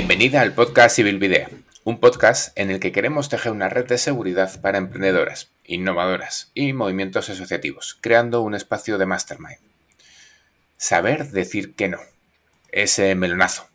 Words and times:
Bienvenida 0.00 0.40
al 0.40 0.54
podcast 0.54 0.96
Civil 0.96 1.18
Video, 1.18 1.46
un 1.84 2.00
podcast 2.00 2.58
en 2.58 2.70
el 2.70 2.80
que 2.80 2.90
queremos 2.90 3.28
tejer 3.28 3.52
una 3.52 3.68
red 3.68 3.86
de 3.86 3.98
seguridad 3.98 4.58
para 4.62 4.78
emprendedoras, 4.78 5.50
innovadoras 5.66 6.50
y 6.54 6.72
movimientos 6.72 7.28
asociativos, 7.28 7.98
creando 8.00 8.40
un 8.40 8.54
espacio 8.54 8.96
de 8.96 9.04
mastermind. 9.04 9.58
Saber 10.78 11.28
decir 11.28 11.74
que 11.74 11.88
no. 11.88 11.98
Ese 12.72 13.14
melonazo. 13.14 13.69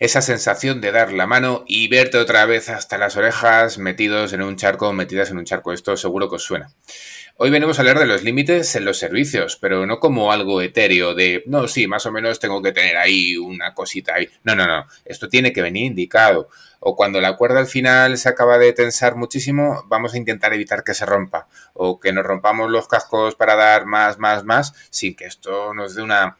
Esa 0.00 0.22
sensación 0.22 0.80
de 0.80 0.92
dar 0.92 1.12
la 1.12 1.26
mano 1.26 1.64
y 1.66 1.88
verte 1.88 2.18
otra 2.18 2.46
vez 2.46 2.68
hasta 2.68 2.98
las 2.98 3.16
orejas 3.16 3.78
metidos 3.78 4.32
en 4.32 4.42
un 4.42 4.54
charco, 4.54 4.92
metidas 4.92 5.32
en 5.32 5.38
un 5.38 5.44
charco. 5.44 5.72
Esto 5.72 5.96
seguro 5.96 6.28
que 6.28 6.36
os 6.36 6.44
suena. 6.44 6.70
Hoy 7.36 7.50
venimos 7.50 7.78
a 7.78 7.82
hablar 7.82 7.98
de 7.98 8.06
los 8.06 8.22
límites 8.22 8.76
en 8.76 8.84
los 8.84 8.98
servicios, 8.98 9.56
pero 9.56 9.86
no 9.86 9.98
como 9.98 10.30
algo 10.30 10.62
etéreo 10.62 11.16
de, 11.16 11.42
no, 11.46 11.66
sí, 11.66 11.88
más 11.88 12.06
o 12.06 12.12
menos 12.12 12.38
tengo 12.38 12.62
que 12.62 12.70
tener 12.70 12.96
ahí 12.96 13.36
una 13.36 13.74
cosita 13.74 14.14
ahí. 14.14 14.28
No, 14.44 14.54
no, 14.54 14.68
no, 14.68 14.86
esto 15.04 15.28
tiene 15.28 15.52
que 15.52 15.62
venir 15.62 15.86
indicado. 15.86 16.48
O 16.78 16.94
cuando 16.94 17.20
la 17.20 17.36
cuerda 17.36 17.58
al 17.58 17.66
final 17.66 18.18
se 18.18 18.28
acaba 18.28 18.56
de 18.58 18.72
tensar 18.72 19.16
muchísimo, 19.16 19.84
vamos 19.86 20.14
a 20.14 20.18
intentar 20.18 20.54
evitar 20.54 20.84
que 20.84 20.94
se 20.94 21.06
rompa. 21.06 21.48
O 21.74 21.98
que 21.98 22.12
nos 22.12 22.24
rompamos 22.24 22.70
los 22.70 22.86
cascos 22.86 23.34
para 23.34 23.56
dar 23.56 23.84
más, 23.84 24.18
más, 24.18 24.44
más, 24.44 24.74
sin 24.90 25.16
que 25.16 25.24
esto 25.24 25.74
nos 25.74 25.96
dé 25.96 26.02
una 26.02 26.38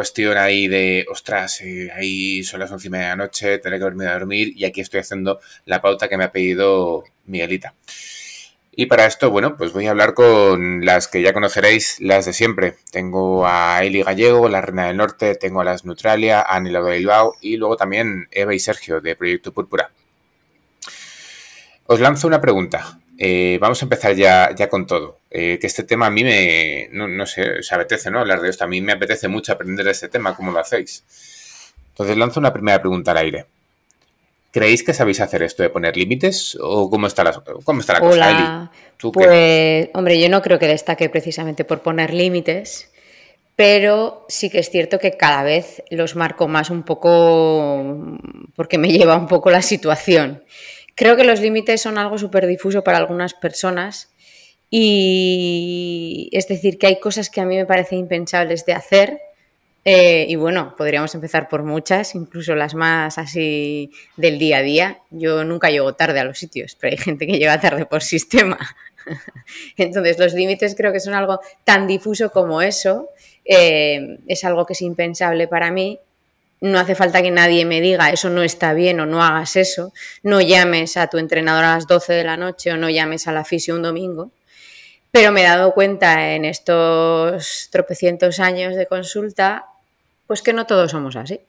cuestión 0.00 0.38
ahí 0.38 0.66
de, 0.66 1.04
ostras, 1.10 1.60
eh, 1.60 1.90
ahí 1.94 2.42
son 2.42 2.60
las 2.60 2.72
once 2.72 2.88
y 2.88 2.90
media 2.90 3.04
de 3.04 3.10
la 3.10 3.16
noche, 3.16 3.58
tener 3.58 3.78
que 3.78 3.84
dormir 3.84 4.08
a 4.08 4.14
dormir 4.14 4.54
y 4.56 4.64
aquí 4.64 4.80
estoy 4.80 5.00
haciendo 5.00 5.40
la 5.66 5.82
pauta 5.82 6.08
que 6.08 6.16
me 6.16 6.24
ha 6.24 6.32
pedido 6.32 7.04
Miguelita. 7.26 7.74
Y 8.72 8.86
para 8.86 9.04
esto, 9.04 9.30
bueno, 9.30 9.58
pues 9.58 9.74
voy 9.74 9.88
a 9.88 9.90
hablar 9.90 10.14
con 10.14 10.86
las 10.86 11.06
que 11.06 11.20
ya 11.20 11.34
conoceréis, 11.34 12.00
las 12.00 12.24
de 12.24 12.32
siempre. 12.32 12.76
Tengo 12.90 13.46
a 13.46 13.84
Eli 13.84 14.02
Gallego, 14.02 14.48
la 14.48 14.62
Reina 14.62 14.86
del 14.86 14.96
Norte, 14.96 15.34
tengo 15.34 15.60
a 15.60 15.64
las 15.64 15.84
Neutralia, 15.84 16.40
a 16.40 16.56
Anila 16.56 16.80
de 16.80 16.96
Bilbao 16.96 17.34
y 17.42 17.58
luego 17.58 17.76
también 17.76 18.26
Eva 18.30 18.54
y 18.54 18.58
Sergio 18.58 19.02
de 19.02 19.16
Proyecto 19.16 19.52
Púrpura. 19.52 19.90
Os 21.84 22.00
lanzo 22.00 22.26
una 22.26 22.40
pregunta. 22.40 22.99
Eh, 23.22 23.58
vamos 23.60 23.82
a 23.82 23.84
empezar 23.84 24.14
ya, 24.14 24.54
ya 24.56 24.70
con 24.70 24.86
todo. 24.86 25.18
Eh, 25.30 25.58
que 25.60 25.66
este 25.66 25.82
tema 25.82 26.06
a 26.06 26.10
mí 26.10 26.24
me, 26.24 26.88
no, 26.90 27.26
sé, 27.26 27.62
se 27.62 27.74
apetece, 27.74 28.10
¿no? 28.10 28.20
Hablar 28.20 28.40
de 28.40 28.48
esto. 28.48 28.64
A 28.64 28.66
mí 28.66 28.80
me 28.80 28.92
apetece 28.92 29.28
mucho 29.28 29.52
aprender 29.52 29.86
este 29.88 30.08
tema, 30.08 30.34
¿cómo 30.34 30.50
lo 30.50 30.58
hacéis? 30.58 31.04
Entonces 31.90 32.16
lanzo 32.16 32.40
una 32.40 32.50
primera 32.50 32.80
pregunta 32.80 33.10
al 33.10 33.18
aire. 33.18 33.44
¿Creéis 34.50 34.82
que 34.82 34.94
sabéis 34.94 35.20
hacer 35.20 35.42
esto 35.42 35.62
de 35.62 35.68
poner 35.68 35.98
límites 35.98 36.56
o 36.58 36.88
cómo 36.88 37.06
está 37.06 37.22
la, 37.22 37.42
cómo 37.62 37.80
está 37.80 37.92
la 37.92 38.00
cosa, 38.00 38.30
Eli? 38.30 39.10
pues, 39.12 39.90
hombre, 39.92 40.18
yo 40.18 40.30
no 40.30 40.40
creo 40.40 40.58
que 40.58 40.66
destaque 40.66 41.10
precisamente 41.10 41.64
por 41.64 41.82
poner 41.82 42.14
límites, 42.14 42.90
pero 43.54 44.24
sí 44.28 44.48
que 44.48 44.60
es 44.60 44.70
cierto 44.70 44.98
que 44.98 45.18
cada 45.18 45.42
vez 45.42 45.82
los 45.90 46.16
marco 46.16 46.48
más 46.48 46.70
un 46.70 46.84
poco 46.84 48.16
porque 48.56 48.78
me 48.78 48.88
lleva 48.92 49.16
un 49.16 49.28
poco 49.28 49.50
la 49.50 49.60
situación. 49.60 50.42
Creo 51.00 51.16
que 51.16 51.24
los 51.24 51.40
límites 51.40 51.80
son 51.80 51.96
algo 51.96 52.18
súper 52.18 52.46
difuso 52.46 52.84
para 52.84 52.98
algunas 52.98 53.32
personas 53.32 54.10
y 54.68 56.28
es 56.30 56.46
decir, 56.46 56.76
que 56.76 56.88
hay 56.88 57.00
cosas 57.00 57.30
que 57.30 57.40
a 57.40 57.46
mí 57.46 57.56
me 57.56 57.64
parecen 57.64 58.00
impensables 58.00 58.66
de 58.66 58.74
hacer 58.74 59.18
eh, 59.86 60.26
y 60.28 60.36
bueno, 60.36 60.74
podríamos 60.76 61.14
empezar 61.14 61.48
por 61.48 61.62
muchas, 61.62 62.14
incluso 62.14 62.54
las 62.54 62.74
más 62.74 63.16
así 63.16 63.90
del 64.18 64.38
día 64.38 64.58
a 64.58 64.62
día. 64.62 64.98
Yo 65.08 65.42
nunca 65.42 65.70
llego 65.70 65.94
tarde 65.94 66.20
a 66.20 66.24
los 66.24 66.38
sitios, 66.38 66.76
pero 66.78 66.90
hay 66.90 66.98
gente 66.98 67.26
que 67.26 67.38
llega 67.38 67.58
tarde 67.58 67.86
por 67.86 68.02
sistema. 68.02 68.58
Entonces, 69.78 70.18
los 70.18 70.34
límites 70.34 70.74
creo 70.76 70.92
que 70.92 71.00
son 71.00 71.14
algo 71.14 71.40
tan 71.64 71.86
difuso 71.86 72.30
como 72.30 72.60
eso. 72.60 73.08
Eh, 73.46 74.18
es 74.26 74.44
algo 74.44 74.66
que 74.66 74.74
es 74.74 74.82
impensable 74.82 75.48
para 75.48 75.70
mí. 75.70 75.98
No 76.60 76.78
hace 76.78 76.94
falta 76.94 77.22
que 77.22 77.30
nadie 77.30 77.64
me 77.64 77.80
diga 77.80 78.10
eso 78.10 78.28
no 78.28 78.42
está 78.42 78.74
bien 78.74 79.00
o 79.00 79.06
no 79.06 79.22
hagas 79.22 79.56
eso. 79.56 79.92
No 80.22 80.40
llames 80.40 80.96
a 80.96 81.06
tu 81.06 81.18
entrenador 81.18 81.64
a 81.64 81.74
las 81.74 81.86
12 81.86 82.12
de 82.12 82.24
la 82.24 82.36
noche 82.36 82.72
o 82.72 82.76
no 82.76 82.90
llames 82.90 83.26
a 83.28 83.32
la 83.32 83.44
fisio 83.44 83.74
un 83.74 83.82
domingo. 83.82 84.30
Pero 85.10 85.32
me 85.32 85.40
he 85.40 85.44
dado 85.44 85.72
cuenta 85.72 86.34
en 86.34 86.44
estos 86.44 87.68
tropecientos 87.70 88.40
años 88.40 88.76
de 88.76 88.86
consulta 88.86 89.64
pues 90.26 90.42
que 90.42 90.52
no 90.52 90.64
todos 90.64 90.92
somos 90.92 91.16
así. 91.16 91.40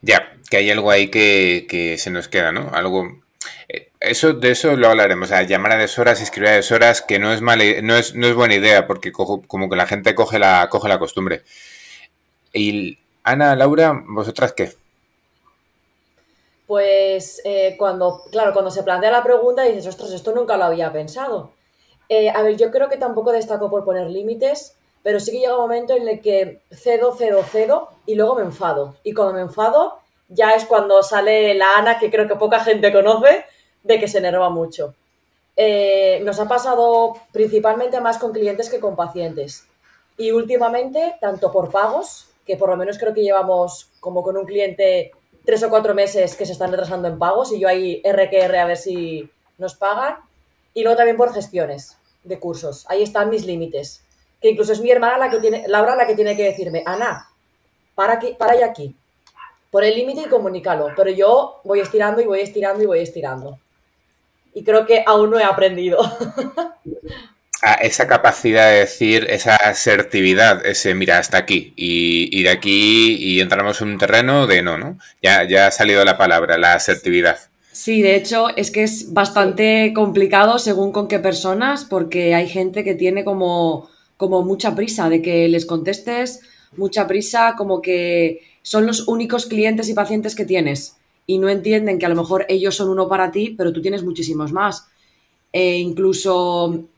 Ya, 0.00 0.36
que 0.48 0.58
hay 0.58 0.70
algo 0.70 0.92
ahí 0.92 1.08
que, 1.08 1.96
se 1.98 2.10
nos 2.10 2.28
queda, 2.28 2.52
¿no? 2.52 2.70
Algo. 2.72 3.20
Eh, 3.68 3.90
eso, 3.98 4.32
de 4.32 4.52
eso 4.52 4.76
lo 4.76 4.88
hablaremos. 4.88 5.28
O 5.28 5.34
sea, 5.34 5.42
llamar 5.42 5.72
a 5.72 5.76
deshoras, 5.76 6.20
escribir 6.20 6.50
a 6.50 6.54
deshoras, 6.54 7.02
que 7.02 7.18
no 7.18 7.32
es 7.32 7.40
mala, 7.40 7.64
no 7.82 7.96
es, 7.96 8.14
no 8.14 8.28
es 8.28 8.34
buena 8.34 8.54
idea, 8.54 8.86
porque 8.86 9.10
como 9.10 9.68
que 9.68 9.74
la 9.74 9.86
gente 9.86 10.14
coge 10.14 10.38
la, 10.38 10.68
coge 10.70 10.88
la 10.88 11.00
costumbre. 11.00 11.42
Y 12.52 13.00
Ana, 13.26 13.56
Laura, 13.56 14.04
¿vosotras 14.06 14.52
qué? 14.52 14.72
Pues 16.68 17.42
eh, 17.44 17.74
cuando, 17.76 18.22
claro, 18.30 18.52
cuando 18.52 18.70
se 18.70 18.84
plantea 18.84 19.10
la 19.10 19.24
pregunta 19.24 19.62
dices, 19.62 19.88
ostras, 19.88 20.12
esto 20.12 20.30
nunca 20.32 20.56
lo 20.56 20.62
había 20.62 20.92
pensado. 20.92 21.50
Eh, 22.08 22.30
a 22.30 22.40
ver, 22.42 22.56
yo 22.56 22.70
creo 22.70 22.88
que 22.88 22.98
tampoco 22.98 23.32
destaco 23.32 23.68
por 23.68 23.84
poner 23.84 24.08
límites, 24.08 24.76
pero 25.02 25.18
sí 25.18 25.32
que 25.32 25.40
llega 25.40 25.56
un 25.56 25.62
momento 25.62 25.94
en 25.94 26.06
el 26.06 26.20
que 26.20 26.60
cedo, 26.70 27.16
cedo, 27.16 27.42
cedo 27.42 27.88
y 28.06 28.14
luego 28.14 28.36
me 28.36 28.42
enfado. 28.42 28.94
Y 29.02 29.12
cuando 29.12 29.34
me 29.34 29.40
enfado, 29.40 29.98
ya 30.28 30.52
es 30.52 30.64
cuando 30.64 31.02
sale 31.02 31.52
la 31.54 31.78
Ana, 31.78 31.98
que 31.98 32.12
creo 32.12 32.28
que 32.28 32.36
poca 32.36 32.60
gente 32.60 32.92
conoce, 32.92 33.44
de 33.82 33.98
que 33.98 34.06
se 34.06 34.18
enerva 34.18 34.50
mucho. 34.50 34.94
Eh, 35.56 36.20
nos 36.22 36.38
ha 36.38 36.46
pasado 36.46 37.14
principalmente 37.32 38.00
más 38.00 38.18
con 38.18 38.30
clientes 38.30 38.70
que 38.70 38.78
con 38.78 38.94
pacientes. 38.94 39.66
Y 40.16 40.30
últimamente, 40.30 41.16
tanto 41.20 41.50
por 41.50 41.72
pagos, 41.72 42.28
que 42.46 42.56
por 42.56 42.70
lo 42.70 42.76
menos 42.76 42.98
creo 42.98 43.12
que 43.12 43.22
llevamos 43.22 43.90
como 44.00 44.22
con 44.22 44.36
un 44.36 44.46
cliente 44.46 45.12
tres 45.44 45.62
o 45.62 45.70
cuatro 45.70 45.94
meses 45.94 46.36
que 46.36 46.46
se 46.46 46.52
están 46.52 46.70
retrasando 46.70 47.08
en 47.08 47.18
pagos 47.18 47.52
y 47.52 47.60
yo 47.60 47.68
ahí 47.68 48.02
RQR 48.04 48.56
a 48.56 48.66
ver 48.66 48.76
si 48.76 49.28
nos 49.58 49.74
pagan. 49.74 50.16
Y 50.74 50.82
luego 50.82 50.96
también 50.96 51.16
por 51.16 51.32
gestiones 51.32 51.96
de 52.22 52.38
cursos. 52.38 52.84
Ahí 52.88 53.02
están 53.02 53.30
mis 53.30 53.46
límites 53.46 54.02
que 54.40 54.50
incluso 54.50 54.72
es 54.72 54.80
mi 54.80 54.90
hermana 54.90 55.18
la 55.18 55.30
que 55.30 55.38
tiene, 55.38 55.64
Laura 55.68 55.96
la 55.96 56.06
que 56.06 56.14
tiene 56.14 56.36
que 56.36 56.44
decirme, 56.44 56.82
Ana, 56.84 57.28
para 57.94 58.14
aquí, 58.14 58.34
para 58.38 58.52
allá 58.52 58.66
aquí, 58.66 58.94
por 59.70 59.84
el 59.84 59.94
límite 59.94 60.22
y 60.22 60.28
comunícalo, 60.28 60.88
pero 60.96 61.10
yo 61.10 61.60
voy 61.64 61.80
estirando 61.80 62.20
y 62.20 62.26
voy 62.26 62.40
estirando 62.40 62.82
y 62.82 62.86
voy 62.86 63.00
estirando. 63.00 63.58
Y 64.54 64.64
creo 64.64 64.86
que 64.86 65.04
aún 65.06 65.30
no 65.30 65.38
he 65.38 65.44
aprendido. 65.44 65.98
Esa 67.74 68.06
capacidad 68.06 68.70
de 68.70 68.78
decir, 68.78 69.26
esa 69.28 69.56
asertividad, 69.56 70.64
ese 70.64 70.94
mira, 70.94 71.18
hasta 71.18 71.38
aquí, 71.38 71.72
y, 71.76 72.42
de 72.42 72.50
aquí 72.50 73.16
y 73.18 73.40
entramos 73.40 73.80
en 73.80 73.88
un 73.88 73.98
terreno 73.98 74.46
de 74.46 74.62
no, 74.62 74.78
¿no? 74.78 74.98
Ya, 75.22 75.42
ya 75.44 75.66
ha 75.66 75.70
salido 75.70 76.04
la 76.04 76.16
palabra, 76.16 76.58
la 76.58 76.74
asertividad. 76.74 77.38
Sí, 77.72 78.02
de 78.02 78.16
hecho 78.16 78.56
es 78.56 78.70
que 78.70 78.84
es 78.84 79.12
bastante 79.12 79.92
complicado 79.94 80.58
según 80.58 80.92
con 80.92 81.08
qué 81.08 81.18
personas, 81.18 81.84
porque 81.84 82.34
hay 82.34 82.48
gente 82.48 82.84
que 82.84 82.94
tiene 82.94 83.24
como 83.24 83.88
como 84.16 84.42
mucha 84.42 84.74
prisa 84.74 85.08
de 85.08 85.22
que 85.22 85.48
les 85.48 85.66
contestes, 85.66 86.40
mucha 86.76 87.06
prisa, 87.06 87.54
como 87.56 87.82
que 87.82 88.40
son 88.62 88.86
los 88.86 89.08
únicos 89.08 89.46
clientes 89.46 89.88
y 89.88 89.94
pacientes 89.94 90.34
que 90.34 90.44
tienes 90.44 90.96
y 91.26 91.38
no 91.38 91.48
entienden 91.48 91.98
que 91.98 92.06
a 92.06 92.08
lo 92.08 92.16
mejor 92.16 92.46
ellos 92.48 92.74
son 92.74 92.88
uno 92.88 93.08
para 93.08 93.30
ti, 93.30 93.54
pero 93.56 93.72
tú 93.72 93.82
tienes 93.82 94.04
muchísimos 94.04 94.52
más. 94.52 94.88
E 95.52 95.76
incluso 95.76 96.88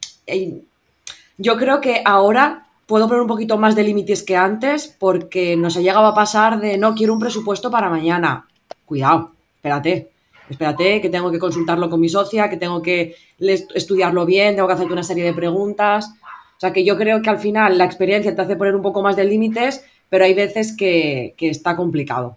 yo 1.37 1.57
creo 1.57 1.81
que 1.81 2.03
ahora 2.05 2.67
puedo 2.87 3.07
poner 3.07 3.23
un 3.23 3.29
poquito 3.29 3.59
más 3.59 3.75
de 3.75 3.85
límites 3.85 4.23
que 4.23 4.37
antes 4.37 4.89
porque 4.99 5.57
nos 5.57 5.77
ha 5.77 5.81
llegado 5.81 6.07
a 6.07 6.15
pasar 6.15 6.61
de 6.61 6.79
no 6.79 6.95
quiero 6.95 7.13
un 7.13 7.21
presupuesto 7.21 7.71
para 7.71 7.91
mañana. 7.91 8.47
Cuidado, 8.87 9.33
espérate. 9.57 10.11
Espérate, 10.49 11.01
que 11.01 11.11
tengo 11.11 11.31
que 11.31 11.39
consultarlo 11.39 11.91
con 11.91 12.01
mi 12.01 12.09
socia, 12.09 12.49
que 12.49 12.57
tengo 12.57 12.81
que 12.81 13.15
estudiarlo 13.39 14.25
bien, 14.25 14.55
tengo 14.55 14.67
que 14.67 14.75
hacerte 14.75 14.93
una 14.93 15.03
serie 15.03 15.25
de 15.25 15.35
preguntas. 15.35 16.11
O 16.57 16.61
sea 16.61 16.73
que 16.73 16.85
yo 16.85 16.97
creo 16.97 17.21
que 17.23 17.31
al 17.31 17.39
final 17.39 17.77
la 17.77 17.85
experiencia 17.85 18.35
te 18.35 18.43
hace 18.43 18.57
poner 18.57 18.75
un 18.75 18.83
poco 18.83 19.03
más 19.03 19.15
de 19.15 19.25
límites, 19.25 19.85
pero 20.09 20.25
hay 20.25 20.35
veces 20.35 20.75
que, 20.77 21.35
está 21.39 21.77
complicado. 21.77 22.35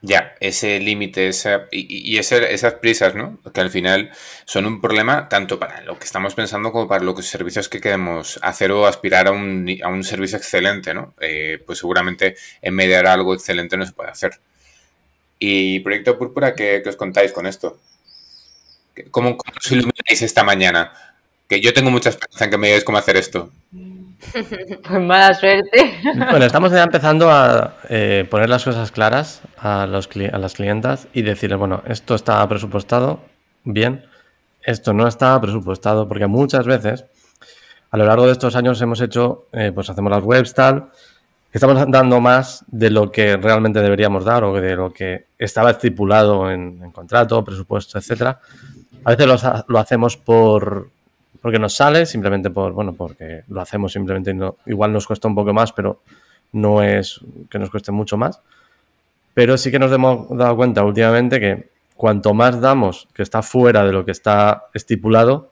Ya, 0.00 0.36
ese 0.38 0.78
límite 0.78 1.30
y, 1.72 2.18
esas 2.18 2.74
prisas, 2.74 3.16
¿no? 3.16 3.38
Que 3.52 3.60
al 3.60 3.70
final 3.70 4.12
son 4.44 4.66
un 4.66 4.80
problema 4.80 5.28
tanto 5.28 5.58
para 5.58 5.80
lo 5.82 5.98
que 5.98 6.04
estamos 6.04 6.36
pensando 6.36 6.70
como 6.70 6.86
para 6.86 7.02
los 7.02 7.26
servicios 7.26 7.68
que 7.68 7.80
queremos 7.80 8.38
hacer 8.42 8.70
o 8.70 8.86
aspirar 8.86 9.26
a 9.26 9.32
un, 9.32 9.68
a 9.82 9.88
un 9.88 10.04
servicio 10.04 10.38
excelente, 10.38 10.94
¿no? 10.94 11.14
Eh, 11.20 11.60
pues 11.66 11.80
seguramente 11.80 12.36
en 12.62 12.74
mediar 12.74 13.08
algo 13.08 13.34
excelente 13.34 13.76
no 13.76 13.84
se 13.84 13.92
puede 13.92 14.10
hacer. 14.10 14.38
Y 15.40 15.80
Proyecto 15.80 16.16
Púrpura, 16.16 16.54
¿qué, 16.54 16.80
os 16.86 16.96
contáis 16.96 17.32
con 17.32 17.46
esto? 17.46 17.80
¿Cómo, 19.10 19.36
cómo 19.36 19.52
os 19.56 19.72
ilumináis 19.72 20.22
esta 20.22 20.44
mañana? 20.44 20.92
Que 21.48 21.60
yo 21.60 21.72
tengo 21.72 21.90
mucha 21.90 22.10
esperanza 22.10 22.44
en 22.44 22.50
que 22.52 22.58
me 22.58 22.68
digáis 22.68 22.84
cómo 22.84 22.98
hacer 22.98 23.16
esto. 23.16 23.50
Pues 24.88 25.00
mala 25.00 25.34
suerte. 25.34 25.94
Bueno, 26.30 26.44
estamos 26.44 26.72
ya 26.72 26.82
empezando 26.82 27.30
a 27.30 27.76
eh, 27.88 28.26
poner 28.30 28.48
las 28.48 28.64
cosas 28.64 28.90
claras 28.90 29.42
a, 29.58 29.86
los, 29.86 30.08
a 30.32 30.38
las 30.38 30.54
clientas 30.54 31.08
y 31.12 31.22
decirles, 31.22 31.58
bueno, 31.58 31.82
esto 31.86 32.14
está 32.14 32.46
presupuestado, 32.48 33.20
bien, 33.64 34.04
esto 34.62 34.92
no 34.92 35.06
está 35.06 35.40
presupuestado, 35.40 36.08
porque 36.08 36.26
muchas 36.26 36.66
veces 36.66 37.04
a 37.90 37.96
lo 37.96 38.04
largo 38.04 38.26
de 38.26 38.32
estos 38.32 38.54
años 38.56 38.80
hemos 38.82 39.00
hecho, 39.00 39.46
eh, 39.52 39.72
pues 39.74 39.88
hacemos 39.88 40.10
las 40.10 40.22
webs 40.22 40.52
tal, 40.54 40.90
estamos 41.52 41.86
dando 41.88 42.20
más 42.20 42.64
de 42.66 42.90
lo 42.90 43.10
que 43.10 43.36
realmente 43.36 43.80
deberíamos 43.80 44.24
dar 44.24 44.44
o 44.44 44.60
de 44.60 44.76
lo 44.76 44.92
que 44.92 45.26
estaba 45.38 45.70
estipulado 45.70 46.50
en, 46.50 46.90
contrato, 46.92 47.42
presupuesto, 47.44 47.98
etcétera. 47.98 48.40
A 49.04 49.10
veces 49.10 49.26
lo, 49.26 49.36
lo, 49.68 49.78
hacemos 49.78 50.16
por 50.16 50.90
porque 51.40 51.58
nos 51.58 51.74
sale, 51.74 52.06
simplemente 52.06 52.50
por, 52.50 52.72
bueno, 52.72 52.92
porque 52.92 53.42
lo 53.48 53.60
hacemos 53.60 53.92
simplemente, 53.92 54.34
no, 54.34 54.56
igual 54.66 54.92
nos 54.92 55.06
cuesta 55.06 55.28
un 55.28 55.34
poco 55.34 55.52
más, 55.52 55.72
pero 55.72 56.00
no 56.52 56.82
es 56.82 57.20
que 57.50 57.58
nos 57.58 57.70
cueste 57.70 57.92
mucho 57.92 58.16
más. 58.16 58.40
Pero 59.34 59.56
sí 59.56 59.70
que 59.70 59.78
nos 59.78 59.92
hemos 59.92 60.36
dado 60.36 60.56
cuenta 60.56 60.84
últimamente 60.84 61.38
que 61.38 61.68
cuanto 61.94 62.34
más 62.34 62.60
damos 62.60 63.08
que 63.12 63.22
está 63.22 63.42
fuera 63.42 63.84
de 63.84 63.92
lo 63.92 64.04
que 64.04 64.12
está 64.12 64.64
estipulado, 64.74 65.50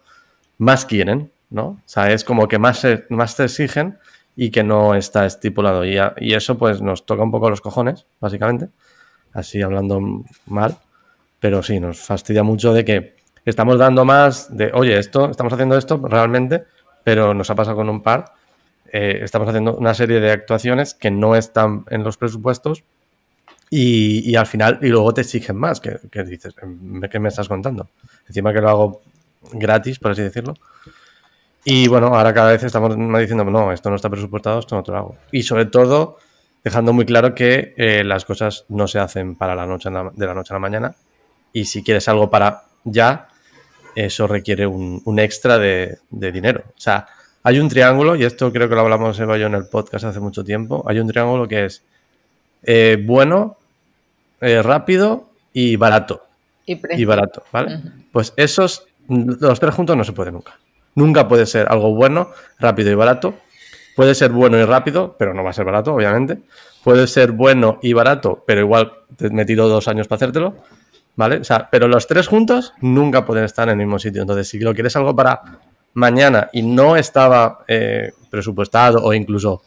más 0.58 0.86
quieren, 0.86 1.30
¿no? 1.50 1.64
O 1.64 1.82
sea, 1.84 2.12
es 2.12 2.24
como 2.24 2.48
que 2.48 2.58
más, 2.58 2.86
más 3.08 3.36
te 3.36 3.44
exigen 3.44 3.98
y 4.36 4.50
que 4.50 4.62
no 4.62 4.94
está 4.94 5.26
estipulado. 5.26 5.84
Y, 5.84 5.98
y, 6.18 6.34
eso 6.34 6.58
pues 6.58 6.80
nos 6.82 7.06
toca 7.06 7.22
un 7.22 7.30
poco 7.30 7.50
los 7.50 7.60
cojones, 7.60 8.06
básicamente, 8.20 8.68
así 9.32 9.62
hablando 9.62 10.24
mal, 10.46 10.76
pero 11.40 11.62
sí, 11.62 11.80
nos 11.80 11.98
fastidia 11.98 12.42
mucho 12.42 12.72
de 12.72 12.84
que 12.84 13.15
estamos 13.46 13.78
dando 13.78 14.04
más 14.04 14.54
de, 14.54 14.70
oye, 14.74 14.98
esto, 14.98 15.30
estamos 15.30 15.52
haciendo 15.52 15.78
esto 15.78 16.00
realmente, 16.02 16.64
pero 17.04 17.32
nos 17.32 17.48
ha 17.50 17.54
pasado 17.54 17.76
con 17.76 17.88
un 17.88 18.02
par. 18.02 18.32
Eh, 18.92 19.20
estamos 19.22 19.48
haciendo 19.48 19.76
una 19.76 19.94
serie 19.94 20.20
de 20.20 20.32
actuaciones 20.32 20.94
que 20.94 21.10
no 21.10 21.34
están 21.36 21.84
en 21.90 22.02
los 22.04 22.16
presupuestos 22.16 22.84
y, 23.70 24.28
y 24.30 24.36
al 24.36 24.46
final, 24.46 24.78
y 24.82 24.88
luego 24.88 25.14
te 25.14 25.22
exigen 25.22 25.56
más, 25.56 25.80
que, 25.80 25.98
dices, 26.24 26.54
¿qué 27.10 27.18
me 27.18 27.28
estás 27.28 27.48
contando? 27.48 27.88
Encima 28.28 28.52
que 28.52 28.60
lo 28.60 28.68
hago 28.68 29.02
gratis, 29.52 29.98
por 29.98 30.12
así 30.12 30.22
decirlo. 30.22 30.54
Y 31.64 31.88
bueno, 31.88 32.08
ahora 32.08 32.32
cada 32.32 32.52
vez 32.52 32.62
estamos 32.62 32.96
diciendo, 33.18 33.44
no, 33.44 33.72
esto 33.72 33.90
no 33.90 33.96
está 33.96 34.08
presupuestado, 34.08 34.60
esto 34.60 34.76
no 34.76 34.82
te 34.82 34.92
lo 34.92 34.98
hago. 34.98 35.16
Y 35.32 35.42
sobre 35.42 35.66
todo, 35.66 36.18
dejando 36.62 36.92
muy 36.92 37.04
claro 37.04 37.34
que 37.34 37.74
eh, 37.76 38.04
las 38.04 38.24
cosas 38.24 38.66
no 38.68 38.86
se 38.86 39.00
hacen 39.00 39.34
para 39.34 39.54
la 39.54 39.66
noche 39.66 39.90
de 39.90 40.26
la 40.26 40.34
noche 40.34 40.52
a 40.52 40.56
la 40.56 40.60
mañana. 40.60 40.94
Y 41.52 41.64
si 41.64 41.82
quieres 41.82 42.08
algo 42.08 42.30
para 42.30 42.62
ya, 42.84 43.28
eso 43.96 44.26
requiere 44.26 44.66
un, 44.66 45.18
extra 45.18 45.58
de, 45.58 45.98
dinero. 46.10 46.62
O 46.68 46.80
sea, 46.80 47.06
hay 47.42 47.58
un 47.58 47.68
triángulo, 47.68 48.14
y 48.14 48.24
esto 48.24 48.52
creo 48.52 48.68
que 48.68 48.74
lo 48.74 48.82
hablamos 48.82 49.18
Eva 49.18 49.36
y 49.36 49.40
yo 49.40 49.46
en 49.46 49.54
el 49.54 49.66
podcast 49.66 50.04
hace 50.04 50.20
mucho 50.20 50.44
tiempo, 50.44 50.84
hay 50.86 51.00
un 51.00 51.08
triángulo 51.08 51.48
que 51.48 51.64
es 51.64 51.82
eh, 52.62 53.02
bueno, 53.02 53.56
eh, 54.40 54.62
rápido 54.62 55.30
y 55.52 55.76
barato. 55.76 56.22
Y, 56.66 57.04
barato, 57.04 57.44
¿vale? 57.52 57.80
Pues 58.12 58.34
esos, 58.36 58.86
los 59.08 59.60
tres 59.60 59.74
juntos 59.74 59.96
no 59.96 60.04
se 60.04 60.12
puede 60.12 60.32
nunca. 60.32 60.58
Nunca 60.96 61.28
puede 61.28 61.46
ser 61.46 61.66
algo 61.70 61.94
bueno, 61.94 62.30
rápido 62.58 62.90
y 62.90 62.94
barato. 62.94 63.34
Puede 63.94 64.14
ser 64.14 64.32
bueno 64.32 64.58
y 64.58 64.64
rápido, 64.64 65.14
pero 65.18 65.32
no 65.32 65.44
va 65.44 65.50
a 65.50 65.52
ser 65.52 65.64
barato, 65.64 65.94
obviamente. 65.94 66.38
Puede 66.82 67.06
ser 67.06 67.32
bueno 67.32 67.78
y 67.82 67.92
barato, 67.92 68.42
pero 68.46 68.60
igual 68.60 68.92
te 69.16 69.28
he 69.28 69.30
metido 69.30 69.68
dos 69.68 69.88
años 69.88 70.08
para 70.08 70.16
hacértelo. 70.16 70.56
¿Vale? 71.16 71.38
O 71.38 71.44
sea, 71.44 71.68
pero 71.70 71.88
los 71.88 72.06
tres 72.06 72.28
juntos 72.28 72.74
nunca 72.80 73.24
pueden 73.24 73.44
estar 73.44 73.68
en 73.68 73.80
el 73.80 73.86
mismo 73.86 73.98
sitio. 73.98 74.20
Entonces, 74.20 74.48
si 74.48 74.58
lo 74.58 74.74
quieres 74.74 74.94
algo 74.96 75.16
para 75.16 75.42
mañana 75.94 76.50
y 76.52 76.62
no 76.62 76.94
estaba 76.94 77.64
eh, 77.66 78.12
presupuestado 78.30 79.02
o 79.02 79.14
incluso 79.14 79.62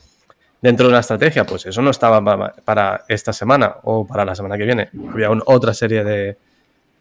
dentro 0.62 0.86
de 0.86 0.92
una 0.92 1.00
estrategia, 1.00 1.46
pues 1.46 1.66
eso 1.66 1.82
no 1.82 1.90
estaba 1.90 2.54
para, 2.64 3.04
esta 3.08 3.34
semana 3.34 3.78
o 3.84 4.06
para 4.06 4.26
la 4.26 4.36
semana 4.36 4.58
que 4.58 4.66
viene. 4.66 4.90
Había 5.12 5.32
otra 5.46 5.74
serie 5.74 6.04
de, 6.04 6.38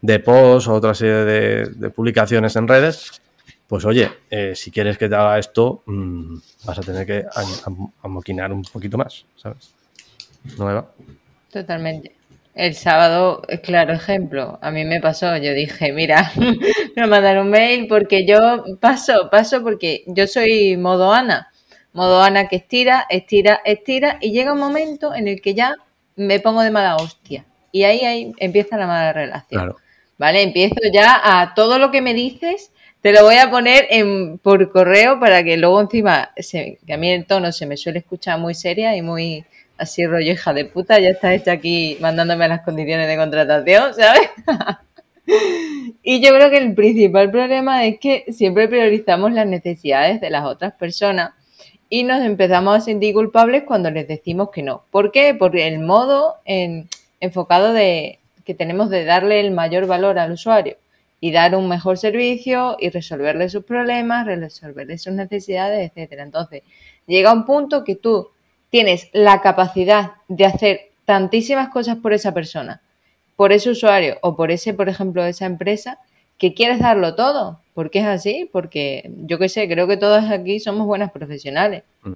de 0.01 0.19
posts 0.19 0.67
otra 0.67 0.95
serie 0.95 1.25
de, 1.25 1.89
publicaciones 1.91 2.55
en 2.55 2.67
redes 2.67 3.21
pues 3.67 3.85
oye, 3.85 4.09
eh, 4.31 4.55
si 4.55 4.71
quieres 4.71 4.97
que 4.97 5.07
te 5.07 5.13
haga 5.13 5.37
esto, 5.37 5.83
mm, 5.85 6.37
vas 6.65 6.79
a 6.79 6.81
tener 6.81 7.05
que 7.05 7.23
amoquinar 8.01 8.51
un 8.51 8.63
poquito 8.63 8.97
más, 8.97 9.27
¿sabes? 9.35 9.75
¿No, 10.57 10.89
Totalmente. 11.51 12.18
El 12.59 12.75
sábado, 12.75 13.41
claro 13.63 13.93
ejemplo, 13.93 14.59
a 14.61 14.69
mí 14.69 14.83
me 14.83 14.99
pasó, 14.99 15.37
yo 15.37 15.53
dije, 15.53 15.93
mira, 15.93 16.33
me 16.95 17.07
mandar 17.07 17.39
un 17.39 17.49
mail 17.49 17.87
porque 17.87 18.25
yo 18.27 18.65
paso, 18.81 19.29
paso 19.31 19.63
porque 19.63 20.03
yo 20.07 20.27
soy 20.27 20.75
modo 20.75 21.13
Ana, 21.13 21.53
modo 21.93 22.21
Ana 22.21 22.49
que 22.49 22.57
estira, 22.57 23.05
estira, 23.09 23.61
estira 23.63 24.17
y 24.19 24.33
llega 24.33 24.51
un 24.51 24.59
momento 24.59 25.15
en 25.15 25.29
el 25.29 25.39
que 25.39 25.53
ya 25.53 25.73
me 26.17 26.41
pongo 26.41 26.61
de 26.61 26.69
mala 26.69 26.97
hostia 26.97 27.45
y 27.71 27.83
ahí, 27.83 28.01
ahí 28.01 28.33
empieza 28.39 28.75
la 28.75 28.87
mala 28.87 29.13
relación. 29.13 29.61
Claro. 29.61 29.77
¿Vale? 30.17 30.41
Empiezo 30.41 30.81
ya 30.91 31.17
a 31.23 31.53
todo 31.53 31.79
lo 31.79 31.91
que 31.91 32.01
me 32.01 32.13
dices, 32.13 32.73
te 32.99 33.13
lo 33.13 33.23
voy 33.23 33.37
a 33.37 33.49
poner 33.49 33.87
en, 33.89 34.37
por 34.37 34.69
correo 34.69 35.17
para 35.17 35.45
que 35.45 35.55
luego 35.55 35.79
encima, 35.79 36.31
que 36.35 36.93
a 36.93 36.97
mí 36.97 37.09
el 37.09 37.25
tono 37.25 37.53
se 37.53 37.65
me 37.65 37.77
suele 37.77 37.99
escuchar 37.99 38.37
muy 38.37 38.53
seria 38.53 38.97
y 38.97 39.01
muy 39.01 39.45
así 39.79 40.05
rolleja 40.05 40.53
de 40.53 40.65
puta, 40.65 40.99
ya 40.99 41.09
está 41.09 41.33
hecha 41.33 41.53
aquí 41.53 41.97
mandándome 41.99 42.47
las 42.47 42.61
condiciones 42.61 43.07
de 43.07 43.17
contratación, 43.17 43.93
¿sabes? 43.93 44.29
y 46.03 46.21
yo 46.21 46.29
creo 46.33 46.49
que 46.49 46.57
el 46.57 46.75
principal 46.75 47.31
problema 47.31 47.85
es 47.85 47.99
que 47.99 48.25
siempre 48.29 48.67
priorizamos 48.67 49.31
las 49.31 49.47
necesidades 49.47 50.21
de 50.21 50.29
las 50.29 50.45
otras 50.45 50.73
personas 50.73 51.31
y 51.89 52.03
nos 52.03 52.21
empezamos 52.21 52.77
a 52.77 52.81
sentir 52.81 53.13
culpables 53.13 53.63
cuando 53.63 53.89
les 53.89 54.07
decimos 54.07 54.49
que 54.51 54.61
no. 54.61 54.83
¿Por 54.91 55.11
qué? 55.11 55.33
Porque 55.33 55.67
el 55.67 55.79
modo 55.79 56.35
enfocado 57.19 57.73
de, 57.73 58.19
que 58.45 58.53
tenemos 58.53 58.89
de 58.89 59.05
darle 59.05 59.39
el 59.39 59.51
mayor 59.51 59.87
valor 59.87 60.19
al 60.19 60.31
usuario 60.31 60.77
y 61.19 61.31
dar 61.31 61.55
un 61.55 61.67
mejor 61.67 61.97
servicio 61.97 62.77
y 62.79 62.89
resolverle 62.89 63.49
sus 63.49 63.63
problemas, 63.63 64.25
resolverle 64.25 64.97
sus 64.97 65.13
necesidades, 65.13 65.89
etcétera. 65.89 66.23
Entonces, 66.23 66.63
llega 67.07 67.33
un 67.33 67.45
punto 67.45 67.83
que 67.83 67.95
tú 67.95 68.29
tienes 68.69 69.09
la 69.13 69.41
capacidad 69.41 70.13
de 70.27 70.45
hacer 70.45 70.91
tantísimas 71.05 71.69
cosas 71.69 71.97
por 71.97 72.13
esa 72.13 72.33
persona, 72.33 72.81
por 73.35 73.51
ese 73.51 73.69
usuario 73.69 74.17
o 74.21 74.35
por 74.35 74.51
ese, 74.51 74.73
por 74.73 74.89
ejemplo, 74.89 75.23
esa 75.23 75.45
empresa, 75.45 75.99
que 76.37 76.53
quieres 76.53 76.79
darlo 76.79 77.15
todo. 77.15 77.59
¿Por 77.73 77.89
qué 77.89 77.99
es 77.99 78.05
así? 78.05 78.49
Porque 78.51 79.11
yo 79.25 79.39
qué 79.39 79.49
sé, 79.49 79.67
creo 79.67 79.87
que 79.87 79.97
todas 79.97 80.29
aquí 80.31 80.59
somos 80.59 80.85
buenas 80.85 81.11
profesionales. 81.11 81.83
Mm. 82.03 82.13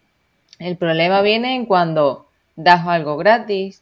El 0.59 0.77
problema 0.77 1.21
viene 1.21 1.55
en 1.55 1.65
cuando 1.65 2.27
das 2.55 2.85
algo 2.88 3.17
gratis, 3.17 3.81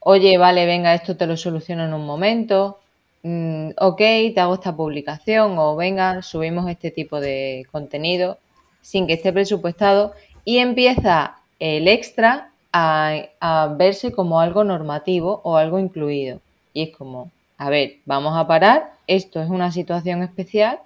oye, 0.00 0.36
vale, 0.36 0.66
venga, 0.66 0.94
esto 0.94 1.16
te 1.16 1.26
lo 1.26 1.36
soluciono 1.36 1.84
en 1.84 1.94
un 1.94 2.04
momento, 2.04 2.78
Mm, 3.22 3.70
ok, 3.78 3.98
te 4.34 4.40
hago 4.40 4.54
esta 4.54 4.74
publicación 4.74 5.56
o 5.58 5.76
venga, 5.76 6.22
subimos 6.22 6.68
este 6.68 6.90
tipo 6.90 7.20
de 7.20 7.66
contenido 7.70 8.38
sin 8.80 9.06
que 9.06 9.12
esté 9.14 9.32
presupuestado 9.32 10.12
y 10.44 10.58
empieza 10.58 11.36
el 11.62 11.86
extra 11.86 12.50
a, 12.72 13.74
verse 13.78 14.10
como 14.10 14.40
algo 14.40 14.64
normativo 14.64 15.40
o 15.44 15.56
algo 15.56 15.78
incluido. 15.78 16.40
Y 16.74 16.82
es 16.82 16.96
como, 16.96 17.30
a 17.56 17.70
ver, 17.70 17.98
vamos 18.04 18.36
a 18.36 18.48
parar, 18.48 18.94
esto 19.06 19.40
es 19.40 19.48
una 19.48 19.70
situación 19.70 20.24
especial 20.24 20.80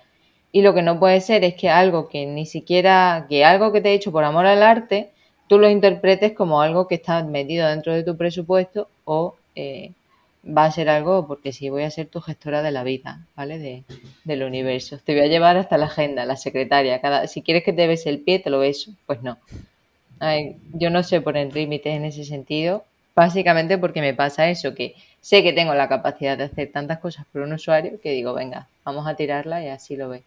y 0.52 0.60
lo 0.60 0.74
que 0.74 0.82
no 0.82 0.98
puede 1.00 1.22
ser 1.22 1.44
es 1.44 1.54
que 1.54 1.70
algo 1.70 2.08
que 2.08 2.26
ni 2.26 2.44
siquiera, 2.44 3.24
que 3.26 3.42
algo 3.42 3.72
que 3.72 3.80
te 3.80 3.90
he 3.90 3.94
hecho 3.94 4.12
por 4.12 4.24
amor 4.24 4.44
al 4.44 4.62
arte, 4.62 5.12
tú 5.48 5.58
lo 5.58 5.70
interpretes 5.70 6.32
como 6.32 6.60
algo 6.60 6.86
que 6.88 6.96
está 6.96 7.24
metido 7.24 7.66
dentro 7.68 7.94
de 7.94 8.02
tu 8.02 8.14
presupuesto 8.18 8.88
o 9.06 9.34
eh, 9.54 9.92
va 10.46 10.66
a 10.66 10.72
ser 10.72 10.90
algo, 10.90 11.26
porque 11.26 11.52
si 11.52 11.70
voy 11.70 11.84
a 11.84 11.90
ser 11.90 12.08
tu 12.08 12.20
gestora 12.20 12.60
de 12.60 12.70
la 12.70 12.84
vida, 12.84 13.26
¿vale? 13.34 13.58
De, 13.58 13.84
del 14.24 14.42
universo. 14.42 14.98
Te 15.02 15.14
voy 15.14 15.22
a 15.22 15.28
llevar 15.28 15.56
hasta 15.56 15.78
la 15.78 15.86
agenda, 15.86 16.26
la 16.26 16.36
secretaria. 16.36 17.00
Cada, 17.00 17.28
si 17.28 17.40
quieres 17.40 17.64
que 17.64 17.72
te 17.72 17.86
bese 17.86 18.10
el 18.10 18.20
pie, 18.20 18.40
te 18.40 18.50
lo 18.50 18.58
beso. 18.58 18.92
Pues 19.06 19.22
no. 19.22 19.38
Yo 20.72 20.90
no 20.90 21.02
sé 21.02 21.20
poner 21.20 21.54
límites 21.54 21.94
en 21.94 22.04
ese 22.04 22.24
sentido, 22.24 22.84
básicamente 23.14 23.78
porque 23.78 24.00
me 24.00 24.14
pasa 24.14 24.48
eso, 24.48 24.74
que 24.74 24.94
sé 25.20 25.42
que 25.42 25.52
tengo 25.52 25.74
la 25.74 25.88
capacidad 25.88 26.38
de 26.38 26.44
hacer 26.44 26.70
tantas 26.72 26.98
cosas 26.98 27.26
por 27.32 27.42
un 27.42 27.52
usuario 27.52 28.00
que 28.02 28.12
digo, 28.12 28.34
venga, 28.34 28.66
vamos 28.84 29.06
a 29.06 29.14
tirarla 29.14 29.62
y 29.62 29.68
así 29.68 29.96
lo 29.96 30.08
ve. 30.08 30.22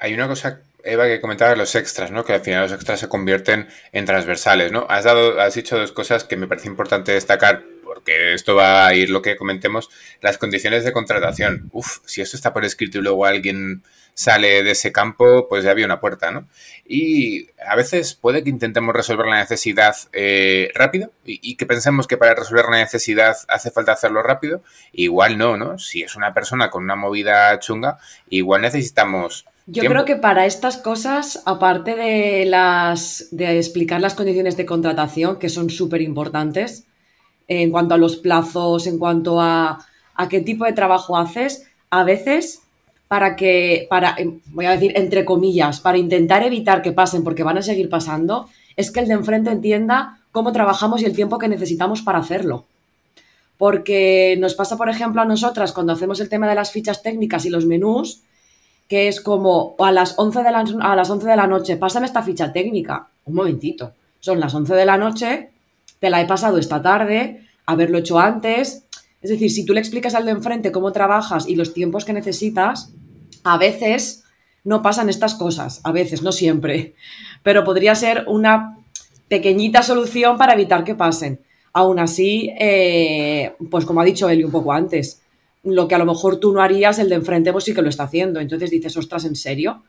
Hay 0.00 0.14
una 0.14 0.28
cosa 0.28 0.60
Eva, 0.84 1.06
que 1.06 1.20
comentaba 1.20 1.56
los 1.56 1.74
extras, 1.74 2.10
¿no? 2.10 2.24
Que 2.24 2.34
al 2.34 2.40
final 2.40 2.62
los 2.62 2.72
extras 2.72 3.00
se 3.00 3.08
convierten 3.08 3.68
en 3.92 4.04
transversales, 4.04 4.70
¿no? 4.70 4.86
Has 4.88 5.04
dado, 5.04 5.40
has 5.40 5.54
dicho 5.54 5.78
dos 5.78 5.92
cosas 5.92 6.24
que 6.24 6.36
me 6.36 6.46
parece 6.46 6.68
importante 6.68 7.12
destacar, 7.12 7.62
porque 7.94 8.34
esto 8.34 8.56
va 8.56 8.86
a 8.86 8.94
ir 8.94 9.08
lo 9.08 9.22
que 9.22 9.36
comentemos, 9.36 9.88
las 10.20 10.36
condiciones 10.36 10.84
de 10.84 10.92
contratación. 10.92 11.70
Uf, 11.72 11.98
si 12.04 12.20
esto 12.20 12.36
está 12.36 12.52
por 12.52 12.64
escrito 12.64 12.98
y 12.98 13.02
luego 13.02 13.24
alguien 13.24 13.84
sale 14.14 14.62
de 14.62 14.72
ese 14.72 14.92
campo, 14.92 15.48
pues 15.48 15.64
ya 15.64 15.70
había 15.70 15.86
una 15.86 16.00
puerta, 16.00 16.30
¿no? 16.30 16.48
Y 16.84 17.48
a 17.66 17.74
veces 17.76 18.14
puede 18.14 18.42
que 18.42 18.50
intentemos 18.50 18.94
resolver 18.94 19.26
la 19.26 19.38
necesidad 19.38 19.96
eh, 20.12 20.70
rápido 20.74 21.12
y, 21.24 21.40
y, 21.42 21.56
que 21.56 21.66
pensemos 21.66 22.06
que 22.06 22.16
para 22.16 22.34
resolver 22.34 22.66
la 22.70 22.78
necesidad 22.78 23.36
hace 23.48 23.70
falta 23.70 23.92
hacerlo 23.92 24.22
rápido. 24.22 24.62
Igual 24.92 25.38
no, 25.38 25.56
¿no? 25.56 25.78
Si 25.78 26.02
es 26.02 26.16
una 26.16 26.34
persona 26.34 26.70
con 26.70 26.84
una 26.84 26.96
movida 26.96 27.58
chunga, 27.58 27.98
igual 28.28 28.62
necesitamos 28.62 29.46
yo 29.66 29.82
creo 29.84 30.04
que 30.04 30.16
para 30.16 30.44
estas 30.44 30.76
cosas, 30.76 31.42
aparte 31.46 31.96
de 31.96 32.44
las 32.44 33.28
de 33.30 33.56
explicar 33.56 34.00
las 34.00 34.14
condiciones 34.14 34.58
de 34.58 34.66
contratación, 34.66 35.38
que 35.38 35.48
son 35.48 35.70
súper 35.70 36.02
importantes, 36.02 36.86
en 37.48 37.70
cuanto 37.70 37.94
a 37.94 37.98
los 37.98 38.16
plazos, 38.16 38.86
en 38.86 38.98
cuanto 38.98 39.40
a, 39.40 39.78
a, 40.14 40.28
qué 40.28 40.40
tipo 40.40 40.64
de 40.64 40.72
trabajo 40.72 41.16
haces, 41.16 41.66
a 41.90 42.04
veces 42.04 42.62
para 43.08 43.36
que, 43.36 43.86
para, 43.88 44.16
voy 44.46 44.66
a 44.66 44.72
decir 44.72 44.92
entre 44.96 45.24
comillas, 45.24 45.80
para 45.80 45.98
intentar 45.98 46.42
evitar 46.42 46.82
que 46.82 46.92
pasen, 46.92 47.22
porque 47.22 47.42
van 47.42 47.58
a 47.58 47.62
seguir 47.62 47.88
pasando, 47.88 48.48
es 48.76 48.90
que 48.90 49.00
el 49.00 49.08
de 49.08 49.14
enfrente 49.14 49.50
entienda 49.50 50.18
cómo 50.32 50.52
trabajamos 50.52 51.02
y 51.02 51.04
el 51.04 51.14
tiempo 51.14 51.38
que 51.38 51.48
necesitamos 51.48 52.02
para 52.02 52.18
hacerlo. 52.18 52.64
Porque 53.56 54.36
nos 54.40 54.54
pasa, 54.54 54.76
por 54.76 54.88
ejemplo, 54.88 55.22
a 55.22 55.26
nosotras 55.26 55.72
cuando 55.72 55.92
hacemos 55.92 56.18
el 56.18 56.28
tema 56.28 56.48
de 56.48 56.56
las 56.56 56.72
fichas 56.72 57.02
técnicas 57.02 57.44
y 57.44 57.50
los 57.50 57.66
menús, 57.66 58.22
que 58.88 59.06
es 59.06 59.20
como 59.20 59.76
a 59.78 59.92
las 59.92 60.18
11 60.18 60.42
de 60.42 60.50
la, 60.50 60.64
a 60.80 60.96
las 60.96 61.08
11 61.08 61.26
de 61.26 61.36
la 61.36 61.46
noche, 61.46 61.76
pásame 61.76 62.06
esta 62.06 62.22
ficha 62.22 62.52
técnica. 62.52 63.06
Un 63.26 63.34
momentito. 63.34 63.92
Son 64.18 64.40
las 64.40 64.54
11 64.54 64.74
de 64.74 64.84
la 64.84 64.98
noche, 64.98 65.50
te 66.04 66.10
la 66.10 66.20
he 66.20 66.26
pasado 66.26 66.58
esta 66.58 66.82
tarde, 66.82 67.46
haberlo 67.64 67.96
hecho 67.96 68.18
antes. 68.18 68.84
Es 69.22 69.30
decir, 69.30 69.50
si 69.50 69.64
tú 69.64 69.72
le 69.72 69.80
explicas 69.80 70.14
al 70.14 70.26
de 70.26 70.32
enfrente 70.32 70.70
cómo 70.70 70.92
trabajas 70.92 71.48
y 71.48 71.56
los 71.56 71.72
tiempos 71.72 72.04
que 72.04 72.12
necesitas, 72.12 72.92
a 73.42 73.56
veces 73.56 74.24
no 74.64 74.82
pasan 74.82 75.08
estas 75.08 75.34
cosas, 75.34 75.80
a 75.82 75.92
veces, 75.92 76.20
no 76.20 76.30
siempre, 76.30 76.94
pero 77.42 77.64
podría 77.64 77.94
ser 77.94 78.26
una 78.28 78.76
pequeñita 79.28 79.82
solución 79.82 80.36
para 80.36 80.52
evitar 80.52 80.84
que 80.84 80.94
pasen. 80.94 81.40
Aún 81.72 81.98
así, 81.98 82.50
eh, 82.60 83.54
pues 83.70 83.86
como 83.86 84.02
ha 84.02 84.04
dicho 84.04 84.28
Eli 84.28 84.44
un 84.44 84.52
poco 84.52 84.74
antes, 84.74 85.22
lo 85.62 85.88
que 85.88 85.94
a 85.94 85.98
lo 85.98 86.04
mejor 86.04 86.36
tú 86.36 86.52
no 86.52 86.60
harías, 86.60 86.98
el 86.98 87.08
de 87.08 87.14
enfrente 87.14 87.50
pues 87.50 87.64
sí 87.64 87.72
que 87.72 87.80
lo 87.80 87.88
está 87.88 88.02
haciendo. 88.02 88.40
Entonces 88.40 88.70
dices, 88.70 88.94
ostras, 88.98 89.24
¿en 89.24 89.36
serio? 89.36 89.82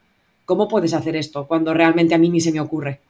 ¿Cómo 0.45 0.69
puedes 0.69 0.93
hacer 0.93 1.17
esto 1.17 1.45
cuando 1.45 1.73
realmente 1.73 2.15
a 2.15 2.17
mí 2.17 2.29
ni 2.29 2.39
se 2.39 2.53
me 2.53 2.61
ocurre? 2.61 3.01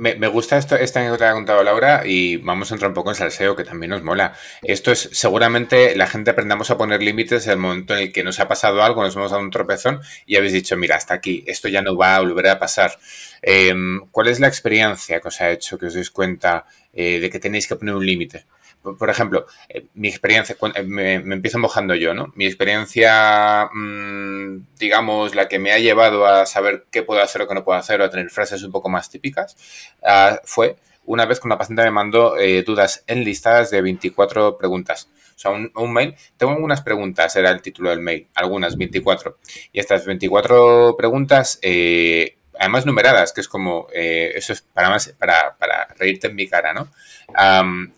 Me, 0.00 0.28
gusta 0.28 0.56
esto, 0.56 0.76
esta 0.76 1.10
que 1.10 1.18
te 1.18 1.24
ha 1.26 1.34
contado 1.34 1.62
Laura 1.62 2.04
y 2.06 2.38
vamos 2.38 2.70
a 2.70 2.74
entrar 2.74 2.88
un 2.88 2.94
poco 2.94 3.10
en 3.10 3.16
salseo 3.16 3.54
que 3.54 3.64
también 3.64 3.90
nos 3.90 4.02
mola. 4.02 4.32
Esto 4.62 4.90
es, 4.92 5.10
seguramente 5.12 5.94
la 5.94 6.06
gente 6.06 6.30
aprendamos 6.30 6.70
a 6.70 6.78
poner 6.78 7.02
límites 7.02 7.44
en 7.44 7.52
el 7.52 7.58
momento 7.58 7.92
en 7.94 8.04
el 8.04 8.12
que 8.12 8.24
nos 8.24 8.40
ha 8.40 8.48
pasado 8.48 8.82
algo, 8.82 9.02
nos 9.02 9.14
hemos 9.14 9.30
dado 9.30 9.42
un 9.42 9.50
tropezón 9.50 10.00
y 10.24 10.36
habéis 10.36 10.54
dicho, 10.54 10.74
mira, 10.78 10.96
hasta 10.96 11.12
aquí, 11.12 11.44
esto 11.46 11.68
ya 11.68 11.82
no 11.82 11.98
va 11.98 12.16
a 12.16 12.20
volver 12.20 12.48
a 12.48 12.58
pasar. 12.58 12.98
Em, 13.42 14.00
¿Cuál 14.10 14.28
es 14.28 14.40
la 14.40 14.48
experiencia 14.48 15.20
que 15.20 15.28
os 15.28 15.38
ha 15.42 15.50
hecho 15.50 15.76
que 15.76 15.86
os 15.86 15.92
deis 15.92 16.10
cuenta 16.10 16.64
eh, 16.94 17.20
de 17.20 17.28
que 17.28 17.38
tenéis 17.38 17.66
que 17.66 17.76
poner 17.76 17.94
un 17.94 18.06
límite? 18.06 18.46
Por 18.82 19.10
ejemplo, 19.10 19.46
eh, 19.68 19.86
mi 19.94 20.08
experiencia, 20.08 20.56
eh, 20.74 20.82
me, 20.82 21.14
empiezo 21.14 21.58
mojando 21.58 21.94
yo, 21.94 22.14
¿no? 22.14 22.32
Mi 22.34 22.46
experiencia, 22.46 23.68
mm, 23.72 24.76
digamos, 24.78 25.34
la 25.34 25.48
que 25.48 25.58
me 25.58 25.72
ha 25.72 25.78
llevado 25.78 26.26
a 26.26 26.46
saber 26.46 26.86
qué 26.90 27.02
puedo 27.02 27.22
hacer 27.22 27.42
o 27.42 27.48
qué 27.48 27.54
no 27.54 27.64
puedo 27.64 27.78
hacer 27.78 28.00
o 28.00 28.04
a 28.04 28.10
tener 28.10 28.30
frases 28.30 28.62
un 28.62 28.72
poco 28.72 28.88
más 28.88 29.10
típicas, 29.10 29.56
ah, 30.02 30.40
fue 30.44 30.76
una 31.04 31.26
vez 31.26 31.40
que 31.40 31.48
una 31.48 31.58
paciente 31.58 31.82
me 31.82 31.90
mandó 31.90 32.38
eh, 32.38 32.62
dudas 32.62 33.04
enlistadas 33.06 33.70
de 33.70 33.82
24 33.82 34.56
preguntas. 34.56 35.08
O 35.36 35.38
sea, 35.38 35.50
un, 35.50 35.92
mail, 35.92 36.14
tengo 36.36 36.52
algunas 36.52 36.82
preguntas, 36.82 37.34
era 37.36 37.50
el 37.50 37.62
título 37.62 37.90
del 37.90 38.00
mail, 38.00 38.28
algunas, 38.34 38.76
24. 38.76 39.38
Y 39.72 39.80
estas 39.80 40.04
24 40.04 40.96
preguntas 40.98 41.58
además 42.60 42.84
numeradas, 42.84 43.32
que 43.32 43.40
es 43.40 43.48
como, 43.48 43.88
eh, 43.92 44.32
eso 44.34 44.52
es 44.52 44.60
para, 44.60 44.90
más, 44.90 45.08
para, 45.18 45.56
para, 45.58 45.86
reírte 45.98 46.26
en 46.26 46.36
mi 46.36 46.46
cara, 46.46 46.74
¿no? 46.74 46.88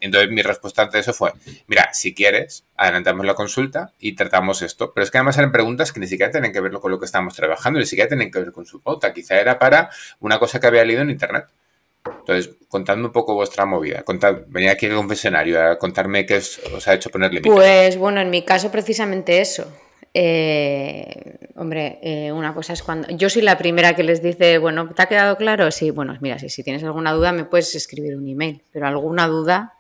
Entonces 0.01 0.31
mi 0.31 0.43
respuesta 0.43 0.83
ante 0.83 0.99
eso 0.99 1.13
fue, 1.13 1.33
mira, 1.67 1.93
si 1.93 2.15
quieres, 2.15 2.65
adelantamos 2.77 3.27
la 3.27 3.35
consulta 3.35 3.93
y 3.99 4.15
tratamos 4.15 4.63
esto, 4.63 4.93
pero 4.93 5.05
es 5.05 5.11
que 5.11 5.19
además 5.19 5.39
eran 5.39 5.53
preguntas 5.53 5.93
que 5.93 6.01
ni 6.01 6.07
siquiera 6.07 6.31
tienen 6.31 6.53
que 6.53 6.61
ver 6.61 6.73
con 6.73 6.91
lo 6.91 6.99
que 6.99 7.07
estábamos 7.07 7.35
trabajando, 7.35 7.79
ni 7.79 7.87
siquiera 7.87 8.09
tienen 8.09 8.31
que 8.31 8.39
ver 8.39 8.53
con 8.53 8.67
su 8.67 8.81
pauta, 8.81 9.13
quizá 9.13 9.41
era 9.41 9.59
para 9.59 9.91
una 10.21 10.39
cosa 10.39 10.61
que 10.61 10.67
había 10.67 10.85
leído 10.85 11.03
en 11.03 11.11
internet. 11.11 11.47
Entonces, 12.05 12.55
contadme 12.69 13.07
un 13.07 13.13
poco 13.13 13.35
vuestra 13.35 13.65
movida. 13.65 14.03
Contad, 14.03 14.39
venía 14.49 14.73
aquí 14.73 14.87
al 14.87 14.97
confesionario 14.97 15.63
a 15.63 15.79
contarme 15.79 16.27
qué 16.27 16.37
os 16.37 16.89
ha 16.89 16.95
hecho 16.95 17.11
ponerle 17.11 17.41
Pues 17.43 17.97
bueno, 17.97 18.21
en 18.21 18.29
mi 18.31 18.43
caso 18.45 18.73
precisamente 18.73 19.41
eso. 19.41 19.73
Eh, 20.15 21.39
hombre, 21.57 21.99
eh, 22.03 22.33
una 22.33 22.55
cosa 22.55 22.75
es 22.75 22.83
cuando. 22.83 23.09
Yo 23.09 23.31
soy 23.31 23.43
la 23.43 23.57
primera 23.57 23.95
que 23.95 24.03
les 24.03 24.23
dice, 24.23 24.59
bueno, 24.59 24.89
¿te 24.91 25.03
ha 25.03 25.07
quedado 25.07 25.37
claro? 25.37 25.71
Sí, 25.71 25.91
bueno, 25.91 26.17
mira, 26.21 26.39
si, 26.39 26.51
si 26.51 26.63
tienes 26.63 26.85
alguna 26.85 27.13
duda 27.13 27.33
me 27.33 27.45
puedes 27.45 27.75
escribir 27.75 28.17
un 28.17 28.29
email, 28.29 28.63
pero 28.73 28.87
alguna 28.87 29.27
duda 29.27 29.75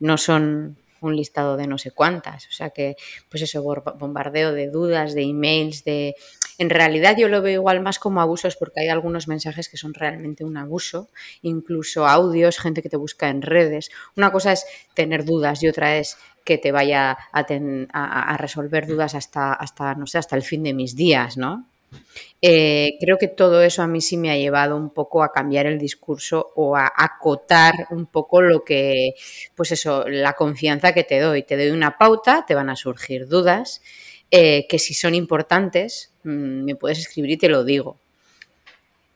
no 0.00 0.18
son 0.18 0.76
un 1.00 1.16
listado 1.16 1.56
de 1.56 1.66
no 1.66 1.78
sé 1.78 1.90
cuántas. 1.90 2.46
O 2.46 2.52
sea 2.52 2.70
que, 2.70 2.96
pues 3.30 3.42
eso, 3.42 3.62
bombardeo 3.62 4.52
de 4.52 4.68
dudas, 4.68 5.14
de 5.14 5.22
emails, 5.22 5.84
de... 5.84 6.14
En 6.58 6.68
realidad 6.68 7.16
yo 7.16 7.28
lo 7.28 7.40
veo 7.40 7.54
igual 7.54 7.80
más 7.80 7.98
como 7.98 8.20
abusos 8.20 8.56
porque 8.56 8.80
hay 8.80 8.88
algunos 8.88 9.28
mensajes 9.28 9.70
que 9.70 9.78
son 9.78 9.94
realmente 9.94 10.44
un 10.44 10.58
abuso, 10.58 11.08
incluso 11.40 12.06
audios, 12.06 12.58
gente 12.58 12.82
que 12.82 12.90
te 12.90 12.98
busca 12.98 13.30
en 13.30 13.40
redes. 13.40 13.90
Una 14.14 14.30
cosa 14.30 14.52
es 14.52 14.66
tener 14.92 15.24
dudas 15.24 15.62
y 15.62 15.68
otra 15.68 15.96
es 15.96 16.18
que 16.44 16.58
te 16.58 16.72
vaya 16.72 17.16
a, 17.32 18.36
resolver 18.36 18.86
dudas 18.86 19.14
hasta, 19.14 19.52
hasta, 19.52 19.94
no 19.94 20.06
sé, 20.06 20.18
hasta 20.18 20.36
el 20.36 20.42
fin 20.42 20.62
de 20.62 20.74
mis 20.74 20.96
días, 20.96 21.36
¿no? 21.36 21.66
Eh, 22.42 22.92
creo 23.00 23.18
que 23.18 23.28
todo 23.28 23.62
eso 23.62 23.82
a 23.82 23.86
mí 23.86 24.00
sí 24.00 24.16
me 24.16 24.30
ha 24.30 24.36
llevado 24.36 24.76
un 24.76 24.90
poco 24.90 25.22
a 25.22 25.32
cambiar 25.32 25.66
el 25.66 25.78
discurso 25.78 26.52
o 26.54 26.76
a 26.76 26.90
acotar 26.96 27.74
un 27.90 28.06
poco 28.06 28.40
lo 28.40 28.64
que, 28.64 29.14
pues 29.54 29.72
eso, 29.72 30.08
la 30.08 30.34
confianza 30.34 30.94
que 30.94 31.04
te 31.04 31.20
doy. 31.20 31.42
Te 31.42 31.56
doy 31.56 31.70
una 31.70 31.98
pauta, 31.98 32.44
te 32.46 32.54
van 32.54 32.70
a 32.70 32.76
surgir 32.76 33.28
dudas, 33.28 33.82
eh, 34.30 34.66
que 34.68 34.78
si 34.78 34.94
son 34.94 35.14
importantes, 35.14 36.12
mm, 36.24 36.64
me 36.64 36.76
puedes 36.76 36.98
escribir 36.98 37.32
y 37.32 37.36
te 37.36 37.48
lo 37.48 37.64
digo. 37.64 37.98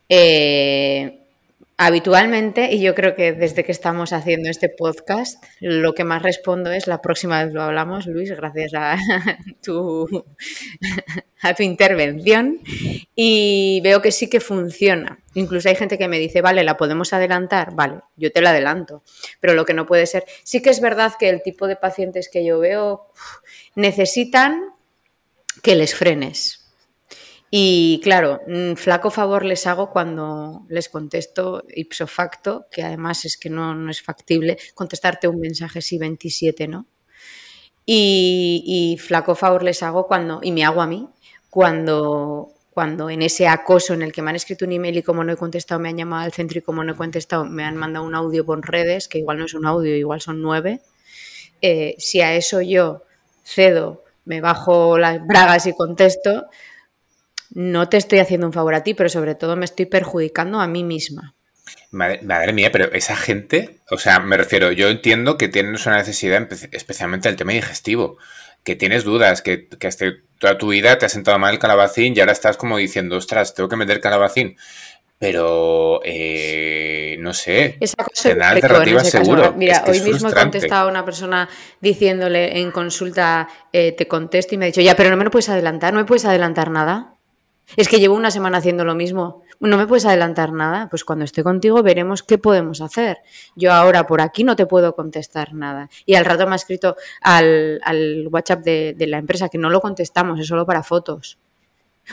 Eh, 0.08 1.23
Habitualmente, 1.76 2.72
y 2.72 2.80
yo 2.80 2.94
creo 2.94 3.16
que 3.16 3.32
desde 3.32 3.64
que 3.64 3.72
estamos 3.72 4.12
haciendo 4.12 4.48
este 4.48 4.68
podcast, 4.68 5.42
lo 5.60 5.92
que 5.92 6.04
más 6.04 6.22
respondo 6.22 6.70
es 6.70 6.86
la 6.86 7.02
próxima 7.02 7.42
vez 7.42 7.52
lo 7.52 7.62
hablamos, 7.62 8.06
Luis, 8.06 8.30
gracias 8.30 8.74
a 8.74 8.96
tu, 9.62 10.24
a 11.42 11.54
tu 11.54 11.64
intervención. 11.64 12.60
Y 13.16 13.80
veo 13.82 14.00
que 14.00 14.12
sí 14.12 14.30
que 14.30 14.38
funciona. 14.38 15.18
Incluso 15.34 15.68
hay 15.68 15.74
gente 15.74 15.98
que 15.98 16.06
me 16.06 16.20
dice, 16.20 16.42
vale, 16.42 16.62
la 16.62 16.76
podemos 16.76 17.12
adelantar. 17.12 17.74
Vale, 17.74 18.02
yo 18.16 18.30
te 18.30 18.40
la 18.40 18.50
adelanto. 18.50 19.02
Pero 19.40 19.54
lo 19.54 19.64
que 19.64 19.74
no 19.74 19.84
puede 19.84 20.06
ser, 20.06 20.24
sí 20.44 20.62
que 20.62 20.70
es 20.70 20.80
verdad 20.80 21.14
que 21.18 21.28
el 21.28 21.42
tipo 21.42 21.66
de 21.66 21.74
pacientes 21.74 22.28
que 22.32 22.44
yo 22.44 22.60
veo 22.60 23.10
necesitan 23.74 24.62
que 25.60 25.74
les 25.74 25.96
frenes 25.96 26.63
y 27.56 28.00
claro, 28.02 28.40
mm, 28.48 28.74
flaco 28.74 29.12
favor 29.12 29.44
les 29.44 29.68
hago 29.68 29.90
cuando 29.90 30.66
les 30.68 30.88
contesto 30.88 31.62
ipso 31.72 32.08
facto, 32.08 32.66
que 32.68 32.82
además 32.82 33.24
es 33.26 33.36
que 33.36 33.48
no, 33.48 33.88
es 33.88 34.02
factible 34.02 34.58
contestarte 34.74 35.28
un 35.28 35.38
mensaje 35.38 35.80
si 35.80 35.96
27, 35.96 36.66
¿no? 36.66 36.88
Y, 37.86 38.98
flaco 39.00 39.36
favor 39.36 39.62
les 39.62 39.84
hago 39.84 40.08
cuando, 40.08 40.40
y 40.42 40.50
me 40.50 40.64
hago 40.64 40.82
a 40.82 40.88
mí, 40.88 41.08
cuando, 41.48 42.48
cuando 42.70 43.08
en 43.08 43.22
ese 43.22 43.46
acoso 43.46 43.94
en 43.94 44.02
el 44.02 44.12
que 44.12 44.20
me 44.20 44.30
han 44.30 44.36
escrito 44.36 44.64
un 44.64 44.72
email 44.72 44.96
y 44.96 45.02
como 45.04 45.22
no 45.22 45.32
he 45.32 45.36
contestado 45.36 45.78
me 45.80 45.90
han 45.90 45.96
llamado 45.96 46.24
al 46.24 46.32
centro 46.32 46.58
y 46.58 46.62
como 46.62 46.82
no 46.82 46.94
he 46.94 46.96
contestado 46.96 47.44
me 47.44 47.62
han 47.62 47.76
mandado 47.76 48.04
un 48.04 48.16
audio 48.16 48.44
por 48.44 48.68
redes, 48.68 49.06
que 49.06 49.18
igual 49.18 49.38
no 49.38 49.44
es 49.44 49.54
un 49.54 49.64
audio, 49.64 49.94
igual 49.94 50.20
son 50.20 50.42
nueve, 50.42 50.80
eh, 51.62 51.94
si 51.98 52.20
a 52.20 52.34
eso 52.34 52.60
yo 52.62 53.04
cedo, 53.44 54.02
me 54.24 54.40
bajo 54.40 54.98
las 54.98 55.24
bragas 55.24 55.66
y 55.66 55.72
contesto, 55.72 56.48
no 57.54 57.88
te 57.88 57.96
estoy 57.96 58.18
haciendo 58.18 58.46
un 58.46 58.52
favor 58.52 58.74
a 58.74 58.82
ti, 58.82 58.94
pero 58.94 59.08
sobre 59.08 59.34
todo 59.34 59.56
me 59.56 59.64
estoy 59.64 59.86
perjudicando 59.86 60.60
a 60.60 60.66
mí 60.66 60.84
misma. 60.84 61.34
Madre, 61.90 62.52
mía, 62.52 62.70
pero 62.72 62.92
esa 62.92 63.16
gente, 63.16 63.78
o 63.90 63.98
sea, 63.98 64.18
me 64.18 64.36
refiero, 64.36 64.72
yo 64.72 64.88
entiendo 64.88 65.38
que 65.38 65.48
tienes 65.48 65.86
una 65.86 65.98
necesidad, 65.98 66.46
especialmente 66.72 67.28
el 67.28 67.36
tema 67.36 67.52
digestivo, 67.52 68.18
que 68.64 68.74
tienes 68.74 69.04
dudas, 69.04 69.42
que, 69.42 69.68
que 69.68 69.86
hasta 69.86 70.06
toda 70.38 70.58
tu 70.58 70.68
vida 70.68 70.98
te 70.98 71.06
has 71.06 71.12
sentado 71.12 71.38
mal 71.38 71.54
el 71.54 71.60
calabacín 71.60 72.14
y 72.16 72.20
ahora 72.20 72.32
estás 72.32 72.56
como 72.56 72.78
diciendo, 72.78 73.16
ostras, 73.16 73.54
tengo 73.54 73.68
que 73.68 73.76
meter 73.76 74.00
calabacín. 74.00 74.56
Pero, 75.16 76.00
eh, 76.04 77.16
no 77.20 77.32
sé, 77.32 77.78
Esa 77.80 78.04
cosa 78.04 78.30
alternativa 78.50 79.04
seguro. 79.04 79.54
Mira, 79.56 79.84
hoy 79.86 80.00
mismo 80.00 80.28
he 80.28 80.34
contestado 80.34 80.88
a 80.88 80.90
una 80.90 81.04
persona 81.04 81.48
diciéndole 81.80 82.58
en 82.58 82.72
consulta, 82.72 83.48
eh, 83.72 83.92
te 83.92 84.08
contesto 84.08 84.54
y 84.54 84.58
me 84.58 84.64
ha 84.64 84.66
dicho, 84.66 84.80
ya, 84.80 84.96
pero 84.96 85.10
no 85.10 85.16
me 85.16 85.24
lo 85.24 85.30
puedes 85.30 85.48
adelantar, 85.48 85.94
no 85.94 86.00
me 86.00 86.04
puedes 86.04 86.24
adelantar 86.24 86.70
nada. 86.70 87.13
Es 87.76 87.88
que 87.88 87.98
llevo 87.98 88.14
una 88.14 88.30
semana 88.30 88.58
haciendo 88.58 88.84
lo 88.84 88.94
mismo. 88.94 89.42
No 89.60 89.76
me 89.76 89.86
puedes 89.86 90.04
adelantar 90.06 90.52
nada. 90.52 90.88
Pues 90.90 91.04
cuando 91.04 91.24
esté 91.24 91.42
contigo 91.42 91.82
veremos 91.82 92.22
qué 92.22 92.38
podemos 92.38 92.80
hacer. 92.80 93.18
Yo 93.56 93.72
ahora 93.72 94.06
por 94.06 94.20
aquí 94.20 94.44
no 94.44 94.56
te 94.56 94.66
puedo 94.66 94.94
contestar 94.94 95.54
nada. 95.54 95.88
Y 96.06 96.14
al 96.14 96.24
rato 96.24 96.46
me 96.46 96.52
ha 96.52 96.56
escrito 96.56 96.96
al, 97.22 98.28
WhatsApp 98.30 98.62
de, 98.64 99.06
la 99.06 99.18
empresa 99.18 99.48
que 99.48 99.58
no 99.58 99.70
lo 99.70 99.80
contestamos, 99.80 100.38
es 100.38 100.46
solo 100.46 100.66
para 100.66 100.82
fotos. 100.82 101.38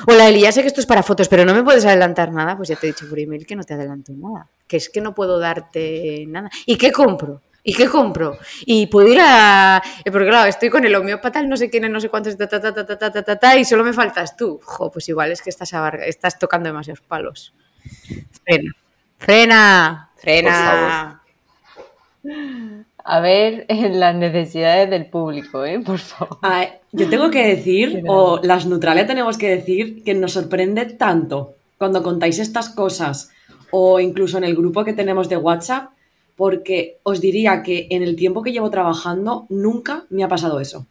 Hola 0.07 0.29
Eli, 0.29 0.41
ya 0.41 0.53
sé 0.53 0.61
que 0.61 0.67
esto 0.67 0.79
es 0.79 0.87
para 0.87 1.03
fotos, 1.03 1.27
pero 1.27 1.43
no 1.43 1.53
me 1.53 1.63
puedes 1.63 1.85
adelantar 1.85 2.31
nada. 2.31 2.55
Pues 2.55 2.69
ya 2.69 2.75
te 2.75 2.87
he 2.87 2.91
dicho 2.91 3.07
por 3.09 3.19
email 3.19 3.45
que 3.45 3.55
no 3.55 3.63
te 3.63 3.73
adelanto 3.73 4.13
nada. 4.13 4.47
Que 4.67 4.77
es 4.77 4.89
que 4.89 5.01
no 5.01 5.13
puedo 5.13 5.37
darte 5.37 6.25
nada. 6.27 6.49
¿Y 6.65 6.77
qué 6.77 6.91
compro? 6.91 7.41
¿Y 7.63 7.73
qué 7.73 7.87
compro? 7.87 8.37
Y 8.65 8.87
puedo 8.87 9.07
ir 9.07 9.19
a. 9.21 9.81
Eh, 10.03 10.11
porque 10.11 10.27
claro, 10.27 10.49
estoy 10.49 10.69
con 10.69 10.83
el 10.83 10.95
homeópata, 10.95 11.43
no 11.43 11.55
sé 11.57 11.69
quién 11.69 11.85
es, 11.85 11.91
no 11.91 11.99
sé 11.99 12.09
cuántos, 12.09 12.35
ta, 12.37 12.47
ta, 12.47 12.59
ta, 12.59 12.73
ta, 12.73 12.85
ta, 12.85 13.11
ta, 13.11 13.23
ta, 13.23 13.35
ta, 13.35 13.57
y 13.57 13.65
solo 13.65 13.83
me 13.83 13.93
faltas 13.93 14.35
tú. 14.35 14.59
Jo, 14.63 14.91
pues 14.91 15.07
igual 15.09 15.31
es 15.31 15.41
que 15.41 15.51
estás, 15.51 15.71
estás 16.05 16.39
tocando 16.39 16.69
demasiados 16.69 17.01
palos. 17.01 17.53
Frena. 18.43 18.71
Frena. 19.17 20.09
Frena. 20.17 21.21
A 23.03 23.19
ver 23.19 23.65
las 23.69 24.15
necesidades 24.15 24.89
del 24.89 25.07
público, 25.07 25.63
¿eh? 25.65 25.79
Por 25.79 25.99
favor. 25.99 26.39
yo 26.91 27.09
tengo 27.09 27.29
que 27.29 27.47
decir, 27.47 28.03
o 28.07 28.39
las 28.43 28.65
Nutralia 28.65 29.05
tenemos 29.05 29.37
que 29.37 29.55
decir, 29.55 30.03
que 30.03 30.13
nos 30.13 30.33
sorprende 30.33 30.85
tanto 30.85 31.55
cuando 31.77 32.03
contáis 32.03 32.39
estas 32.39 32.69
cosas 32.69 33.31
o 33.71 33.99
incluso 33.99 34.37
en 34.37 34.43
el 34.43 34.55
grupo 34.55 34.83
que 34.83 34.93
tenemos 34.93 35.29
de 35.29 35.37
WhatsApp, 35.37 35.91
porque 36.35 36.97
os 37.03 37.21
diría 37.21 37.63
que 37.63 37.87
en 37.91 38.03
el 38.03 38.15
tiempo 38.15 38.41
que 38.41 38.51
llevo 38.51 38.69
trabajando 38.69 39.45
nunca 39.49 40.05
me 40.09 40.23
ha 40.23 40.27
pasado 40.27 40.59
eso. 40.59 40.85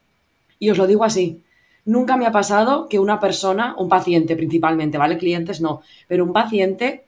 Y 0.58 0.70
os 0.70 0.78
lo 0.78 0.86
digo 0.86 1.04
así, 1.04 1.42
nunca 1.84 2.16
me 2.16 2.26
ha 2.26 2.32
pasado 2.32 2.88
que 2.88 2.98
una 2.98 3.20
persona, 3.20 3.74
un 3.78 3.88
paciente 3.88 4.36
principalmente, 4.36 4.98
¿vale? 4.98 5.18
Clientes 5.18 5.60
no, 5.60 5.82
pero 6.06 6.24
un 6.24 6.32
paciente 6.32 7.04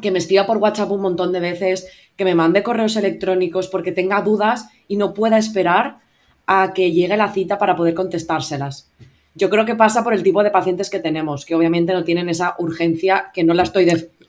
que 0.00 0.10
me 0.10 0.18
escriba 0.18 0.46
por 0.46 0.58
WhatsApp 0.58 0.90
un 0.92 1.00
montón 1.00 1.32
de 1.32 1.40
veces, 1.40 1.88
que 2.16 2.24
me 2.24 2.34
mande 2.34 2.62
correos 2.62 2.96
electrónicos 2.96 3.68
porque 3.68 3.92
tenga 3.92 4.22
dudas 4.22 4.68
y 4.86 4.96
no 4.96 5.12
pueda 5.14 5.38
esperar 5.38 5.98
a 6.46 6.72
que 6.72 6.92
llegue 6.92 7.16
la 7.16 7.32
cita 7.32 7.58
para 7.58 7.76
poder 7.76 7.94
contestárselas. 7.94 8.90
Yo 9.34 9.50
creo 9.50 9.64
que 9.64 9.74
pasa 9.74 10.02
por 10.02 10.14
el 10.14 10.22
tipo 10.22 10.42
de 10.42 10.50
pacientes 10.50 10.90
que 10.90 10.98
tenemos, 10.98 11.44
que 11.44 11.54
obviamente 11.54 11.92
no 11.92 12.04
tienen 12.04 12.28
esa 12.28 12.54
urgencia, 12.58 13.30
que 13.32 13.44
no 13.44 13.54
la 13.54 13.62
estoy, 13.64 13.86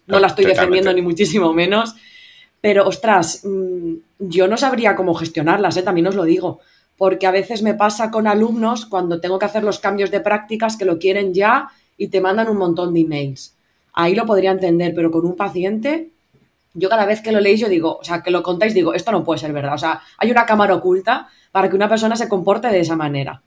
no 0.08 0.20
la 0.20 0.27
estoy 0.27 0.46
defendiendo 0.46 0.94
ni 0.94 1.01
muchísimo 1.01 1.53
menos, 1.53 1.96
pero 2.62 2.88
ostras, 2.88 3.44
mm, 3.44 3.94
yo 4.20 4.48
no 4.48 4.58
sabría 4.58 4.96
cómo 4.96 5.13
gestionarlas, 5.13 5.78
¿eh? 5.78 5.84
también 5.84 6.08
os 6.08 6.16
lo 6.16 6.24
digo, 6.24 6.60
porque 6.98 7.28
a 7.28 7.32
veces 7.32 7.62
me 7.62 7.74
pasa 7.74 8.12
con 8.12 8.28
alumnos 8.28 8.86
cuando 8.86 9.20
tengo 9.20 9.39
que 9.39 9.46
hacer 9.46 9.63
los 9.63 9.80
cambios 9.80 10.12
de 10.12 10.20
prácticas 10.20 10.78
que 10.78 10.86
lo 10.86 11.00
quieren 11.00 11.34
ya 11.34 11.70
y 11.98 12.08
te 12.08 12.22
mandan 12.22 12.50
un 12.50 12.58
montón 12.58 12.94
de 12.94 13.01
emails 13.01 13.56
ahí 14.00 14.16
lo 14.16 14.25
podría 14.25 14.51
entender, 14.51 14.94
pero 14.96 15.12
con 15.12 15.25
un 15.25 15.36
paciente, 15.36 16.10
yo 16.74 16.89
cada 16.89 17.06
vez 17.06 17.22
que 17.22 17.32
lo 17.32 17.39
leéis, 17.39 17.60
yo 17.60 17.70
digo, 17.70 17.98
o 17.98 18.04
sea, 18.04 18.22
que 18.22 18.32
lo 18.32 18.44
contáis, 18.44 18.74
digo, 18.74 18.94
esto 18.94 19.12
no 19.12 19.24
puede 19.24 19.39
ser 19.39 19.51
verdad. 19.51 19.74
O 19.74 19.78
sea, 19.78 20.01
hay 20.18 20.32
una 20.32 20.46
cámara 20.46 20.75
oculta 20.75 21.28
para 21.51 21.70
que 21.70 21.75
una 21.75 21.89
persona 21.89 22.16
se 22.16 22.30
comporte 22.30 22.70
de 22.70 22.80
esa 22.80 22.96
manera. 22.96 23.42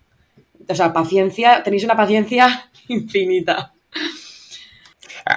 O 0.69 0.75
sea, 0.75 0.93
paciencia, 0.93 1.63
tenéis 1.63 1.85
una 1.85 1.97
paciencia 1.97 2.71
infinita. 2.89 3.73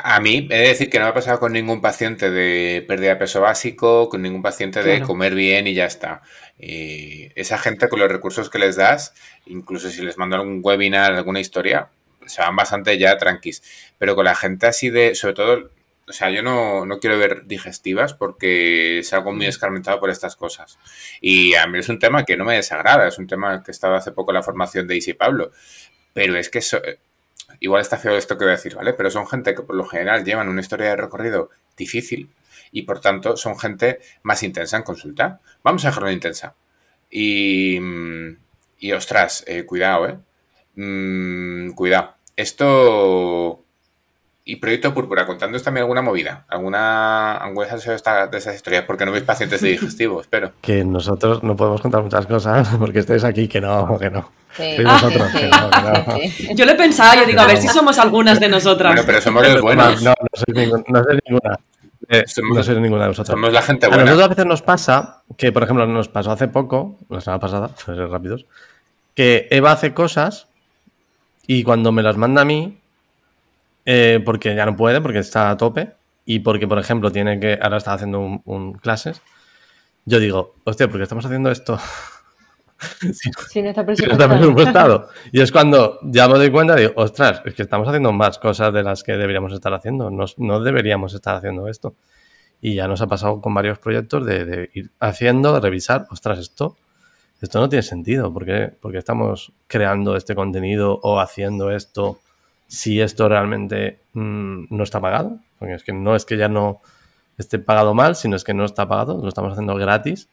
A, 0.03 0.19
mí, 0.19 0.47
he 0.49 0.57
de 0.57 0.67
decir 0.67 0.89
que 0.89 0.99
no 0.99 1.05
me 1.05 1.11
ha 1.11 1.13
pasado 1.13 1.39
con 1.39 1.53
ningún 1.53 1.81
paciente 1.81 2.29
de 2.29 2.83
pérdida 2.87 3.09
de 3.09 3.15
peso 3.17 3.41
básico, 3.41 4.09
con 4.09 4.21
ningún 4.21 4.41
paciente 4.41 4.83
de 4.83 5.01
comer 5.01 5.35
bien 5.35 5.67
y 5.67 5.73
ya 5.73 5.85
está. 5.85 6.21
esa 6.57 7.57
gente 7.57 7.89
con 7.89 7.99
los 7.99 8.11
recursos 8.11 8.49
que 8.49 8.59
les 8.59 8.75
das, 8.75 9.13
incluso 9.45 9.89
si 9.89 10.01
les 10.01 10.17
mando 10.17 10.35
algún 10.35 10.61
webinar, 10.63 11.13
alguna 11.13 11.39
historia, 11.39 11.89
se 12.25 12.41
van 12.41 12.55
bastante 12.55 12.97
ya 12.97 13.17
tranquis. 13.17 13.63
Pero 13.97 14.15
con 14.15 14.25
la 14.25 14.35
gente 14.35 14.67
así 14.67 14.89
de, 14.89 15.15
sobre 15.15 15.33
todo, 15.33 15.69
o 16.07 16.13
sea, 16.13 16.29
yo 16.29 16.43
no, 16.43 16.85
quiero 16.99 17.17
ver 17.17 17.45
digestivas 17.45 18.13
porque 18.13 18.99
es 18.99 19.13
algo 19.13 19.33
muy 19.33 19.47
escarmentado 19.47 19.99
por 19.99 20.09
estas 20.09 20.35
cosas. 20.35 20.77
Y 21.21 21.55
a 21.55 21.65
mí 21.67 21.79
es 21.79 21.89
un 21.89 21.99
tema 21.99 22.25
que 22.25 22.37
no 22.37 22.45
me 22.45 22.55
desagrada, 22.55 23.07
es 23.07 23.17
un 23.17 23.27
tema 23.27 23.63
que 23.63 23.71
he 23.71 23.73
estado 23.73 23.95
hace 23.95 24.11
poco 24.11 24.31
en 24.31 24.35
la 24.35 24.43
formación 24.43 24.87
de 24.87 24.97
Isi 24.97 25.13
Pablo. 25.13 25.51
Pero 26.13 26.37
es 26.37 26.49
que 26.49 26.59
eso, 26.59 26.79
igual 27.59 27.81
está 27.81 27.97
feo 27.97 28.17
esto 28.17 28.37
que 28.37 28.45
voy 28.45 28.53
a 28.53 28.57
decir, 28.57 28.75
¿vale? 28.75 28.93
Pero 28.93 29.09
son 29.09 29.27
gente 29.27 29.55
que 29.55 29.63
por 29.63 29.75
lo 29.75 29.85
general 29.85 30.23
llevan 30.23 30.49
una 30.49 30.61
historia 30.61 30.89
de 30.89 30.95
recorrido 30.95 31.49
difícil 31.77 32.29
y 32.71 32.83
por 32.83 33.01
tanto 33.01 33.37
son 33.37 33.57
gente 33.57 33.99
más 34.23 34.43
intensa 34.43 34.77
en 34.77 34.83
consulta. 34.83 35.39
Vamos 35.63 35.85
a 35.85 35.89
dejarlo 35.89 36.11
intensa. 36.11 36.55
Y, 37.09 37.79
y 38.79 38.91
ostras, 38.91 39.43
eh, 39.47 39.65
cuidado, 39.65 40.07
¿eh? 40.09 40.17
Mm, 40.75 41.71
cuidado. 41.71 42.15
Esto. 42.35 43.64
Y 44.47 44.57
Proyecto 44.57 44.93
Púrpura, 44.93 45.25
contándoos 45.25 45.63
también 45.63 45.81
alguna 45.81 46.03
movida, 46.03 46.45
alguna 46.49 47.37
angüesa 47.37 47.77
de, 47.77 48.27
de 48.29 48.37
esas 48.37 48.53
historias, 48.53 48.83
porque 48.85 49.03
no 49.03 49.11
veis 49.11 49.23
pacientes 49.23 49.59
de 49.59 49.69
digestivo, 49.71 50.21
espero. 50.21 50.51
Que 50.61 50.85
nosotros 50.85 51.41
no 51.41 51.55
podemos 51.55 51.81
contar 51.81 52.03
muchas 52.03 52.27
cosas 52.27 52.67
porque 52.79 52.99
estáis 52.99 53.23
aquí, 53.23 53.47
que 53.47 53.59
no, 53.59 53.97
que 53.97 54.11
no. 54.11 54.29
Yo 56.55 56.65
lo 56.65 56.71
he 56.71 56.75
pensado, 56.75 57.21
yo 57.21 57.25
digo, 57.25 57.41
a 57.41 57.47
ver 57.47 57.57
si 57.57 57.67
somos 57.67 57.97
algunas 57.97 58.39
de 58.39 58.47
nosotras. 58.47 58.93
Bueno, 58.93 59.03
pero 59.05 59.19
somos 59.19 59.47
los 59.47 59.61
buenos. 59.61 60.01
No, 60.03 60.11
no, 60.11 60.27
soy, 60.33 60.53
ninguna. 60.53 61.59
Eh, 62.07 62.23
no 62.53 62.63
soy 62.63 62.79
ninguna 62.79 63.03
de 63.03 63.07
nosotros. 63.09 63.33
Somos 63.33 63.51
la 63.51 63.61
gente 63.61 63.87
buena. 63.87 64.03
A 64.03 64.05
nosotros 64.05 64.25
a 64.25 64.29
veces 64.29 64.45
nos 64.45 64.61
pasa 64.61 65.23
que, 65.37 65.51
por 65.51 65.63
ejemplo, 65.63 65.85
nos 65.87 66.07
pasó 66.07 66.31
hace 66.31 66.47
poco, 66.47 66.97
la 67.09 67.19
semana 67.19 67.39
pasada, 67.39 67.69
pues 67.85 67.97
rápidos, 67.97 68.45
que 69.13 69.47
Eva 69.49 69.71
hace 69.71 69.93
cosas 69.93 70.47
y 71.47 71.63
cuando 71.63 71.91
me 71.91 72.03
las 72.03 72.15
manda 72.15 72.43
a 72.43 72.45
mí, 72.45 72.79
eh, 73.85 74.21
porque 74.25 74.55
ya 74.55 74.65
no 74.65 74.75
puede, 74.75 75.01
porque 75.01 75.19
está 75.19 75.49
a 75.49 75.57
tope, 75.57 75.93
y 76.25 76.39
porque, 76.39 76.67
por 76.67 76.79
ejemplo, 76.79 77.11
tiene 77.11 77.39
que, 77.39 77.59
ahora 77.61 77.77
está 77.77 77.93
haciendo 77.93 78.41
un, 78.43 78.73
clases, 78.73 79.21
yo 80.05 80.19
digo, 80.19 80.55
hostia, 80.63 80.87
¿por 80.87 80.97
qué 80.97 81.03
estamos 81.03 81.25
haciendo 81.25 81.51
esto? 81.51 81.79
si, 83.49 83.61
no 83.61 83.69
está 83.69 83.85
presupuestado. 83.85 85.09
Y 85.31 85.41
es 85.41 85.51
cuando 85.51 85.99
ya 86.03 86.27
me 86.27 86.35
doy 86.35 86.51
cuenta, 86.51 86.75
digo, 86.75 86.93
ostras, 86.95 87.41
es 87.45 87.53
que 87.53 87.63
estamos 87.63 87.87
haciendo 87.87 88.11
más 88.11 88.37
cosas 88.37 88.73
de 88.73 88.83
las 88.83 89.03
que 89.03 89.13
deberíamos 89.13 89.53
estar 89.53 89.73
haciendo, 89.73 90.09
no, 90.09 90.25
no 90.37 90.59
deberíamos 90.61 91.13
estar 91.13 91.35
haciendo 91.35 91.67
esto. 91.67 91.95
Y 92.61 92.75
ya 92.75 92.87
nos 92.87 93.01
ha 93.01 93.07
pasado 93.07 93.41
con 93.41 93.53
varios 93.53 93.79
proyectos 93.79 94.25
de, 94.25 94.45
de 94.45 94.69
ir 94.73 94.91
haciendo, 94.99 95.53
de 95.53 95.59
revisar, 95.59 96.07
ostras, 96.09 96.39
esto 96.39 96.77
esto 97.41 97.59
no 97.59 97.69
tiene 97.69 97.83
sentido. 97.83 98.33
¿Por 98.33 98.45
qué? 98.45 98.73
Porque 98.81 98.97
estamos 98.97 99.53
creando 99.67 100.15
este 100.15 100.35
contenido 100.35 100.99
o 101.01 101.19
haciendo 101.19 101.71
esto 101.71 102.19
si 102.67 103.01
esto 103.01 103.29
realmente 103.29 103.99
mm, 104.13 104.65
no 104.69 104.83
está 104.83 104.99
pagado. 104.99 105.39
Porque 105.59 105.75
es 105.75 105.83
que 105.83 105.93
no 105.93 106.15
es 106.15 106.25
que 106.25 106.37
ya 106.37 106.49
no 106.49 106.81
esté 107.37 107.59
pagado 107.59 107.93
mal, 107.93 108.15
sino 108.15 108.35
es 108.35 108.43
que 108.43 108.53
no 108.53 108.65
está 108.65 108.87
pagado, 108.87 109.21
lo 109.21 109.27
estamos 109.27 109.51
haciendo 109.51 109.75
gratis, 109.75 110.29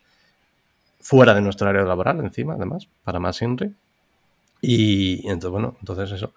fuera 1.00 1.34
de 1.34 1.40
nuestro 1.40 1.68
área 1.68 1.82
laboral, 1.82 2.20
encima, 2.20 2.54
además, 2.54 2.88
para 3.04 3.18
más 3.18 3.40
INRI. 3.42 3.74
Y, 4.60 5.26
entonces, 5.28 5.50
bueno, 5.50 5.76
entonces 5.80 6.12
eso. 6.12 6.32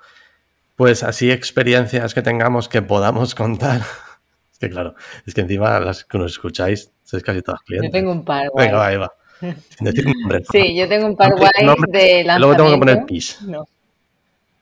Pues 0.75 1.03
así 1.03 1.31
experiencias 1.31 2.13
que 2.13 2.21
tengamos 2.21 2.67
que 2.67 2.81
podamos 2.81 3.35
contar. 3.35 3.81
es 4.51 4.59
que 4.59 4.69
claro, 4.69 4.95
es 5.25 5.33
que 5.33 5.41
encima 5.41 5.79
las 5.79 6.03
que 6.03 6.17
nos 6.17 6.31
escucháis 6.31 6.91
sois 7.03 7.23
casi 7.23 7.41
todas 7.41 7.61
clientes. 7.61 7.91
Yo 7.91 7.93
tengo 7.93 8.11
un 8.11 8.25
par. 8.25 8.49
Venga, 8.55 8.77
va, 8.77 8.87
ahí 8.87 8.97
va. 8.97 9.13
Sí, 10.51 10.75
yo 10.75 10.87
tengo 10.87 11.07
un 11.07 11.15
par 11.15 11.31
guays 11.35 11.53
de 11.89 12.23
lanzamiento. 12.23 12.39
Luego 12.39 12.55
tengo 12.55 12.71
que 12.71 12.77
poner 12.77 13.05
pis. 13.05 13.39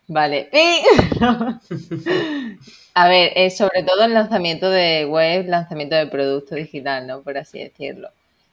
Vale. 0.07 0.49
A 2.95 3.07
ver, 3.07 3.51
sobre 3.51 3.83
todo 3.83 4.05
el 4.05 4.13
lanzamiento 4.13 4.69
de 4.69 5.05
web, 5.05 5.47
lanzamiento 5.47 5.95
de 5.95 6.07
producto 6.07 6.55
digital, 6.55 7.07
¿no? 7.07 7.21
Por 7.21 7.37
así 7.37 7.59
decirlo. 7.59 8.09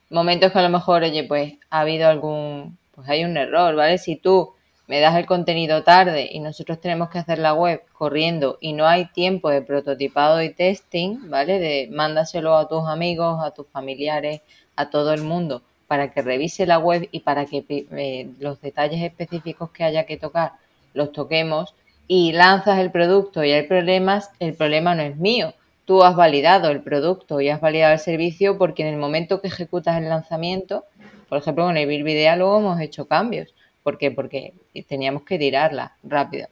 Momentos 0.09 0.51
que 0.51 0.59
a 0.59 0.63
lo 0.63 0.69
mejor, 0.69 1.03
oye, 1.03 1.23
pues 1.23 1.53
ha 1.69 1.81
habido 1.81 2.07
algún, 2.07 2.77
pues 2.95 3.07
hay 3.09 3.23
un 3.23 3.37
error, 3.37 3.75
¿vale? 3.75 3.97
Si 3.97 4.15
tú 4.15 4.53
me 4.87 4.99
das 4.99 5.15
el 5.15 5.25
contenido 5.25 5.83
tarde 5.83 6.27
y 6.31 6.39
nosotros 6.39 6.81
tenemos 6.81 7.09
que 7.09 7.19
hacer 7.19 7.39
la 7.39 7.53
web 7.53 7.81
corriendo 7.93 8.57
y 8.59 8.73
no 8.73 8.87
hay 8.87 9.05
tiempo 9.05 9.49
de 9.49 9.61
prototipado 9.61 10.41
y 10.41 10.53
testing, 10.53 11.29
¿vale? 11.29 11.59
De 11.59 11.87
mándaselo 11.91 12.57
a 12.57 12.67
tus 12.67 12.87
amigos, 12.87 13.39
a 13.43 13.51
tus 13.51 13.67
familiares, 13.67 14.41
a 14.75 14.89
todo 14.89 15.13
el 15.13 15.23
mundo 15.23 15.61
para 15.91 16.09
que 16.09 16.21
revise 16.21 16.65
la 16.65 16.79
web 16.79 17.09
y 17.11 17.19
para 17.19 17.45
que 17.45 17.65
eh, 17.67 18.29
los 18.39 18.61
detalles 18.61 19.01
específicos 19.01 19.71
que 19.71 19.83
haya 19.83 20.05
que 20.05 20.15
tocar 20.15 20.53
los 20.93 21.11
toquemos 21.11 21.75
y 22.07 22.33
lanzas 22.33 22.79
el 22.79 22.91
producto 22.91 23.43
y 23.43 23.51
hay 23.51 23.63
problemas, 23.67 24.31
el 24.39 24.53
problema 24.53 24.95
no 24.95 25.03
es 25.03 25.17
mío. 25.17 25.53
Tú 25.85 26.03
has 26.03 26.15
validado 26.15 26.69
el 26.69 26.81
producto 26.81 27.41
y 27.41 27.49
has 27.49 27.61
validado 27.61 27.93
el 27.93 27.99
servicio 27.99 28.57
porque 28.57 28.83
en 28.83 28.93
el 28.93 28.99
momento 28.99 29.41
que 29.41 29.47
ejecutas 29.47 29.97
el 29.97 30.09
lanzamiento, 30.09 30.85
por 31.29 31.37
ejemplo, 31.37 31.65
con 31.65 31.77
el 31.77 32.03
Video 32.03 32.35
luego 32.35 32.59
hemos 32.59 32.81
hecho 32.81 33.07
cambios. 33.07 33.53
¿Por 33.83 33.97
qué? 33.97 34.11
Porque 34.11 34.53
teníamos 34.87 35.23
que 35.23 35.39
tirarla 35.39 35.95
rápido. 36.03 36.47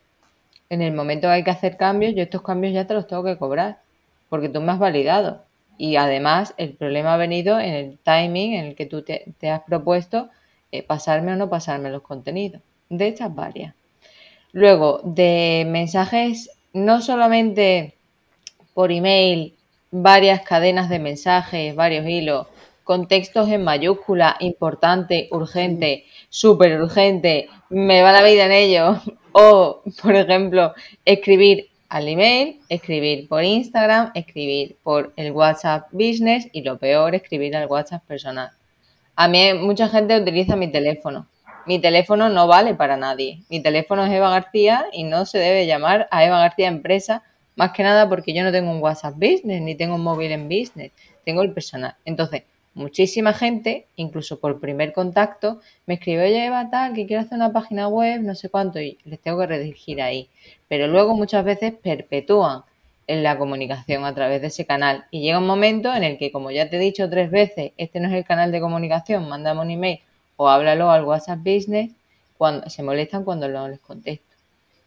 En 0.70 0.82
el 0.82 0.94
momento 0.94 1.28
que 1.28 1.34
hay 1.34 1.44
que 1.44 1.52
hacer 1.52 1.78
cambios, 1.78 2.16
yo 2.16 2.24
estos 2.24 2.42
cambios 2.42 2.74
ya 2.74 2.88
te 2.88 2.94
los 2.94 3.08
tengo 3.08 3.24
que 3.24 3.38
cobrar 3.38 3.80
porque 4.30 4.50
tú 4.50 4.62
me 4.62 4.72
has 4.72 4.80
validado. 4.80 5.44
Y 5.78 5.96
además 5.96 6.54
el 6.58 6.74
problema 6.74 7.14
ha 7.14 7.18
venido 7.18 7.60
en 7.60 7.74
el 7.74 7.98
timing 8.04 8.54
en 8.54 8.66
el 8.66 8.76
que 8.76 8.86
tú 8.86 9.02
te, 9.02 9.26
has 9.50 9.62
propuesto 9.64 10.30
eh, 10.72 10.84
pasarme 10.84 11.34
o 11.34 11.36
no 11.36 11.50
pasarme 11.50 11.90
los 11.90 12.02
contenidos. 12.02 12.62
De 12.90 13.08
estas 13.08 13.34
varias. 13.34 13.76
Luego, 14.52 15.02
de 15.04 15.66
mensajes, 15.68 16.50
no 16.74 17.02
solamente 17.02 17.96
por 18.74 18.92
email, 18.92 19.56
varias 19.92 20.42
cadenas 20.42 20.90
de 20.90 21.00
mensajes, 21.00 21.76
varios 21.76 22.08
hilos, 22.08 22.48
con 22.84 23.08
textos 23.08 23.50
en 23.50 23.64
mayúscula, 23.64 24.36
importante, 24.40 25.28
urgente, 25.32 26.06
súper 26.30 26.82
urgente, 26.82 27.48
me 27.70 28.02
va 28.02 28.12
la 28.12 28.24
vida 28.24 28.46
en 28.46 28.52
ello. 28.52 29.02
O, 29.32 29.84
por 30.02 30.16
ejemplo, 30.16 30.74
escribir 31.06 31.70
al 31.88 32.08
email, 32.08 32.60
escribir 32.68 33.28
por 33.28 33.44
Instagram, 33.44 34.12
escribir 34.16 34.78
por 34.82 35.14
el 35.18 35.32
WhatsApp 35.32 35.88
Business 35.92 36.48
y 36.52 36.64
lo 36.64 36.80
peor, 36.80 37.14
escribir 37.14 37.56
al 37.56 37.68
WhatsApp 37.68 38.04
personal. 38.06 38.50
A 39.16 39.28
mí 39.28 39.54
mucha 39.54 39.88
gente 39.88 40.20
utiliza 40.20 40.56
mi 40.56 40.72
teléfono. 40.72 41.28
Mi 41.70 41.78
teléfono 41.78 42.30
no 42.30 42.48
vale 42.48 42.74
para 42.74 42.98
nadie. 42.98 43.44
Mi 43.48 43.60
teléfono 43.62 44.04
es 44.04 44.12
Eva 44.12 44.32
García 44.32 44.88
y 44.92 45.04
no 45.04 45.28
se 45.28 45.38
debe 45.38 45.68
llamar 45.68 46.08
a 46.10 46.26
Eva 46.26 46.40
García 46.40 46.68
Empresa, 46.68 47.22
más 47.56 47.74
que 47.74 47.84
nada 47.84 48.10
porque 48.10 48.34
yo 48.34 48.44
no 48.44 48.52
tengo 48.52 48.72
un 48.72 48.82
WhatsApp 48.82 49.14
Business 49.14 49.62
ni 49.62 49.76
tengo 49.76 49.94
un 49.94 50.02
móvil 50.02 50.32
en 50.32 50.50
Business, 50.50 50.92
tengo 51.24 51.44
el 51.44 51.54
personal. 51.54 51.94
Entonces, 52.06 52.42
muchísima 52.74 53.34
gente, 53.34 53.86
incluso 53.98 54.40
por 54.40 54.60
primer 54.60 54.94
contacto, 54.94 55.60
me 55.86 55.94
escribe, 55.94 56.24
oye 56.24 56.48
Eva, 56.48 56.72
tal, 56.72 56.96
que 56.96 57.06
quiero 57.06 57.22
hacer 57.22 57.36
una 57.36 57.54
página 57.54 57.88
web, 57.88 58.22
no 58.24 58.34
sé 58.34 58.50
cuánto, 58.50 58.82
y 58.82 58.98
les 59.06 59.20
tengo 59.20 59.38
que 59.38 59.46
redirigir 59.46 60.02
ahí. 60.02 60.28
Pero 60.68 60.88
luego 60.88 61.14
muchas 61.14 61.46
veces 61.46 61.74
perpetúan 61.74 62.64
en 63.06 63.22
la 63.22 63.38
comunicación 63.38 64.06
a 64.06 64.16
través 64.16 64.42
de 64.42 64.48
ese 64.48 64.66
canal. 64.66 65.06
Y 65.12 65.22
llega 65.22 65.38
un 65.38 65.46
momento 65.46 65.94
en 65.94 66.04
el 66.04 66.18
que, 66.18 66.32
como 66.32 66.50
ya 66.50 66.68
te 66.68 66.78
he 66.78 66.80
dicho 66.80 67.08
tres 67.12 67.30
veces, 67.30 67.74
este 67.78 68.00
no 68.00 68.08
es 68.08 68.16
el 68.16 68.26
canal 68.26 68.52
de 68.52 68.60
comunicación, 68.60 69.30
mándame 69.30 69.62
un 69.62 69.70
email 69.70 70.00
o 70.42 70.48
háblalo 70.48 70.90
al 70.90 71.04
WhatsApp 71.04 71.40
Business, 71.40 71.92
cuando 72.38 72.70
se 72.70 72.82
molestan 72.82 73.26
cuando 73.26 73.50
no 73.50 73.68
les 73.68 73.82
contesto. 73.82 74.26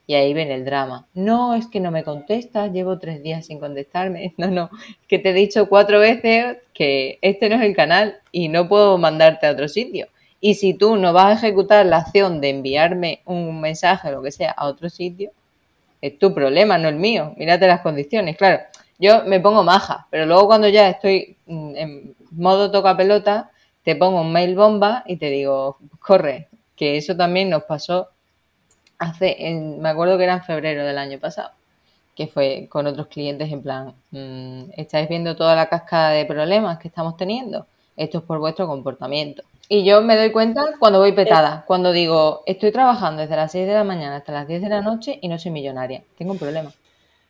Y 0.07 0.15
ahí 0.15 0.33
ven 0.33 0.51
el 0.51 0.65
drama. 0.65 1.07
No, 1.12 1.55
es 1.55 1.67
que 1.67 1.79
no 1.79 1.91
me 1.91 2.05
contestas, 2.05 2.73
llevo 2.73 2.99
tres 2.99 3.23
días 3.23 3.45
sin 3.45 3.61
contestarme. 3.61 4.33
No, 4.38 4.51
no, 4.51 4.71
es 4.73 5.07
que 5.07 5.19
te 5.19 5.29
he 5.29 5.35
dicho 5.35 5.69
cuatro 5.69 6.01
veces 6.01 6.57
que 6.73 7.19
este 7.21 7.51
no 7.51 7.57
es 7.57 7.62
el 7.62 7.77
canal 7.77 8.17
y 8.33 8.49
no 8.49 8.67
puedo 8.67 8.97
mandarte 8.97 9.47
a 9.47 9.51
otro 9.51 9.69
sitio. 9.69 10.09
Y 10.41 10.55
si 10.55 10.73
tú 10.73 10.97
no 10.97 11.12
vas 11.12 11.27
a 11.27 11.47
ejecutar 11.47 11.85
la 11.85 11.99
acción 11.99 12.41
de 12.41 12.49
enviarme 12.49 13.21
un 13.27 13.61
mensaje 13.61 14.09
o 14.09 14.12
lo 14.12 14.23
que 14.23 14.33
sea 14.33 14.53
a 14.53 14.67
otro 14.67 14.88
sitio, 14.88 15.33
es 16.01 16.19
tu 16.19 16.33
problema, 16.33 16.79
no 16.79 16.88
el 16.88 16.97
mío. 16.97 17.35
Mírate 17.37 17.67
las 17.67 17.83
condiciones. 17.83 18.38
Claro, 18.38 18.62
yo 18.99 19.25
me 19.27 19.38
pongo 19.38 19.62
maja, 19.62 20.07
pero 20.09 20.25
luego 20.25 20.47
cuando 20.47 20.69
ya 20.69 20.88
estoy 20.88 21.37
mm, 21.45 21.77
en 21.77 22.15
modo 22.31 22.71
toca 22.71 22.97
pelota, 22.97 23.51
te 23.85 23.97
pongo 23.97 24.21
un 24.21 24.33
mail 24.33 24.55
bomba 24.55 25.03
y 25.07 25.16
te 25.16 25.31
digo, 25.31 25.79
corre, 26.01 26.49
que 26.77 26.97
eso 26.97 27.16
también 27.16 27.51
nos 27.51 27.64
pasó 27.64 28.09
hace, 28.99 29.37
me 29.79 29.88
acuerdo 29.88 30.16
que 30.16 30.25
era 30.25 30.35
en 30.35 30.42
febrero 30.42 30.85
del 30.85 30.99
año 30.99 31.18
pasado, 31.18 31.51
que 32.14 32.27
fue 32.29 32.68
con 32.71 32.87
otros 32.87 33.09
clientes 33.09 33.51
en 33.51 33.62
plan, 33.62 33.95
mm, 34.12 34.71
estáis 34.77 35.09
viendo 35.09 35.35
toda 35.35 35.57
la 35.57 35.68
cascada 35.68 36.11
de 36.11 36.25
problemas 36.25 36.79
que 36.79 36.88
estamos 36.88 37.16
teniendo, 37.16 37.66
esto 37.97 38.18
es 38.18 38.25
por 38.25 38.38
vuestro 38.38 38.66
comportamiento. 38.66 39.42
Y 39.68 39.85
yo 39.85 40.03
me 40.03 40.16
doy 40.16 40.31
cuenta 40.33 40.64
cuando 40.79 40.99
voy 40.99 41.12
petada, 41.12 41.64
cuando 41.66 41.92
digo, 41.92 42.42
estoy 42.47 42.73
trabajando 42.73 43.23
desde 43.23 43.37
las 43.37 43.53
6 43.53 43.66
de 43.66 43.75
la 43.75 43.85
mañana 43.85 44.16
hasta 44.16 44.33
las 44.33 44.47
10 44.47 44.61
de 44.61 44.68
la 44.68 44.83
noche 44.83 45.18
y 45.21 45.29
no 45.29 45.38
soy 45.38 45.51
millonaria, 45.51 46.03
tengo 46.16 46.33
un 46.33 46.38
problema. 46.38 46.73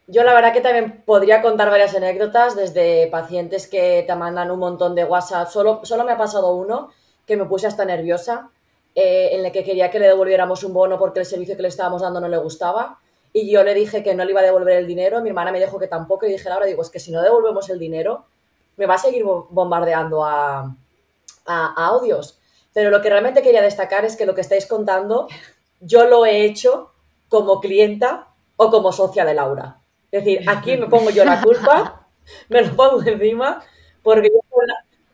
Yo 0.09 0.25
la 0.25 0.35
verdad 0.35 0.53
que 0.53 0.61
también 0.61 1.03
podría 1.07 1.43
contar 1.43 1.71
varias 1.71 1.95
anécdotas, 1.95 2.57
desde 2.57 3.07
pacientes 3.07 3.69
que 3.69 4.05
te 4.07 4.15
mandan 4.17 4.51
un 4.51 4.59
montón 4.59 4.95
de 4.95 5.05
WhatsApp, 5.05 5.49
solo, 5.49 5.81
solo 5.85 6.05
me 6.05 6.13
ha 6.13 6.19
pasado 6.19 6.55
uno 6.55 6.91
que 7.27 7.37
me 7.37 7.45
puse 7.45 7.69
hasta 7.69 7.85
nerviosa, 7.85 8.51
eh, 8.95 9.31
en 9.33 9.47
el 9.47 9.53
que 9.53 9.65
quería 9.65 9.91
que 9.91 10.01
le 10.01 10.09
devolviéramos 10.09 10.65
un 10.65 10.75
bono 10.75 10.99
porque 10.99 11.21
el 11.21 11.27
servicio 11.27 11.57
que 11.57 11.63
le 11.63 11.69
estábamos 11.69 12.03
dando 12.03 12.21
no 12.21 12.29
le 12.29 12.37
gustaba. 12.39 12.99
Y 13.33 13.51
yo 13.51 13.63
le 13.63 13.75
dije 13.75 14.03
que 14.03 14.15
no 14.15 14.25
le 14.25 14.33
iba 14.33 14.41
a 14.41 14.45
devolver 14.45 14.77
el 14.77 14.87
dinero, 14.87 15.23
mi 15.23 15.31
hermana 15.31 15.53
me 15.53 15.61
dijo 15.61 15.79
que 15.79 15.87
tampoco, 15.87 16.27
y 16.27 16.33
dije, 16.33 16.51
ahora 16.51 16.67
digo, 16.67 16.83
es 16.83 16.91
que 16.91 17.01
si 17.01 17.11
no 17.11 17.23
devolvemos 17.23 17.71
el 17.71 17.79
dinero, 17.79 18.27
me 18.77 18.87
va 18.87 18.95
a 18.95 18.99
seguir 18.99 19.25
bombardeando 19.25 20.25
a, 20.25 20.77
a, 21.47 21.87
audios. 21.87 22.39
Pero 22.75 22.91
lo 22.91 23.01
que 23.01 23.09
realmente 23.09 23.43
quería 23.43 23.63
destacar 23.63 24.05
es 24.05 24.17
que 24.17 24.27
lo 24.27 24.35
que 24.35 24.41
estáis 24.41 24.67
contando, 24.67 25.29
yo 25.81 26.05
lo 26.05 26.27
he 26.27 26.45
hecho 26.45 26.91
como 27.29 27.61
clienta 27.61 28.29
o 28.57 28.71
como 28.71 28.93
socia 28.93 29.25
de 29.25 29.35
Laura. 29.35 29.82
Es 30.13 30.25
decir, 30.25 30.49
aquí 30.49 30.77
me 30.77 30.87
pongo 30.87 31.11
yo 31.11 31.25
la 31.25 31.41
culpa, 31.43 32.07
me 32.49 32.61
lo 32.61 32.77
pongo 32.77 33.03
encima, 33.03 33.61
porque 34.03 34.29
yo 34.29 34.41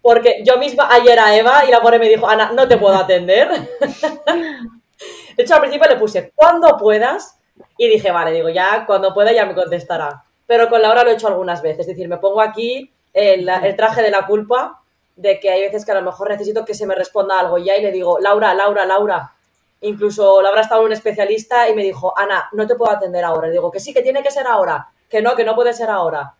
porque 0.02 0.42
yo 0.44 0.56
misma 0.56 0.88
ayer 0.90 1.18
a 1.18 1.37
Eva 1.37 1.64
y 1.66 1.70
la 1.70 1.80
pobre 1.80 1.98
me 1.98 2.08
dijo, 2.08 2.26
Ana, 2.28 2.52
no 2.52 2.66
te 2.66 2.78
puedo 2.78 2.96
atender. 2.96 3.48
De 5.37 5.42
hecho, 5.42 5.54
al 5.54 5.61
principio 5.61 5.88
le 5.88 5.96
puse, 5.96 6.32
cuando 6.34 6.76
puedas. 6.76 7.38
Y 7.76 7.88
dije, 7.88 8.11
vale, 8.11 8.32
digo, 8.32 8.48
ya 8.48 8.87
cuando 8.87 9.12
pueda 9.14 9.32
ya 9.32 9.46
me 9.46 9.54
contestará. 9.54 10.24
Pero 10.46 10.68
con 10.68 10.80
Laura 10.80 11.04
lo 11.04 11.11
he 11.11 11.14
hecho 11.14 11.28
algunas 11.28 11.62
veces. 11.62 11.80
Es 11.80 11.87
decir, 11.88 12.08
me 12.08 12.16
pongo 12.16 12.40
aquí 12.40 12.90
el, 13.12 13.46
traje 13.76 14.02
de 14.02 14.11
la 14.11 14.26
culpa 14.26 14.80
de 15.14 15.38
que 15.38 15.50
hay 15.50 15.61
veces 15.61 15.84
que 15.84 15.92
a 15.92 15.96
lo 15.96 16.02
mejor 16.02 16.30
necesito 16.30 16.64
que 16.64 16.74
se 16.74 16.87
me 16.87 16.94
responda 16.94 17.38
algo 17.38 17.58
ya 17.58 17.76
y 17.76 17.82
le 17.82 17.92
digo, 17.92 18.18
Laura, 18.18 18.54
Laura, 18.54 18.87
Laura. 18.87 19.32
Incluso 19.81 20.43
Laura 20.43 20.62
estaba 20.62 20.83
un 20.83 20.93
especialista 20.93 21.69
y 21.69 21.75
me 21.75 21.83
dijo, 21.83 22.17
Ana, 22.17 22.49
no 22.53 22.67
te 22.67 22.75
puedo 22.75 22.91
atender 22.93 23.25
ahora. 23.25 23.49
Y 23.49 23.53
digo, 23.53 23.71
que 23.71 23.81
sí, 23.81 23.95
que 23.95 24.03
tiene 24.03 24.23
que 24.23 24.31
ser 24.31 24.47
ahora. 24.47 24.88
Que 25.09 25.23
no, 25.23 25.35
que 25.37 25.45
no 25.45 25.55
puede 25.55 25.73
ser 25.73 25.88
ahora. 25.91 26.35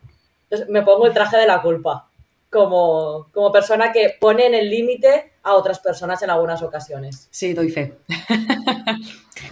Entonces 0.45 0.69
me 0.69 0.83
pongo 0.83 1.07
el 1.07 1.15
traje 1.15 1.37
de 1.37 1.47
la 1.47 1.63
culpa 1.63 2.09
como, 2.51 3.29
como 3.33 3.53
persona 3.53 3.93
que 3.93 4.17
pone 4.19 4.47
en 4.47 4.55
el 4.55 4.71
límite 4.71 5.33
a 5.43 5.55
otras 5.55 5.79
personas 5.81 6.23
en 6.23 6.31
algunas 6.31 6.63
ocasiones. 6.63 7.29
Sí, 7.31 7.53
doy 7.53 7.71
fe. 7.71 7.99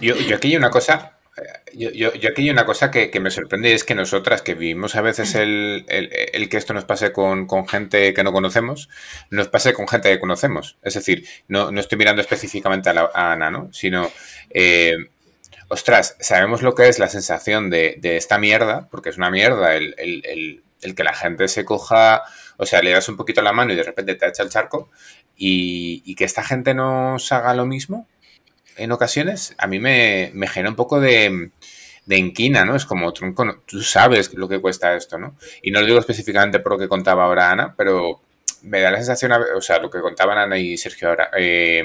Yo, 0.01 0.15
aquí 0.35 0.49
hay 0.49 0.55
una 0.55 0.69
cosa, 0.69 1.16
yo, 1.73 1.91
yo, 1.91 2.09
aquí 2.29 2.43
hay 2.43 2.49
una 2.49 2.65
cosa 2.65 2.91
que, 2.91 3.11
me 3.19 3.31
sorprende 3.31 3.69
y 3.69 3.73
es 3.73 3.83
que 3.83 3.95
nosotras 3.95 4.41
que 4.41 4.55
vivimos 4.55 4.95
a 4.95 5.01
veces 5.01 5.35
el, 5.35 5.85
que 6.49 6.57
esto 6.57 6.73
nos 6.73 6.85
pase 6.85 7.11
con, 7.11 7.47
gente 7.67 8.13
que 8.13 8.23
no 8.23 8.31
conocemos, 8.31 8.89
nos 9.29 9.47
pase 9.47 9.73
con 9.73 9.87
gente 9.87 10.09
que 10.09 10.19
conocemos. 10.19 10.77
Es 10.81 10.95
decir, 10.95 11.27
no, 11.47 11.69
estoy 11.79 11.97
mirando 11.97 12.21
específicamente 12.21 12.89
a, 12.89 13.09
Ana, 13.33 13.51
¿no? 13.51 13.69
Sino, 13.71 14.11
eh, 14.49 14.95
ostras, 15.67 16.15
sabemos 16.19 16.61
lo 16.61 16.75
que 16.75 16.87
es 16.87 16.99
la 16.99 17.09
sensación 17.09 17.69
de, 17.69 17.99
esta 18.03 18.37
mierda, 18.37 18.87
porque 18.89 19.09
es 19.09 19.17
una 19.17 19.29
mierda 19.29 19.75
el, 19.75 19.95
el 19.97 20.95
que 20.95 21.03
la 21.03 21.13
gente 21.13 21.47
se 21.47 21.65
coja 21.65 22.23
o 22.57 22.65
sea, 22.65 22.81
le 22.81 22.91
das 22.91 23.07
un 23.07 23.17
poquito 23.17 23.41
la 23.41 23.53
mano 23.53 23.71
y 23.71 23.75
de 23.75 23.83
repente 23.83 24.15
te 24.15 24.27
echa 24.27 24.43
el 24.43 24.49
charco. 24.49 24.89
Y, 25.35 26.15
que 26.15 26.25
esta 26.25 26.43
gente 26.43 26.73
nos 26.73 27.31
haga 27.31 27.53
lo 27.53 27.67
mismo 27.67 28.07
en 28.77 28.91
ocasiones, 28.91 29.55
a 29.57 29.67
mí 29.67 29.79
me, 29.79 30.31
genera 30.47 30.69
un 30.69 30.75
poco 30.75 30.99
de, 30.99 31.51
de 32.05 32.17
inquina, 32.17 32.65
¿no? 32.65 32.75
Es 32.75 32.85
como, 32.85 33.11
tronco, 33.13 33.61
tú 33.65 33.81
sabes 33.81 34.33
lo 34.33 34.47
que 34.47 34.61
cuesta 34.61 34.95
esto, 34.95 35.17
¿no? 35.17 35.35
Y 35.61 35.71
no 35.71 35.81
lo 35.81 35.87
digo 35.87 35.99
específicamente 35.99 36.59
por 36.59 36.73
lo 36.73 36.77
que 36.79 36.87
contaba 36.87 37.25
ahora 37.25 37.51
Ana, 37.51 37.75
pero 37.77 38.21
me 38.63 38.81
da 38.81 38.91
la 38.91 38.97
sensación, 38.97 39.31
o 39.55 39.61
sea, 39.61 39.79
lo 39.79 39.89
que 39.89 40.01
contaban 40.01 40.37
Ana 40.37 40.57
y 40.57 40.77
Sergio 40.77 41.09
ahora, 41.09 41.29
eh, 41.37 41.83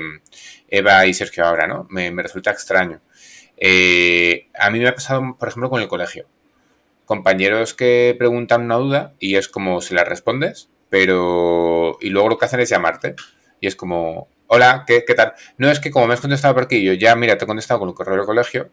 Eva 0.68 1.07
y 1.07 1.14
Sergio 1.14 1.44
ahora, 1.44 1.66
¿no? 1.66 1.87
Me, 1.90 2.11
resulta 2.22 2.50
extraño. 2.50 3.00
Eh, 3.57 4.48
a 4.59 4.70
mí 4.70 4.78
me 4.78 4.88
ha 4.88 4.94
pasado, 4.94 5.37
por 5.38 5.48
ejemplo, 5.48 5.70
con 5.70 5.83
el 5.83 5.88
colegio 5.88 6.26
compañeros 7.12 7.74
que 7.74 8.14
preguntan 8.18 8.62
una 8.62 8.76
duda 8.76 9.12
y 9.18 9.37
es 9.37 9.46
como 9.46 9.83
si 9.83 9.94
la 9.94 10.05
respondes, 10.05 10.70
pero. 10.88 11.98
Y 12.00 12.09
luego 12.09 12.31
lo 12.31 12.38
que 12.38 12.46
hacen 12.46 12.61
es 12.61 12.70
llamarte. 12.70 13.14
Y 13.61 13.66
es 13.66 13.76
como, 13.76 14.28
hola, 14.55 14.85
¿qué, 14.87 15.05
qué 15.07 15.15
tal? 15.15 15.33
No 15.57 15.71
es 15.71 15.81
que 15.81 15.91
como 15.91 16.07
me 16.07 16.12
has 16.12 16.21
contestado 16.21 16.53
por 16.53 16.65
aquí, 16.65 16.83
yo 16.83 16.93
ya, 16.93 17.17
mira, 17.17 17.38
te 17.38 17.45
he 17.45 17.47
contestado 17.47 17.81
con 17.81 17.88
el 17.88 17.95
correo 17.95 18.17
del 18.17 18.27
colegio. 18.27 18.71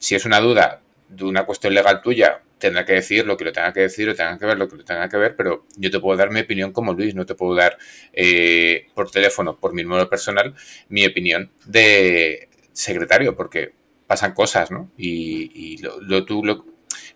Si 0.00 0.16
es 0.16 0.24
una 0.24 0.40
duda 0.40 0.82
de 1.08 1.24
una 1.24 1.46
cuestión 1.46 1.72
legal 1.72 2.02
tuya, 2.02 2.42
tendrá 2.58 2.84
que 2.84 2.94
decir 2.94 3.24
lo 3.26 3.36
que 3.36 3.44
lo 3.44 3.52
tenga 3.52 3.72
que 3.72 3.80
decir 3.80 4.08
o 4.08 4.14
tenga 4.16 4.36
que 4.38 4.46
ver 4.46 4.58
lo 4.58 4.68
que 4.68 4.76
lo 4.76 4.84
tenga 4.84 5.08
que 5.08 5.16
ver, 5.16 5.36
pero 5.36 5.66
yo 5.76 5.90
te 5.90 6.00
puedo 6.00 6.18
dar 6.18 6.30
mi 6.30 6.40
opinión 6.40 6.72
como 6.72 6.94
Luis, 6.94 7.14
no 7.14 7.26
te 7.26 7.36
puedo 7.36 7.54
dar 7.54 7.78
eh, 8.12 8.88
por 8.94 9.08
teléfono, 9.12 9.56
por 9.56 9.72
mi 9.72 9.84
número 9.84 10.08
personal, 10.10 10.52
mi 10.88 11.06
opinión 11.06 11.52
de 11.64 12.48
secretario, 12.72 13.36
porque 13.36 13.72
pasan 14.08 14.34
cosas, 14.34 14.72
¿no? 14.72 14.90
Y, 14.96 15.80
lo, 15.80 16.24
tú 16.24 16.44
lo, 16.44 16.64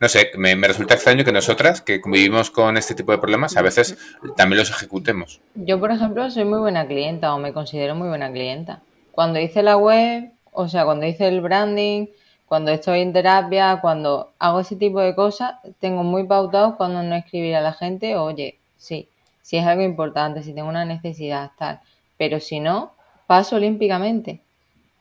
no 0.04 0.08
sé, 0.10 0.32
me, 0.36 0.54
resulta 0.54 0.92
extraño 0.92 1.24
que 1.24 1.32
nosotras, 1.32 1.80
que 1.80 2.02
convivimos 2.02 2.50
con 2.50 2.76
este 2.76 2.94
tipo 2.94 3.10
de 3.10 3.16
problemas, 3.16 3.56
a 3.56 3.62
veces 3.62 3.96
también 4.36 4.58
los 4.58 4.68
ejecutemos. 4.68 5.40
Yo, 5.54 5.80
por 5.80 5.90
ejemplo, 5.90 6.30
soy 6.30 6.44
muy 6.44 6.58
buena 6.58 6.86
clienta 6.86 7.34
o 7.34 7.38
me 7.38 7.54
considero 7.54 7.94
muy 7.94 8.08
buena 8.08 8.30
clienta. 8.30 8.82
Cuando 9.12 9.40
hice 9.40 9.62
la 9.62 9.78
web, 9.78 10.30
o 10.52 10.68
sea, 10.68 10.84
cuando 10.84 11.06
hice 11.06 11.26
el 11.26 11.40
branding, 11.40 12.08
cuando 12.44 12.70
estoy 12.70 13.00
en 13.00 13.14
terapia, 13.14 13.78
cuando 13.80 14.34
hago 14.38 14.60
ese 14.60 14.76
tipo 14.76 15.00
de 15.00 15.14
cosas, 15.14 15.54
tengo 15.78 16.02
muy 16.02 16.24
pautado 16.24 16.76
cuando 16.76 17.02
no 17.02 17.14
escribir 17.14 17.56
a 17.56 17.62
la 17.62 17.72
gente, 17.72 18.16
oye, 18.16 18.58
sí, 18.76 19.08
si 19.40 19.56
es 19.56 19.64
algo 19.64 19.84
importante, 19.84 20.42
si 20.42 20.52
tengo 20.52 20.68
una 20.68 20.84
necesidad, 20.84 21.52
tal. 21.56 21.80
Pero 22.18 22.40
si 22.40 22.60
no, 22.60 22.92
paso 23.26 23.56
olímpicamente. 23.56 24.42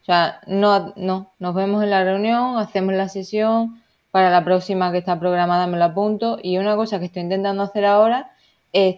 O 0.01 0.05
sea, 0.05 0.39
no, 0.47 0.93
no, 0.95 1.33
nos 1.39 1.53
vemos 1.53 1.83
en 1.83 1.89
la 1.89 2.05
reunión, 2.05 2.57
hacemos 2.57 2.93
la 2.93 3.09
sesión, 3.09 3.82
para 4.13 4.29
la 4.29 4.45
próxima 4.45 4.91
que 4.91 4.99
está 4.99 5.19
programada 5.19 5.65
me 5.65 5.79
lo 5.79 5.85
apunto. 5.85 6.37
Y 6.43 6.59
una 6.59 6.75
cosa 6.75 6.99
que 6.99 7.05
estoy 7.05 7.23
intentando 7.23 7.63
hacer 7.63 7.83
ahora 7.83 8.31
es 8.71 8.97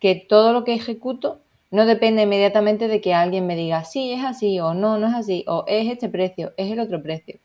que 0.00 0.16
todo 0.16 0.52
lo 0.52 0.64
que 0.64 0.74
ejecuto 0.74 1.38
no 1.70 1.86
depende 1.86 2.22
inmediatamente 2.22 2.88
de 2.88 3.00
que 3.00 3.14
alguien 3.14 3.46
me 3.46 3.54
diga 3.54 3.84
sí, 3.84 4.10
es 4.10 4.24
así 4.24 4.58
o 4.58 4.74
no, 4.74 4.98
no 4.98 5.06
es 5.06 5.14
así 5.14 5.44
o 5.46 5.64
es 5.68 5.88
este 5.88 6.08
precio, 6.08 6.52
es 6.56 6.72
el 6.72 6.80
otro 6.80 7.00
precio. 7.00 7.38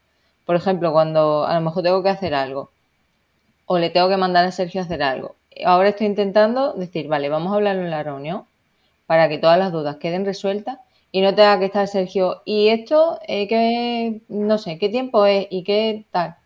Por 0.48 0.56
ejemplo, 0.56 0.92
cuando 0.92 1.46
a 1.46 1.54
lo 1.54 1.62
mejor 1.62 1.84
tengo 1.84 2.02
que 2.02 2.10
hacer 2.10 2.34
algo 2.34 2.72
o 3.68 3.78
le 3.78 3.92
tengo 3.92 4.10
que 4.10 4.18
mandar 4.18 4.44
a 4.46 4.52
Sergio 4.52 4.82
a 4.82 4.86
hacer 4.86 5.04
algo. 5.04 5.36
Ahora 5.64 5.90
estoy 5.90 6.08
intentando 6.08 6.74
decir, 6.74 7.08
vale, 7.08 7.30
vamos 7.30 7.54
a 7.54 7.58
hablarlo 7.58 7.84
en 7.84 7.92
la 7.92 8.02
reunión 8.02 8.46
para 9.06 9.30
que 9.30 9.38
todas 9.38 9.60
las 9.60 9.72
dudas 9.72 9.98
queden 9.98 10.26
resueltas 10.26 10.80
y 11.12 11.22
no 11.22 11.36
tenga 11.36 11.60
que 11.60 11.66
estar 11.66 11.88
Sergio, 11.88 12.42
y 12.46 12.70
esto, 12.70 13.20
eh, 13.28 13.48
que 13.48 14.22
no 14.28 14.58
sé, 14.58 14.80
qué 14.80 14.90
tiempo 14.90 15.28
es 15.28 15.46
y 15.52 15.64
qué 15.64 16.06
tal. 16.10 16.38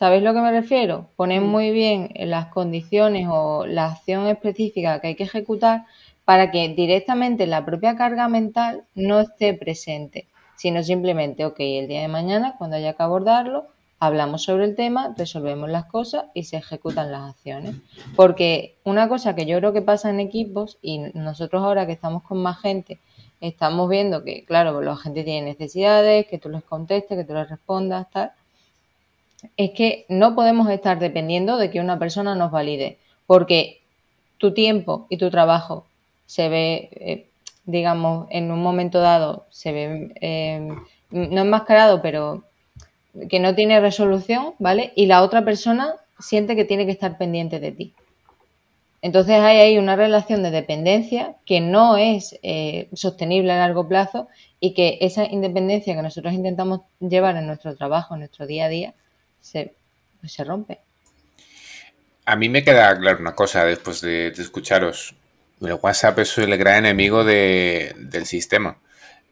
¿Sabéis 0.00 0.22
lo 0.22 0.32
que 0.32 0.40
me 0.40 0.50
refiero? 0.50 1.10
Poner 1.14 1.42
muy 1.42 1.72
bien 1.72 2.08
las 2.16 2.46
condiciones 2.46 3.28
o 3.30 3.66
la 3.66 3.84
acción 3.84 4.28
específica 4.28 4.98
que 4.98 5.08
hay 5.08 5.14
que 5.14 5.24
ejecutar 5.24 5.84
para 6.24 6.50
que 6.50 6.66
directamente 6.70 7.46
la 7.46 7.66
propia 7.66 7.96
carga 7.96 8.26
mental 8.26 8.84
no 8.94 9.20
esté 9.20 9.52
presente, 9.52 10.26
sino 10.56 10.82
simplemente, 10.82 11.44
ok, 11.44 11.56
el 11.58 11.86
día 11.86 12.00
de 12.00 12.08
mañana, 12.08 12.54
cuando 12.56 12.76
haya 12.76 12.94
que 12.94 13.02
abordarlo, 13.02 13.66
hablamos 13.98 14.42
sobre 14.42 14.64
el 14.64 14.74
tema, 14.74 15.14
resolvemos 15.18 15.68
las 15.68 15.84
cosas 15.84 16.24
y 16.32 16.44
se 16.44 16.56
ejecutan 16.56 17.12
las 17.12 17.34
acciones. 17.34 17.76
Porque 18.16 18.78
una 18.84 19.06
cosa 19.06 19.34
que 19.34 19.44
yo 19.44 19.58
creo 19.58 19.74
que 19.74 19.82
pasa 19.82 20.08
en 20.08 20.20
equipos, 20.20 20.78
y 20.80 21.00
nosotros 21.12 21.62
ahora 21.62 21.84
que 21.84 21.92
estamos 21.92 22.22
con 22.22 22.38
más 22.38 22.58
gente, 22.62 23.00
estamos 23.42 23.90
viendo 23.90 24.24
que, 24.24 24.46
claro, 24.46 24.80
la 24.80 24.96
gente 24.96 25.24
tiene 25.24 25.42
necesidades, 25.42 26.26
que 26.26 26.38
tú 26.38 26.48
les 26.48 26.64
contestes, 26.64 27.18
que 27.18 27.24
tú 27.24 27.34
les 27.34 27.50
respondas, 27.50 28.08
tal 28.08 28.32
es 29.56 29.70
que 29.70 30.06
no 30.08 30.34
podemos 30.34 30.68
estar 30.70 30.98
dependiendo 30.98 31.56
de 31.56 31.70
que 31.70 31.80
una 31.80 31.98
persona 31.98 32.34
nos 32.34 32.50
valide, 32.50 32.98
porque 33.26 33.80
tu 34.38 34.52
tiempo 34.54 35.06
y 35.08 35.18
tu 35.18 35.30
trabajo 35.30 35.86
se 36.26 36.48
ve, 36.48 36.88
eh, 36.92 37.26
digamos, 37.64 38.26
en 38.30 38.50
un 38.50 38.62
momento 38.62 39.00
dado, 39.00 39.46
se 39.50 39.72
ve 39.72 40.12
eh, 40.20 40.68
no 41.10 41.40
enmascarado, 41.40 42.02
pero 42.02 42.44
que 43.28 43.40
no 43.40 43.54
tiene 43.54 43.80
resolución, 43.80 44.54
¿vale? 44.58 44.92
Y 44.94 45.06
la 45.06 45.22
otra 45.22 45.44
persona 45.44 45.96
siente 46.18 46.54
que 46.54 46.64
tiene 46.64 46.86
que 46.86 46.92
estar 46.92 47.18
pendiente 47.18 47.58
de 47.58 47.72
ti. 47.72 47.94
Entonces 49.02 49.36
hay 49.36 49.58
ahí 49.58 49.78
una 49.78 49.96
relación 49.96 50.42
de 50.42 50.50
dependencia 50.50 51.36
que 51.46 51.60
no 51.60 51.96
es 51.96 52.38
eh, 52.42 52.88
sostenible 52.92 53.52
a 53.52 53.58
largo 53.58 53.88
plazo 53.88 54.28
y 54.60 54.74
que 54.74 54.98
esa 55.00 55.24
independencia 55.24 55.94
que 55.94 56.02
nosotros 56.02 56.34
intentamos 56.34 56.82
llevar 57.00 57.36
en 57.36 57.46
nuestro 57.46 57.74
trabajo, 57.76 58.14
en 58.14 58.20
nuestro 58.20 58.46
día 58.46 58.66
a 58.66 58.68
día, 58.68 58.94
se, 59.40 59.74
pues 60.20 60.32
se 60.32 60.44
rompe. 60.44 60.80
A 62.26 62.36
mí 62.36 62.48
me 62.48 62.62
queda 62.62 62.96
claro 62.98 63.18
una 63.18 63.34
cosa 63.34 63.64
después 63.64 64.00
de, 64.00 64.28
escucharos. 64.28 65.14
El 65.60 65.74
WhatsApp 65.74 66.20
es 66.20 66.38
el 66.38 66.56
gran 66.56 66.84
enemigo 66.86 67.24
del 67.24 68.26
sistema. 68.26 68.78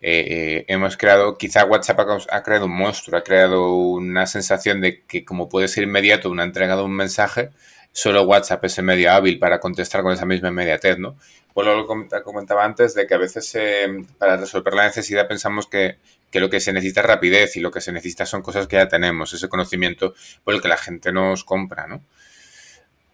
Eh, 0.01 0.27
eh, 0.29 0.65
hemos 0.69 0.97
creado, 0.97 1.37
quizá 1.39 1.65
WhatsApp 1.65 2.01
ha, 2.31 2.43
creado 2.43 2.67
un 2.67 2.77
monstruo, 2.77 3.19
ha 3.19 3.25
creado 3.25 3.75
una 3.75 4.27
sensación 4.27 4.81
de 4.81 5.03
que 5.03 5.25
como 5.25 5.49
puede 5.49 5.67
ser 5.67 5.85
inmediato 5.85 6.31
una 6.31 6.45
entrega 6.45 6.77
de 6.77 6.83
un 6.83 6.95
mensaje, 6.95 7.51
solo 7.93 8.23
WhatsApp 8.23 8.65
es 8.65 8.79
el 8.79 8.85
medio 8.85 9.11
hábil 9.13 9.39
para 9.39 9.59
contestar 9.59 10.03
con 10.03 10.13
esa 10.13 10.25
misma 10.25 10.49
inmediatez, 10.49 10.99
¿no? 10.99 11.17
Pues 11.53 11.67
lo 11.67 11.87
comentaba 12.23 12.65
antes 12.65 12.95
de 12.95 13.07
que 13.07 13.15
a 13.15 13.19
veces 13.19 13.53
eh, 13.57 13.89
para 14.19 14.37
resolver 14.37 14.75
la 14.75 14.85
necesidad 14.85 15.27
pensamos 15.27 15.67
que, 15.67 15.97
lo 16.33 16.51
que 16.51 16.61
se 16.61 16.73
necesita 16.73 17.01
es 17.01 17.07
rapidez 17.07 17.57
y 17.57 17.61
lo 17.61 17.71
que 17.71 17.81
se 17.81 17.93
necesita 17.93 18.27
son 18.27 18.43
cosas 18.43 18.67
que 18.67 18.77
ya 18.77 18.89
tenemos, 18.89 19.33
ese 19.33 19.49
conocimiento 19.49 20.15
por 20.45 20.55
el 20.55 20.63
que 20.63 20.69
la 20.69 20.77
gente 20.77 21.13
nos 21.13 21.45
compra, 21.45 21.87
¿no? 21.87 22.03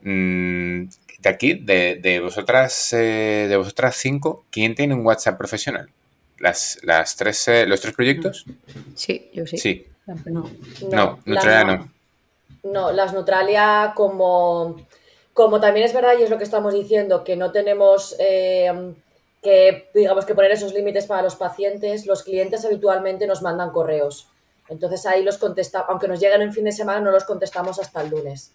Mm, 0.02 0.88
de 1.20 1.28
aquí, 1.28 1.54
de, 1.54 2.20
vosotras, 2.22 2.90
de 2.90 3.54
vosotras 3.56 3.96
cinco, 3.96 4.44
¿quién 4.50 4.74
tiene 4.74 4.94
un 4.94 5.06
WhatsApp 5.06 5.38
profesional? 5.38 5.90
las, 6.38 6.78
las 6.82 7.16
tres, 7.16 7.48
eh, 7.48 7.66
los 7.66 7.80
tres 7.80 7.94
proyectos? 7.94 8.44
Sí, 8.94 9.30
yo 9.32 9.46
sí. 9.46 9.56
Sí. 9.56 9.86
No, 10.06 10.50
no, 10.90 11.18
Neutralia 11.24 11.64
no. 11.64 11.90
no. 12.64 12.92
las 12.92 13.14
Neutralia 13.14 13.92
como, 13.96 14.76
como 15.32 15.60
también 15.60 15.86
es 15.86 15.94
verdad 15.94 16.12
y 16.18 16.22
es 16.22 16.30
lo 16.30 16.36
que 16.36 16.44
estamos 16.44 16.74
diciendo, 16.74 17.24
que 17.24 17.36
no 17.36 17.52
tenemos 17.52 18.14
eh, 18.18 18.94
que, 19.44 19.90
digamos, 19.94 20.24
que 20.24 20.34
poner 20.34 20.50
esos 20.50 20.72
límites 20.72 21.06
para 21.06 21.22
los 21.22 21.36
pacientes, 21.36 22.06
los 22.06 22.22
clientes 22.22 22.64
habitualmente 22.64 23.26
nos 23.26 23.42
mandan 23.42 23.70
correos. 23.70 24.28
Entonces 24.70 25.04
ahí 25.04 25.22
los 25.22 25.36
contestamos, 25.36 25.90
aunque 25.90 26.08
nos 26.08 26.18
lleguen 26.18 26.40
en 26.40 26.52
fin 26.52 26.64
de 26.64 26.72
semana, 26.72 27.00
no 27.00 27.10
los 27.10 27.24
contestamos 27.24 27.78
hasta 27.78 28.00
el 28.00 28.08
lunes. 28.08 28.52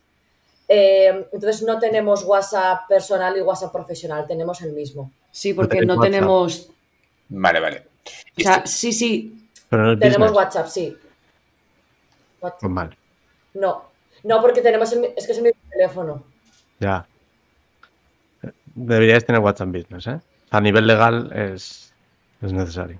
Eh, 0.68 1.28
entonces 1.32 1.62
no 1.62 1.78
tenemos 1.80 2.24
WhatsApp 2.24 2.88
personal 2.90 3.38
y 3.38 3.42
WhatsApp 3.42 3.72
profesional, 3.72 4.26
tenemos 4.28 4.62
el 4.64 4.74
mismo. 4.74 5.12
Sí, 5.32 5.54
porque 5.54 5.86
no 5.86 6.00
tenemos 6.00 6.72
Vale, 7.30 7.60
vale. 7.60 7.84
O 8.40 8.42
sea, 8.42 8.66
sí, 8.66 8.92
sí. 8.92 9.48
tenemos 9.70 10.32
WhatsApp, 10.32 10.68
sí. 10.68 10.98
WhatsApp. 12.42 12.60
Pues 12.60 12.72
mal. 12.72 12.98
No, 13.54 13.86
no, 14.24 14.42
porque 14.42 14.62
tenemos 14.62 14.92
el, 14.94 15.06
es 15.16 15.28
que 15.28 15.34
es 15.34 15.38
el 15.38 15.44
mismo 15.44 15.62
teléfono. 15.70 16.24
Ya. 16.80 17.08
Deberíais 18.74 19.24
tener 19.24 19.42
WhatsApp 19.42 19.70
Business, 19.70 20.08
¿eh? 20.08 20.20
A 20.52 20.62
nivel 20.62 20.88
legal 20.88 21.32
es, 21.34 21.94
es 22.42 22.54
necesario. 22.54 23.00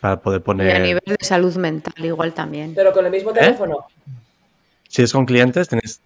Para 0.00 0.20
poder 0.20 0.42
poner. 0.42 0.66
Y 0.66 0.70
a 0.70 0.78
nivel 0.78 1.02
de 1.06 1.16
salud 1.24 1.54
mental, 1.56 1.94
igual 2.04 2.34
también. 2.34 2.74
Pero 2.74 2.92
con 2.92 3.04
el 3.06 3.12
mismo 3.12 3.30
¿Eh? 3.30 3.34
teléfono. 3.34 3.86
Si 4.88 5.02
es 5.02 5.12
con 5.12 5.26
clientes, 5.26 5.68
tenéis. 5.68 6.00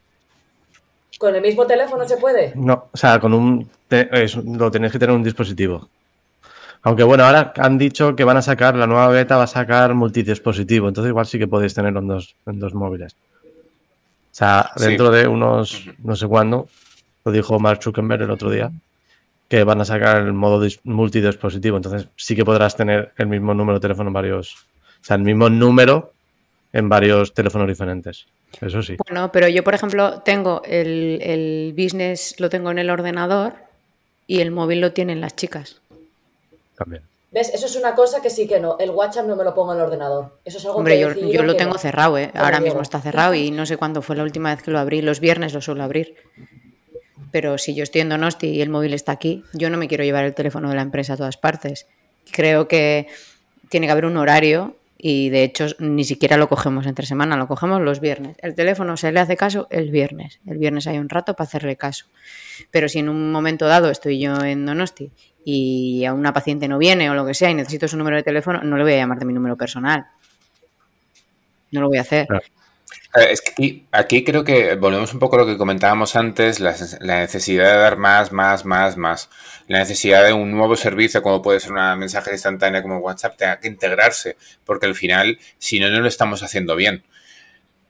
¿Con 1.18 1.34
el 1.34 1.42
mismo 1.42 1.66
teléfono 1.66 2.06
se 2.06 2.16
puede? 2.16 2.52
No, 2.54 2.88
o 2.92 2.96
sea, 2.96 3.18
con 3.18 3.34
un. 3.34 3.68
lo 4.44 4.70
tenéis 4.70 4.92
que 4.92 4.98
tener 4.98 5.14
un 5.14 5.24
dispositivo. 5.24 5.88
Aunque 6.82 7.02
bueno, 7.02 7.24
ahora 7.24 7.52
han 7.56 7.76
dicho 7.76 8.14
que 8.14 8.24
van 8.24 8.36
a 8.36 8.42
sacar, 8.42 8.76
la 8.76 8.86
nueva 8.86 9.08
beta 9.08 9.36
va 9.36 9.44
a 9.44 9.48
sacar 9.48 9.94
multidispositivo, 9.94 10.88
entonces 10.88 11.10
igual 11.10 11.26
sí 11.26 11.38
que 11.38 11.48
podéis 11.48 11.74
tenerlo 11.74 12.00
en 12.00 12.08
dos, 12.08 12.36
en 12.46 12.60
dos 12.60 12.72
móviles. 12.74 13.16
O 13.42 14.34
sea, 14.38 14.70
dentro 14.76 15.10
de 15.10 15.26
unos, 15.26 15.86
no 15.98 16.14
sé 16.14 16.28
cuándo, 16.28 16.68
lo 17.24 17.32
dijo 17.32 17.58
Mark 17.58 17.82
Zuckerberg 17.82 18.22
el 18.22 18.30
otro 18.30 18.50
día, 18.50 18.70
que 19.48 19.64
van 19.64 19.80
a 19.80 19.84
sacar 19.84 20.18
el 20.22 20.32
modo 20.32 20.66
multidispositivo, 20.84 21.76
entonces 21.76 22.08
sí 22.16 22.36
que 22.36 22.44
podrás 22.44 22.76
tener 22.76 23.12
el 23.16 23.26
mismo 23.26 23.54
número 23.54 23.78
de 23.78 23.82
teléfono 23.82 24.10
en 24.10 24.14
varios, 24.14 24.54
o 25.00 25.04
sea, 25.04 25.16
el 25.16 25.22
mismo 25.22 25.48
número 25.48 26.12
en 26.72 26.88
varios 26.88 27.32
teléfonos 27.32 27.66
diferentes. 27.66 28.26
Eso 28.60 28.82
sí. 28.82 28.96
Bueno, 29.06 29.32
pero 29.32 29.48
yo, 29.48 29.64
por 29.64 29.74
ejemplo, 29.74 30.20
tengo 30.20 30.62
el, 30.64 31.20
el 31.22 31.74
business, 31.76 32.38
lo 32.38 32.50
tengo 32.50 32.70
en 32.70 32.78
el 32.78 32.90
ordenador 32.90 33.54
y 34.26 34.40
el 34.40 34.50
móvil 34.50 34.80
lo 34.80 34.92
tienen 34.92 35.20
las 35.20 35.34
chicas. 35.34 35.80
¿Ves? 37.30 37.50
Eso 37.52 37.66
es 37.66 37.76
una 37.76 37.94
cosa 37.94 38.22
que 38.22 38.30
sí 38.30 38.46
que 38.46 38.58
no. 38.58 38.78
El 38.78 38.90
WhatsApp 38.90 39.26
no 39.26 39.36
me 39.36 39.44
lo 39.44 39.54
pongo 39.54 39.72
en 39.72 39.80
el 39.80 39.84
ordenador. 39.84 40.38
Eso 40.44 40.58
es 40.58 40.64
algo 40.64 40.78
Hombre, 40.78 40.94
que 40.94 41.32
yo, 41.32 41.42
lo 41.42 41.56
tengo 41.56 41.76
cerrado, 41.76 42.16
¿eh? 42.16 42.30
Ahora 42.34 42.60
mismo 42.60 42.80
está 42.80 43.00
cerrado 43.00 43.34
y 43.34 43.50
no 43.50 43.66
sé 43.66 43.76
cuándo 43.76 44.00
fue 44.00 44.16
la 44.16 44.22
última 44.22 44.54
vez 44.54 44.62
que 44.62 44.70
lo 44.70 44.78
abrí. 44.78 45.02
Los 45.02 45.20
viernes 45.20 45.52
lo 45.52 45.60
suelo 45.60 45.82
abrir. 45.82 46.14
Pero 47.38 47.56
si 47.56 47.72
yo 47.72 47.84
estoy 47.84 48.00
en 48.00 48.08
Donosti 48.08 48.48
y 48.48 48.62
el 48.62 48.68
móvil 48.68 48.94
está 48.94 49.12
aquí, 49.12 49.44
yo 49.52 49.70
no 49.70 49.78
me 49.78 49.86
quiero 49.86 50.02
llevar 50.02 50.24
el 50.24 50.34
teléfono 50.34 50.70
de 50.70 50.74
la 50.74 50.82
empresa 50.82 51.12
a 51.12 51.16
todas 51.16 51.36
partes. 51.36 51.86
Creo 52.32 52.66
que 52.66 53.06
tiene 53.68 53.86
que 53.86 53.92
haber 53.92 54.06
un 54.06 54.16
horario 54.16 54.76
y 54.98 55.28
de 55.28 55.44
hecho 55.44 55.66
ni 55.78 56.02
siquiera 56.02 56.36
lo 56.36 56.48
cogemos 56.48 56.84
entre 56.88 57.06
semana, 57.06 57.36
lo 57.36 57.46
cogemos 57.46 57.80
los 57.80 58.00
viernes. 58.00 58.36
El 58.42 58.56
teléfono 58.56 58.96
se 58.96 59.12
le 59.12 59.20
hace 59.20 59.36
caso 59.36 59.68
el 59.70 59.92
viernes. 59.92 60.40
El 60.48 60.58
viernes 60.58 60.88
hay 60.88 60.98
un 60.98 61.08
rato 61.08 61.34
para 61.34 61.46
hacerle 61.46 61.76
caso. 61.76 62.06
Pero 62.72 62.88
si 62.88 62.98
en 62.98 63.08
un 63.08 63.30
momento 63.30 63.68
dado 63.68 63.88
estoy 63.88 64.18
yo 64.18 64.42
en 64.42 64.66
Donosti 64.66 65.12
y 65.44 66.04
a 66.06 66.14
una 66.14 66.32
paciente 66.32 66.66
no 66.66 66.76
viene 66.76 67.08
o 67.08 67.14
lo 67.14 67.24
que 67.24 67.34
sea 67.34 67.50
y 67.50 67.54
necesito 67.54 67.86
su 67.86 67.96
número 67.96 68.16
de 68.16 68.24
teléfono, 68.24 68.64
no 68.64 68.76
le 68.76 68.82
voy 68.82 68.94
a 68.94 68.96
llamar 68.96 69.20
de 69.20 69.26
mi 69.26 69.32
número 69.32 69.56
personal. 69.56 70.06
No 71.70 71.82
lo 71.82 71.86
voy 71.86 71.98
a 71.98 72.00
hacer. 72.00 72.26
Es 73.14 73.40
que 73.40 73.86
aquí, 73.90 74.22
creo 74.22 74.44
que 74.44 74.74
volvemos 74.74 75.12
un 75.14 75.18
poco 75.18 75.36
a 75.36 75.38
lo 75.40 75.46
que 75.46 75.56
comentábamos 75.56 76.14
antes, 76.14 76.60
la, 76.60 76.74
necesidad 77.00 77.72
de 77.72 77.78
dar 77.78 77.96
más, 77.96 78.32
más, 78.32 78.64
más, 78.66 78.96
más. 78.96 79.30
La 79.66 79.78
necesidad 79.78 80.24
de 80.24 80.34
un 80.34 80.50
nuevo 80.50 80.76
servicio, 80.76 81.22
como 81.22 81.40
puede 81.40 81.60
ser 81.60 81.72
una 81.72 81.96
mensaje 81.96 82.32
instantánea 82.32 82.82
como 82.82 82.98
WhatsApp, 82.98 83.36
tenga 83.36 83.60
que 83.60 83.68
integrarse, 83.68 84.36
porque 84.64 84.86
al 84.86 84.94
final, 84.94 85.38
si 85.58 85.80
no, 85.80 85.88
no 85.90 86.00
lo 86.00 86.08
estamos 86.08 86.42
haciendo 86.42 86.76
bien. 86.76 87.02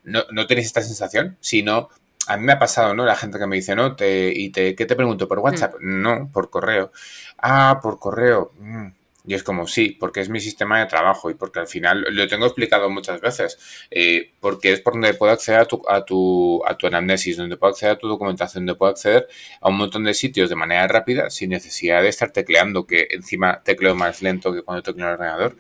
¿No, 0.05 0.23
¿no 0.31 0.47
tenéis 0.47 0.69
esta 0.69 0.83
sensación? 0.83 1.37
Si 1.41 1.63
no, 1.63 1.89
a 2.29 2.37
mí 2.37 2.45
me 2.45 2.53
ha 2.53 2.59
pasado, 2.59 2.95
¿no? 2.95 3.05
La 3.05 3.17
gente 3.17 3.39
que 3.39 3.47
me 3.47 3.57
dice, 3.57 3.75
¿no? 3.75 3.97
Te, 3.97 4.33
y 4.33 4.51
te, 4.51 4.75
¿Qué 4.75 4.87
te 4.87 4.95
pregunto? 4.95 5.27
¿Por 5.27 5.41
WhatsApp? 5.41 5.75
Mm. 5.81 6.03
No, 6.03 6.31
por 6.33 6.51
correo. 6.51 6.93
Ah, 7.39 7.81
por 7.83 7.99
correo. 7.99 8.53
Mm. 8.59 8.89
Y 9.29 9.35
es 9.35 9.43
como, 9.43 9.67
sí, 9.67 9.91
porque 9.91 10.21
es 10.21 10.31
mi 10.31 10.41
sistema 10.41 10.81
de 10.81 10.87
trabajo 10.87 11.29
y 11.29 11.35
porque 11.35 11.61
al 11.61 11.67
final 11.67 12.07
lo 12.09 12.27
tengo 12.29 12.47
explicado 12.47 12.89
muchas 12.89 13.21
veces, 13.21 13.59
eh, 13.91 14.33
porque 14.41 14.73
es 14.73 14.81
por 14.81 14.95
donde 14.95 15.13
puedo 15.13 15.33
acceder 15.33 15.61
a 15.61 15.65
tu, 15.67 15.83
a, 15.87 16.03
tu, 16.03 16.63
a 16.67 16.79
tu 16.79 16.87
anamnesis, 16.87 17.37
donde 17.37 17.59
puedo 17.59 17.73
acceder 17.73 17.97
a 17.97 17.99
tu 17.99 18.09
documentación, 18.09 18.65
donde 18.65 18.79
puedo 18.79 18.91
acceder 18.91 19.29
a 19.61 19.69
un 19.69 19.77
montón 19.77 20.05
de 20.05 20.15
sitios 20.15 20.49
de 20.49 20.57
manera 20.57 20.89
rápida 20.89 21.29
sin 21.29 21.51
necesidad 21.51 22.01
de 22.01 22.09
estar 22.09 22.31
tecleando, 22.31 22.87
que 22.87 23.07
encima 23.11 23.63
tecleo 23.63 23.95
más 23.95 24.23
lento 24.23 24.51
que 24.55 24.63
cuando 24.63 24.83
tecleo 24.83 25.09
el 25.09 25.13
ordenador. 25.13 25.57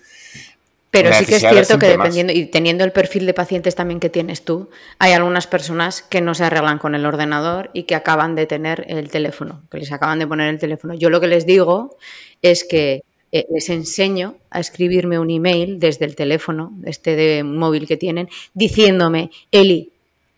Pero 0.90 1.12
sí 1.12 1.26
que 1.26 1.36
es 1.36 1.42
cierto 1.42 1.78
que 1.78 1.88
dependiendo 1.88 2.32
y 2.32 2.46
teniendo 2.46 2.84
el 2.84 2.92
perfil 2.92 3.26
de 3.26 3.34
pacientes 3.34 3.74
también 3.74 4.00
que 4.00 4.08
tienes 4.08 4.46
tú, 4.46 4.70
hay 4.98 5.12
algunas 5.12 5.46
personas 5.46 6.00
que 6.00 6.22
no 6.22 6.34
se 6.34 6.44
arreglan 6.44 6.78
con 6.78 6.94
el 6.94 7.04
ordenador 7.04 7.68
y 7.74 7.82
que 7.82 7.94
acaban 7.94 8.34
de 8.34 8.46
tener 8.46 8.86
el 8.88 9.10
teléfono, 9.10 9.60
que 9.70 9.76
les 9.76 9.92
acaban 9.92 10.18
de 10.18 10.26
poner 10.26 10.48
el 10.48 10.58
teléfono. 10.58 10.94
Yo 10.94 11.10
lo 11.10 11.20
que 11.20 11.26
les 11.26 11.44
digo 11.44 11.98
es 12.40 12.64
que 12.64 13.02
eh, 13.32 13.46
les 13.52 13.68
enseño 13.68 14.36
a 14.50 14.60
escribirme 14.60 15.18
un 15.18 15.30
email 15.30 15.78
desde 15.78 16.04
el 16.04 16.16
teléfono, 16.16 16.72
este 16.84 17.16
de 17.16 17.44
móvil 17.44 17.86
que 17.86 17.96
tienen, 17.96 18.28
diciéndome, 18.54 19.30
Eli, 19.50 19.90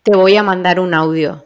te 0.03 0.15
voy 0.15 0.35
a 0.35 0.43
mandar 0.43 0.79
un 0.79 0.93
audio. 0.93 1.45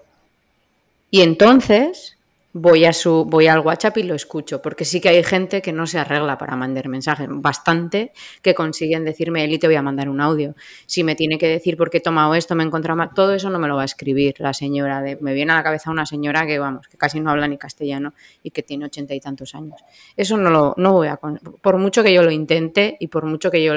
Y 1.12 1.22
entonces 1.22 2.15
voy, 2.58 2.86
a 2.86 2.94
su, 2.94 3.26
voy 3.26 3.48
al 3.48 3.60
WhatsApp 3.60 3.98
y 3.98 4.04
lo 4.04 4.16
escucho, 4.16 4.62
porque 4.62 4.86
sí 4.86 5.02
que 5.02 5.10
hay 5.10 5.22
gente 5.24 5.62
que 5.62 5.74
no 5.74 5.86
se 5.86 6.00
arregla 6.00 6.38
para 6.38 6.56
mandar 6.56 6.88
mensajes, 6.88 7.28
bastante 7.30 8.14
que 8.42 8.56
consiguen 8.56 9.04
decirme, 9.04 9.44
Eli, 9.44 9.60
te 9.60 9.68
voy 9.68 9.76
a 9.76 9.82
mandar 9.82 10.08
un 10.08 10.22
audio. 10.22 10.56
Si 10.86 11.04
me 11.04 11.16
tiene 11.16 11.38
que 11.38 11.50
decir 11.50 11.76
por 11.76 11.90
qué 11.90 11.98
he 11.98 12.02
tomado 12.02 12.34
esto, 12.34 12.56
me 12.56 12.64
he 12.64 12.66
encontrado 12.66 12.96
mal, 12.96 13.10
todo 13.14 13.34
eso 13.34 13.50
no 13.50 13.60
me 13.60 13.68
lo 13.68 13.76
va 13.76 13.82
a 13.82 13.86
escribir 13.86 14.36
la 14.40 14.54
señora. 14.54 15.02
De, 15.02 15.18
me 15.20 15.34
viene 15.34 15.52
a 15.52 15.56
la 15.56 15.64
cabeza 15.64 15.92
una 15.92 16.06
señora 16.06 16.48
que, 16.48 16.58
vamos, 16.58 16.88
que 16.88 16.98
casi 16.98 17.20
no 17.20 17.30
habla 17.30 17.46
ni 17.50 17.58
castellano 17.58 18.14
y 18.42 18.52
que 18.52 18.64
tiene 18.64 18.86
ochenta 18.86 19.14
y 19.14 19.20
tantos 19.20 19.54
años. 19.54 19.82
Eso 20.16 20.38
no 20.38 20.50
lo 20.50 20.76
no 20.78 20.94
voy 20.94 21.10
a... 21.10 21.18
Por 21.18 21.78
mucho 21.78 22.04
que 22.04 22.14
yo 22.14 22.24
lo 22.24 22.32
intente 22.32 22.96
y 23.02 23.08
por 23.08 23.26
mucho 23.26 23.52
que 23.52 23.62
yo 23.62 23.74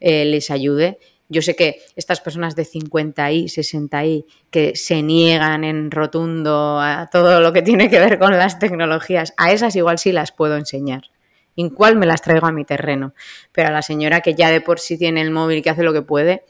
eh, 0.00 0.24
les 0.24 0.50
ayude, 0.50 0.98
yo 1.32 1.42
sé 1.42 1.56
que 1.56 1.80
estas 1.96 2.20
personas 2.20 2.54
de 2.54 2.64
50 2.64 3.32
y 3.32 3.48
60 3.48 4.04
y 4.04 4.26
que 4.50 4.76
se 4.76 5.02
niegan 5.02 5.64
en 5.64 5.90
rotundo 5.90 6.78
a 6.80 7.08
todo 7.10 7.40
lo 7.40 7.52
que 7.52 7.62
tiene 7.62 7.88
que 7.90 7.98
ver 7.98 8.18
con 8.18 8.36
las 8.36 8.58
tecnologías, 8.58 9.34
a 9.36 9.50
esas 9.52 9.74
igual 9.74 9.98
sí 9.98 10.12
las 10.12 10.30
puedo 10.30 10.56
enseñar. 10.56 11.04
¿En 11.56 11.70
cuál 11.70 11.96
me 11.96 12.06
las 12.06 12.22
traigo 12.22 12.46
a 12.46 12.52
mi 12.52 12.64
terreno? 12.64 13.14
Pero 13.50 13.68
a 13.68 13.72
la 13.72 13.82
señora 13.82 14.20
que 14.20 14.34
ya 14.34 14.50
de 14.50 14.60
por 14.60 14.78
sí 14.78 14.96
tiene 14.96 15.20
el 15.20 15.30
móvil 15.30 15.58
y 15.58 15.62
que 15.62 15.70
hace 15.70 15.82
lo 15.82 15.92
que 15.92 16.02
puede, 16.02 16.44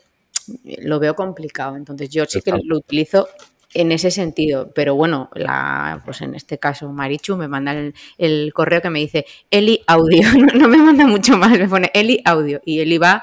lo 0.78 0.98
veo 1.00 1.14
complicado. 1.14 1.76
Entonces 1.76 2.10
yo 2.10 2.24
sí 2.26 2.40
que 2.40 2.52
lo 2.52 2.76
utilizo 2.76 3.28
en 3.74 3.90
ese 3.90 4.10
sentido, 4.10 4.70
pero 4.74 4.94
bueno, 4.94 5.30
la, 5.34 6.02
pues 6.04 6.20
en 6.20 6.34
este 6.34 6.58
caso 6.58 6.92
Marichu 6.92 7.36
me 7.36 7.48
manda 7.48 7.72
el, 7.72 7.94
el 8.18 8.52
correo 8.52 8.82
que 8.82 8.90
me 8.90 8.98
dice 8.98 9.24
Eli 9.50 9.82
audio, 9.86 10.22
no, 10.38 10.52
no 10.52 10.68
me 10.68 10.76
manda 10.76 11.06
mucho 11.06 11.36
más, 11.36 11.58
me 11.58 11.68
pone 11.68 11.90
Eli 11.94 12.20
audio 12.24 12.60
y 12.64 12.80
Eli 12.80 12.98
va 12.98 13.22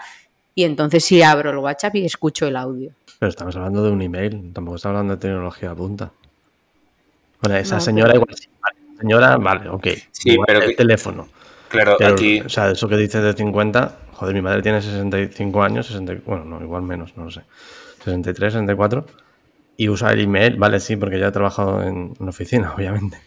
y 0.60 0.66
entonces 0.66 1.06
sí 1.06 1.22
abro 1.22 1.52
el 1.52 1.58
WhatsApp 1.58 1.96
y 1.96 2.06
escucho 2.06 2.46
el 2.46 2.58
audio. 2.58 2.92
Pero 3.18 3.30
estamos 3.30 3.56
hablando 3.56 3.82
de 3.82 3.92
un 3.92 4.02
email, 4.02 4.52
tampoco 4.54 4.76
estamos 4.76 4.96
hablando 4.98 5.16
de 5.16 5.22
tecnología 5.22 5.70
de 5.70 5.76
punta. 5.76 6.12
Bueno, 7.42 7.56
esa 7.56 7.76
No, 7.76 7.82
señora 7.82 8.12
pero- 8.12 8.24
igual 8.24 8.36
sí, 8.36 8.50
vale, 8.62 8.78
señora, 9.00 9.38
vale, 9.38 9.70
ok. 9.70 9.88
Sí, 10.12 10.32
Igual 10.32 10.46
pero 10.48 10.60
el 10.60 10.70
que- 10.72 10.76
teléfono. 10.76 11.30
Claro, 11.70 11.96
Pero, 11.98 12.14
aquí. 12.14 12.42
o 12.42 12.50
sea, 12.50 12.72
eso 12.72 12.90
que 12.90 12.98
dices 12.98 13.24
de 13.24 13.32
50, 13.34 14.00
joder, 14.14 14.34
mi 14.36 14.42
madre 14.42 14.62
tiene 14.62 14.82
65 14.82 15.64
años, 15.64 15.88
60, 15.88 16.16
bueno, 16.26 16.44
no, 16.44 16.62
igual 16.62 16.82
menos, 16.82 17.16
no 17.16 17.24
lo 17.26 17.32
sé. 17.32 17.42
63, 18.04 18.52
64. 18.54 19.06
Y 19.78 19.88
usa 19.88 20.12
el 20.12 20.20
email, 20.20 20.58
vale, 20.58 20.82
sí, 20.82 20.98
porque 20.98 21.20
ya 21.20 21.28
he 21.28 21.32
trabajado 21.32 21.84
en 21.84 22.16
una 22.20 22.32
oficina, 22.32 22.74
obviamente. 22.78 23.18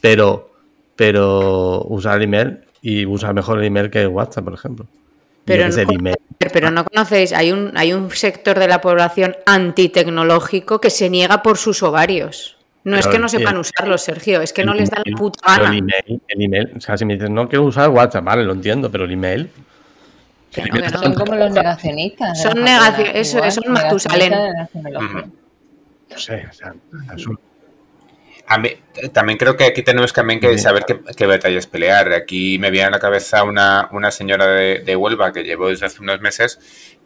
Pero, 0.00 0.50
pero 0.96 1.84
usa 1.88 2.14
el 2.16 2.22
email 2.22 2.60
y 2.82 3.06
usa 3.06 3.32
mejor 3.32 3.58
el 3.60 3.66
email 3.66 3.90
que 3.90 4.00
el 4.02 4.08
WhatsApp, 4.08 4.42
por 4.44 4.54
ejemplo. 4.54 4.86
Pero 5.44 5.68
no-. 5.68 6.12
Pero 6.52 6.70
no 6.70 6.84
conocéis, 6.84 7.32
hay 7.32 7.52
un, 7.52 7.72
hay 7.76 7.92
un 7.92 8.10
sector 8.10 8.58
de 8.58 8.68
la 8.68 8.80
población 8.80 9.36
antitecnológico 9.46 10.80
que 10.80 10.90
se 10.90 11.08
niega 11.10 11.42
por 11.42 11.56
sus 11.58 11.82
ovarios. 11.82 12.56
No 12.84 12.96
es 12.98 13.06
que 13.06 13.18
no 13.18 13.28
sepan 13.30 13.54
el- 13.54 13.60
usarlo, 13.60 13.96
Sergio, 13.96 14.42
es 14.42 14.52
que 14.52 14.62
no 14.64 14.74
les 14.74 14.90
da 14.90 15.00
la 15.04 15.16
puta 15.16 15.38
gana. 15.56 15.70
El 15.70 15.78
email, 15.78 16.20
el 16.28 16.42
email, 16.42 16.72
o 16.76 16.80
sea, 16.80 16.98
si 16.98 17.06
me 17.06 17.14
dices, 17.14 17.30
no 17.30 17.48
quiero 17.48 17.64
usar 17.64 17.88
WhatsApp, 17.88 18.24
vale, 18.24 18.44
lo 18.44 18.52
entiendo, 18.52 18.90
pero 18.90 19.04
el 19.04 19.12
email. 19.12 19.48
Que 20.50 20.60
el 20.60 20.68
no, 20.68 20.76
email 20.76 20.92
que 20.92 20.98
Son 20.98 21.14
como 21.14 21.34
los 21.34 21.50
negacionistas. 21.52 22.42
Son 22.42 22.58
la 22.60 22.64
negacio- 22.66 23.06
facultad, 23.06 23.16
eso, 23.16 23.50
son 23.62 23.72
Matusalén. 23.72 24.32
negacionistas. 24.32 25.24
No 26.10 26.18
sé, 26.18 26.46
o 26.50 26.52
sea, 26.52 26.74
es 27.16 27.26
un- 27.26 27.38
A 28.46 28.58
mí- 28.58 28.76
también 29.12 29.38
creo 29.38 29.56
que 29.56 29.64
aquí 29.64 29.82
tenemos 29.82 30.12
también 30.12 30.38
que 30.40 30.58
saber 30.58 30.84
qué, 30.86 31.00
qué 31.16 31.26
batallas 31.26 31.66
pelear. 31.66 32.12
Aquí 32.12 32.58
me 32.58 32.70
viene 32.70 32.88
a 32.88 32.90
la 32.90 32.98
cabeza 32.98 33.42
una, 33.42 33.88
una 33.92 34.10
señora 34.10 34.46
de, 34.46 34.80
de 34.80 34.96
Huelva 34.96 35.32
que 35.32 35.44
llevo 35.44 35.68
desde 35.68 35.86
hace 35.86 36.00
unos 36.02 36.20
meses 36.20 36.60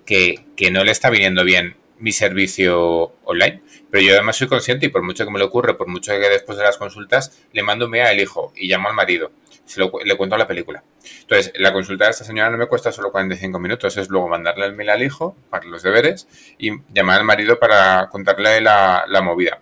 que, 0.05 0.46
que 0.57 0.70
no 0.70 0.83
le 0.85 0.90
está 0.90 1.11
viniendo 1.11 1.44
bien 1.44 1.77
mi 1.98 2.12
servicio 2.12 3.14
online. 3.24 3.62
Pero 3.90 4.05
yo 4.05 4.12
además 4.14 4.37
soy 4.37 4.48
consciente 4.48 4.87
y 4.87 4.88
por 4.88 5.03
mucho 5.03 5.24
que 5.24 5.31
me 5.31 5.38
le 5.38 5.44
ocurre, 5.44 5.74
por 5.74 5.87
mucho 5.88 6.12
que 6.12 6.29
después 6.29 6.59
de 6.59 6.64
las 6.64 6.77
consultas, 6.77 7.38
le 7.53 7.62
mando 7.62 7.85
un 7.87 7.92
mail 7.92 8.07
al 8.07 8.20
hijo 8.20 8.53
y 8.57 8.68
llamo 8.68 8.88
al 8.88 8.94
marido. 8.94 9.31
Se 9.64 9.81
lo 9.81 9.90
le 10.05 10.16
cuento 10.16 10.37
la 10.37 10.46
película. 10.46 10.83
Entonces, 11.20 11.53
la 11.57 11.72
consulta 11.72 12.05
de 12.07 12.11
esta 12.12 12.24
señora 12.24 12.51
no 12.51 12.57
me 12.59 12.66
cuesta 12.66 12.90
solo 12.90 13.12
45 13.12 13.59
minutos, 13.59 13.96
es 13.96 14.09
luego 14.09 14.29
mandarle 14.29 14.64
el 14.66 14.74
mail 14.74 14.90
al 14.90 15.03
hijo 15.03 15.37
para 15.51 15.66
los 15.66 15.83
deberes 15.83 16.27
y 16.59 16.70
llamar 16.92 17.18
al 17.18 17.24
marido 17.24 17.59
para 17.59 18.09
contarle 18.09 18.61
la, 18.62 19.05
la 19.09 19.20
movida. 19.20 19.61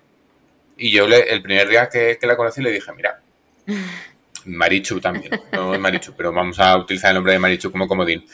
Y 0.77 0.91
yo 0.91 1.07
le- 1.09 1.31
el 1.33 1.43
primer 1.43 1.69
día 1.69 1.89
que, 1.89 2.19
que 2.21 2.27
la 2.27 2.37
conocí 2.37 2.61
le 2.63 2.71
dije, 2.71 2.93
mira, 2.95 3.21
Marichu 4.45 5.01
también, 5.01 5.33
no 5.53 5.75
es 5.75 5.81
Marichu, 5.81 6.13
pero 6.17 6.33
vamos 6.33 6.59
a 6.61 6.77
utilizar 6.77 7.11
el 7.11 7.17
nombre 7.17 7.33
de 7.33 7.39
Marichu 7.39 7.73
como 7.73 7.89
comodín. 7.89 8.25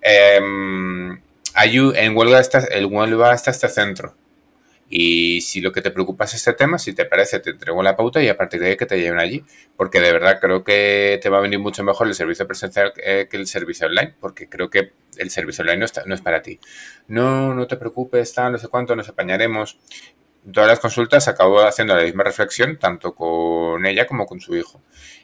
Em, 0.00 1.20
hay 1.54 1.76
en 1.94 2.16
Huelva 2.16 2.40
está, 2.40 2.66
en 2.70 2.92
Huelva 2.92 3.34
está 3.34 3.50
este 3.50 3.68
centro. 3.68 4.16
Y 4.90 5.40
si 5.40 5.60
lo 5.60 5.72
que 5.72 5.80
te 5.82 5.90
preocupa 5.90 6.24
es 6.24 6.34
este 6.34 6.52
tema, 6.52 6.78
si 6.78 6.92
te 6.92 7.04
parece, 7.06 7.40
te 7.40 7.50
entrego 7.50 7.82
la 7.82 7.96
pauta 7.96 8.22
y 8.22 8.28
a 8.28 8.36
partir 8.36 8.60
de 8.60 8.68
ahí 8.68 8.76
que 8.76 8.86
te 8.86 9.00
lleven 9.00 9.18
allí. 9.18 9.42
Porque 9.76 9.98
de 9.98 10.12
verdad 10.12 10.38
creo 10.40 10.62
que 10.62 11.18
te 11.22 11.30
va 11.30 11.38
a 11.38 11.40
venir 11.40 11.58
mucho 11.58 11.82
mejor 11.82 12.06
el 12.06 12.14
servicio 12.14 12.46
presencial 12.46 12.92
eh, 13.02 13.26
que 13.28 13.36
el 13.38 13.46
servicio 13.46 13.86
online. 13.86 14.14
Porque 14.20 14.48
creo 14.48 14.70
que 14.70 14.92
el 15.16 15.30
servicio 15.30 15.62
online 15.62 15.78
no, 15.78 15.84
está- 15.86 16.04
no 16.06 16.14
es 16.14 16.20
para 16.20 16.42
ti. 16.42 16.60
No, 17.08 17.54
no 17.54 17.66
te 17.66 17.76
preocupes, 17.76 18.34
tal, 18.34 18.52
no 18.52 18.58
sé 18.58 18.68
cuánto, 18.68 18.94
nos 18.94 19.08
apañaremos. 19.08 19.78
Todas 20.52 20.68
las 20.68 20.80
consultas 20.80 21.26
acabo 21.28 21.60
haciendo 21.60 21.96
la 21.96 22.02
misma 22.02 22.22
reflexión, 22.22 22.78
tanto 22.78 23.14
con 23.14 23.86
ella 23.86 24.06
como 24.06 24.26
con 24.26 24.40
su 24.40 24.54
hijo. 24.56 24.82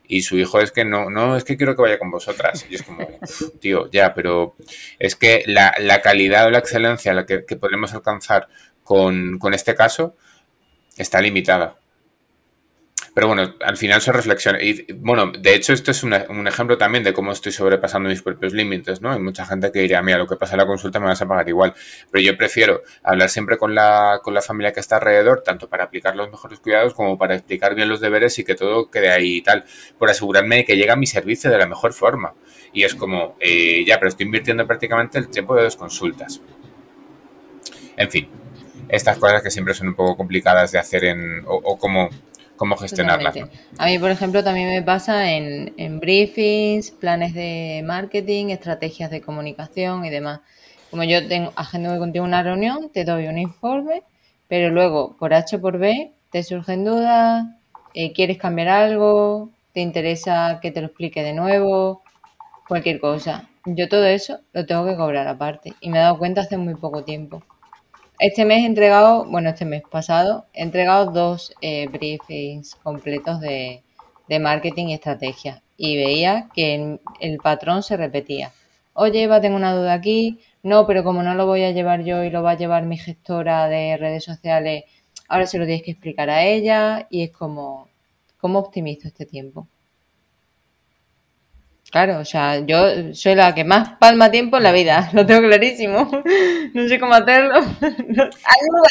Y 0.08 0.22
su 0.22 0.38
hijo 0.38 0.60
es 0.60 0.72
que 0.72 0.84
no, 0.84 1.10
no, 1.10 1.36
es 1.36 1.44
que 1.44 1.56
quiero 1.56 1.76
que 1.76 1.82
vaya 1.82 1.98
con 1.98 2.10
vosotras. 2.10 2.66
Y 2.70 2.76
es 2.76 2.82
como, 2.82 3.06
"Uf, 3.20 3.42
tío, 3.60 3.90
ya, 3.90 4.14
pero 4.14 4.56
es 4.98 5.16
que 5.16 5.44
la, 5.46 5.74
la 5.78 6.00
calidad 6.00 6.46
o 6.46 6.50
la 6.50 6.58
excelencia 6.58 7.12
la 7.12 7.26
que, 7.26 7.44
que 7.44 7.56
podemos 7.56 7.92
alcanzar 7.94 8.48
con, 8.82 9.38
con 9.38 9.54
este 9.54 9.74
caso 9.74 10.16
está 10.96 11.20
limitada. 11.20 11.76
Pero 13.14 13.26
bueno, 13.26 13.54
al 13.64 13.76
final 13.76 14.00
son 14.00 14.14
reflexiones. 14.14 14.62
Y 14.62 14.92
bueno, 14.92 15.32
de 15.32 15.54
hecho, 15.54 15.72
esto 15.72 15.90
es 15.90 16.02
un 16.04 16.46
ejemplo 16.46 16.78
también 16.78 17.02
de 17.02 17.12
cómo 17.12 17.32
estoy 17.32 17.50
sobrepasando 17.50 18.08
mis 18.08 18.22
propios 18.22 18.52
límites, 18.52 19.00
¿no? 19.00 19.10
Hay 19.10 19.18
mucha 19.18 19.44
gente 19.44 19.72
que 19.72 19.80
diría, 19.80 20.00
mira, 20.00 20.18
lo 20.18 20.26
que 20.26 20.36
pasa 20.36 20.54
en 20.54 20.58
la 20.58 20.66
consulta 20.66 21.00
me 21.00 21.06
vas 21.06 21.20
a 21.20 21.26
pagar 21.26 21.48
igual. 21.48 21.74
Pero 22.10 22.22
yo 22.22 22.36
prefiero 22.36 22.82
hablar 23.02 23.28
siempre 23.28 23.58
con 23.58 23.74
la, 23.74 24.20
con 24.22 24.32
la 24.32 24.42
familia 24.42 24.72
que 24.72 24.80
está 24.80 24.96
alrededor, 24.96 25.42
tanto 25.42 25.68
para 25.68 25.84
aplicar 25.84 26.14
los 26.14 26.30
mejores 26.30 26.60
cuidados 26.60 26.94
como 26.94 27.18
para 27.18 27.34
explicar 27.34 27.74
bien 27.74 27.88
los 27.88 28.00
deberes 28.00 28.38
y 28.38 28.44
que 28.44 28.54
todo 28.54 28.90
quede 28.90 29.10
ahí 29.10 29.38
y 29.38 29.42
tal, 29.42 29.64
por 29.98 30.08
asegurarme 30.08 30.56
de 30.56 30.64
que 30.64 30.76
llega 30.76 30.94
mi 30.94 31.06
servicio 31.06 31.50
de 31.50 31.58
la 31.58 31.66
mejor 31.66 31.92
forma. 31.92 32.34
Y 32.72 32.84
es 32.84 32.94
como, 32.94 33.36
eh, 33.40 33.84
ya, 33.84 33.98
pero 33.98 34.08
estoy 34.08 34.26
invirtiendo 34.26 34.64
prácticamente 34.66 35.18
el 35.18 35.28
tiempo 35.28 35.56
de 35.56 35.64
dos 35.64 35.76
consultas. 35.76 36.40
En 37.96 38.10
fin, 38.10 38.28
estas 38.88 39.18
cosas 39.18 39.42
que 39.42 39.50
siempre 39.50 39.74
son 39.74 39.88
un 39.88 39.94
poco 39.94 40.16
complicadas 40.16 40.70
de 40.72 40.78
hacer 40.78 41.04
en, 41.04 41.44
o, 41.46 41.56
o 41.56 41.76
cómo, 41.76 42.08
cómo 42.60 42.76
gestionarlas. 42.76 43.34
A 43.78 43.86
mí, 43.86 43.98
por 43.98 44.10
ejemplo, 44.10 44.44
también 44.44 44.68
me 44.68 44.82
pasa 44.82 45.32
en, 45.32 45.72
en 45.78 45.98
briefings, 45.98 46.90
planes 46.90 47.32
de 47.32 47.82
marketing, 47.86 48.50
estrategias 48.50 49.10
de 49.10 49.22
comunicación 49.22 50.04
y 50.04 50.10
demás. 50.10 50.40
Como 50.90 51.02
yo 51.04 51.26
tengo 51.26 51.54
agendo 51.56 51.98
contigo 51.98 52.22
una 52.22 52.42
reunión, 52.42 52.90
te 52.92 53.06
doy 53.06 53.28
un 53.28 53.38
informe, 53.38 54.02
pero 54.46 54.68
luego, 54.68 55.16
por 55.18 55.32
H 55.32 55.56
o 55.56 55.60
por 55.62 55.78
B, 55.78 56.12
te 56.30 56.42
surgen 56.42 56.84
dudas, 56.84 57.46
eh, 57.94 58.12
quieres 58.12 58.36
cambiar 58.36 58.68
algo, 58.68 59.48
te 59.72 59.80
interesa 59.80 60.58
que 60.60 60.70
te 60.70 60.82
lo 60.82 60.88
explique 60.88 61.22
de 61.22 61.32
nuevo, 61.32 62.02
cualquier 62.68 63.00
cosa. 63.00 63.48
Yo 63.64 63.88
todo 63.88 64.04
eso 64.04 64.40
lo 64.52 64.66
tengo 64.66 64.84
que 64.84 64.96
cobrar 64.96 65.26
aparte 65.28 65.72
y 65.80 65.88
me 65.88 65.96
he 65.96 66.02
dado 66.02 66.18
cuenta 66.18 66.42
hace 66.42 66.58
muy 66.58 66.74
poco 66.74 67.04
tiempo. 67.04 67.42
Este 68.20 68.44
mes 68.44 68.64
he 68.64 68.66
entregado, 68.66 69.24
bueno, 69.24 69.48
este 69.48 69.64
mes 69.64 69.82
pasado, 69.90 70.44
he 70.52 70.62
entregado 70.62 71.10
dos 71.10 71.54
eh, 71.62 71.88
briefings 71.88 72.74
completos 72.74 73.40
de, 73.40 73.82
marketing 74.38 74.88
y 74.88 74.94
estrategia. 74.94 75.62
Y 75.78 75.96
veía 75.96 76.50
que 76.52 76.74
el, 76.74 77.00
el 77.20 77.38
patrón 77.38 77.82
se 77.82 77.96
repetía. 77.96 78.52
Oye, 78.92 79.22
Eva, 79.22 79.40
tengo 79.40 79.56
una 79.56 79.74
duda 79.74 79.94
aquí. 79.94 80.38
No, 80.62 80.86
pero 80.86 81.02
como 81.02 81.22
no 81.22 81.34
lo 81.34 81.46
voy 81.46 81.64
a 81.64 81.70
llevar 81.70 82.04
yo 82.04 82.22
y 82.22 82.28
lo 82.28 82.42
va 82.42 82.50
a 82.50 82.56
llevar 82.58 82.84
mi 82.84 82.98
gestora 82.98 83.68
de 83.68 83.96
redes 83.96 84.22
sociales, 84.22 84.84
ahora 85.26 85.46
se 85.46 85.56
lo 85.56 85.64
tienes 85.64 85.82
que 85.82 85.92
explicar 85.92 86.28
a 86.28 86.44
ella. 86.44 87.06
Y 87.08 87.22
es 87.22 87.30
como, 87.30 87.88
¿cómo 88.38 88.58
optimizo 88.58 89.08
este 89.08 89.24
tiempo? 89.24 89.66
Claro, 91.90 92.20
o 92.20 92.24
sea, 92.24 92.64
yo 92.64 93.12
soy 93.14 93.34
la 93.34 93.54
que 93.54 93.64
más 93.64 93.96
palma 93.98 94.30
tiempo 94.30 94.56
en 94.56 94.62
la 94.62 94.72
vida, 94.72 95.10
lo 95.14 95.26
tengo 95.26 95.42
clarísimo. 95.48 96.10
No 96.72 96.88
sé 96.88 97.00
cómo 97.00 97.14
hacerlo. 97.14 97.54
Ayuda. 97.80 98.88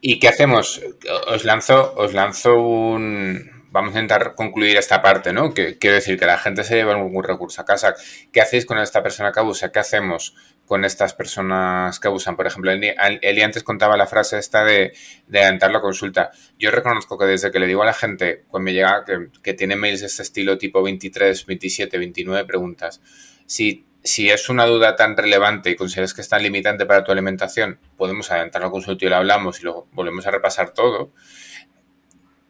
¿Y 0.00 0.18
qué 0.18 0.28
hacemos? 0.28 0.80
Os 1.28 1.44
lanzo, 1.44 1.94
os 1.96 2.14
lanzo 2.14 2.54
un. 2.54 3.62
Vamos 3.70 3.94
a 3.94 4.00
intentar 4.00 4.34
concluir 4.34 4.76
esta 4.76 5.00
parte, 5.00 5.32
¿no? 5.32 5.54
Que, 5.54 5.78
quiero 5.78 5.96
decir 5.96 6.18
que 6.18 6.26
la 6.26 6.36
gente 6.36 6.62
se 6.62 6.74
lleva 6.74 6.92
algún 6.92 7.24
recurso 7.24 7.62
a 7.62 7.64
casa. 7.64 7.94
¿Qué 8.30 8.40
hacéis 8.40 8.66
con 8.66 8.78
esta 8.78 9.02
persona 9.02 9.32
que 9.32 9.40
abusa? 9.40 9.72
¿Qué 9.72 9.78
hacemos 9.78 10.34
con 10.72 10.86
estas 10.86 11.12
personas 11.12 12.00
que 12.00 12.08
abusan? 12.08 12.34
Por 12.34 12.46
ejemplo, 12.46 12.70
Eli, 12.72 13.42
antes 13.42 13.62
contaba 13.62 13.94
la 13.98 14.06
frase 14.06 14.38
esta 14.38 14.64
de, 14.64 14.94
de 15.26 15.38
adelantar 15.38 15.70
la 15.70 15.82
consulta. 15.82 16.30
Yo 16.58 16.70
reconozco 16.70 17.18
que 17.18 17.26
desde 17.26 17.50
que 17.50 17.58
le 17.58 17.66
digo 17.66 17.82
a 17.82 17.84
la 17.84 17.92
gente, 17.92 18.44
cuando 18.48 18.64
me 18.64 18.72
llega 18.72 19.04
que, 19.04 19.28
que 19.42 19.52
tiene 19.52 19.76
mails 19.76 20.00
de 20.00 20.06
este 20.06 20.22
estilo, 20.22 20.56
tipo 20.56 20.82
23, 20.82 21.44
27, 21.44 21.98
29 21.98 22.46
preguntas, 22.46 23.02
si 23.44 23.84
si 24.02 24.30
es 24.30 24.48
una 24.48 24.64
duda 24.64 24.96
tan 24.96 25.14
relevante 25.14 25.70
y 25.70 25.76
consideras 25.76 26.14
que 26.14 26.22
es 26.22 26.28
tan 26.28 26.42
limitante 26.42 26.86
para 26.86 27.04
tu 27.04 27.12
alimentación, 27.12 27.78
podemos 27.98 28.30
adelantar 28.30 28.62
la 28.62 28.70
consulta 28.70 29.04
y 29.04 29.08
lo 29.10 29.16
hablamos 29.16 29.60
y 29.60 29.64
luego 29.64 29.88
volvemos 29.92 30.26
a 30.26 30.30
repasar 30.30 30.70
todo. 30.70 31.12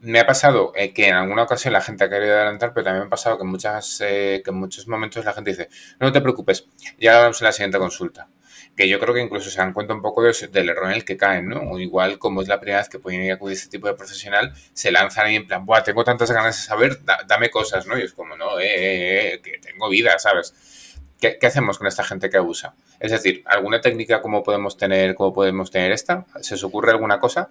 Me 0.05 0.19
ha 0.19 0.27
pasado 0.27 0.73
eh, 0.75 0.93
que 0.93 1.07
en 1.07 1.15
alguna 1.15 1.45
ocasión 1.45 1.73
la 1.73 1.81
gente 1.81 2.03
ha 2.03 2.11
querido 2.11 2.35
adelantar, 2.35 2.73
pero 2.75 2.83
también 2.83 3.03
me 3.03 3.07
ha 3.07 3.11
pasado 3.11 3.39
que 3.39 3.45
muchas, 3.45 4.01
eh, 4.01 4.43
que 4.45 4.51
en 4.51 4.57
muchos 4.57 4.89
momentos 4.89 5.25
la 5.25 5.33
gente 5.33 5.53
dice, 5.53 5.69
no 6.01 6.11
te 6.11 6.21
preocupes, 6.21 6.67
ya 6.99 7.15
hablamos 7.15 7.41
en 7.41 7.45
la 7.45 7.53
siguiente 7.53 7.79
consulta. 7.79 8.29
Que 8.77 8.89
yo 8.89 8.99
creo 8.99 9.15
que 9.15 9.21
incluso 9.21 9.49
se 9.49 9.59
dan 9.59 9.73
cuenta 9.73 9.95
un 9.95 10.03
poco 10.03 10.25
de, 10.25 10.33
del 10.51 10.71
error 10.71 10.87
en 10.87 10.97
el 10.97 11.05
que 11.05 11.17
caen, 11.17 11.49
¿no? 11.49 11.61
O 11.71 11.79
igual, 11.79 12.19
como 12.19 12.43
es 12.43 12.49
la 12.49 12.59
primera 12.59 12.81
vez 12.81 12.89
que 12.89 12.99
pueden 12.99 13.23
ir 13.23 13.31
a 13.31 13.35
acudir 13.35 13.55
a 13.55 13.59
este 13.61 13.71
tipo 13.71 13.87
de 13.87 13.95
profesional, 13.95 14.53
se 14.73 14.91
lanzan 14.91 15.27
ahí 15.27 15.37
en 15.37 15.47
plan, 15.47 15.65
Buah, 15.65 15.85
tengo 15.85 16.03
tantas 16.03 16.33
ganas 16.33 16.57
de 16.57 16.67
saber, 16.67 17.05
da, 17.05 17.21
dame 17.29 17.49
cosas, 17.49 17.87
¿no? 17.87 17.97
Y 17.97 18.03
es 18.03 18.13
como, 18.13 18.37
no, 18.37 18.59
eh, 18.59 18.65
eh, 18.65 19.35
eh, 19.35 19.41
que 19.41 19.59
tengo 19.59 19.89
vida, 19.89 20.19
¿sabes? 20.19 20.99
¿Qué, 21.21 21.39
¿Qué, 21.39 21.47
hacemos 21.47 21.79
con 21.79 21.87
esta 21.87 22.03
gente 22.03 22.29
que 22.29 22.39
abusa? 22.39 22.75
Es 22.99 23.13
decir, 23.13 23.45
¿alguna 23.47 23.81
técnica 23.81 24.21
cómo 24.21 24.43
podemos 24.43 24.77
tener, 24.77 25.15
cómo 25.15 25.33
podemos 25.33 25.71
tener 25.71 25.93
esta? 25.93 26.27
¿Se 26.41 26.55
os 26.55 26.65
ocurre 26.65 26.91
alguna 26.91 27.21
cosa? 27.21 27.51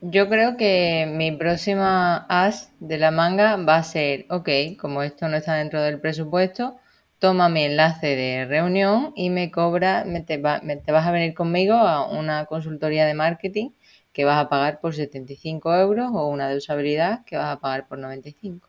Yo 0.00 0.28
creo 0.28 0.56
que 0.56 1.06
mi 1.10 1.32
próxima 1.32 2.24
as 2.28 2.70
de 2.78 2.98
la 2.98 3.10
manga 3.10 3.56
va 3.56 3.76
a 3.78 3.82
ser, 3.82 4.26
ok, 4.30 4.48
como 4.80 5.02
esto 5.02 5.28
no 5.28 5.36
está 5.36 5.54
dentro 5.54 5.82
del 5.82 6.00
presupuesto, 6.00 6.76
toma 7.18 7.48
mi 7.48 7.64
enlace 7.64 8.14
de 8.14 8.44
reunión 8.44 9.12
y 9.16 9.30
me 9.30 9.50
cobra, 9.50 10.04
me 10.04 10.20
te, 10.20 10.38
te 10.38 10.92
vas 10.92 11.06
a 11.06 11.10
venir 11.10 11.34
conmigo 11.34 11.74
a 11.74 12.08
una 12.08 12.46
consultoría 12.46 13.06
de 13.06 13.14
marketing 13.14 13.70
que 14.12 14.24
vas 14.24 14.38
a 14.38 14.48
pagar 14.48 14.80
por 14.80 14.94
75 14.94 15.74
euros 15.74 16.10
o 16.12 16.28
una 16.28 16.48
de 16.48 16.56
usabilidad 16.56 17.24
que 17.24 17.36
vas 17.36 17.56
a 17.56 17.60
pagar 17.60 17.88
por 17.88 17.98
95. 17.98 18.68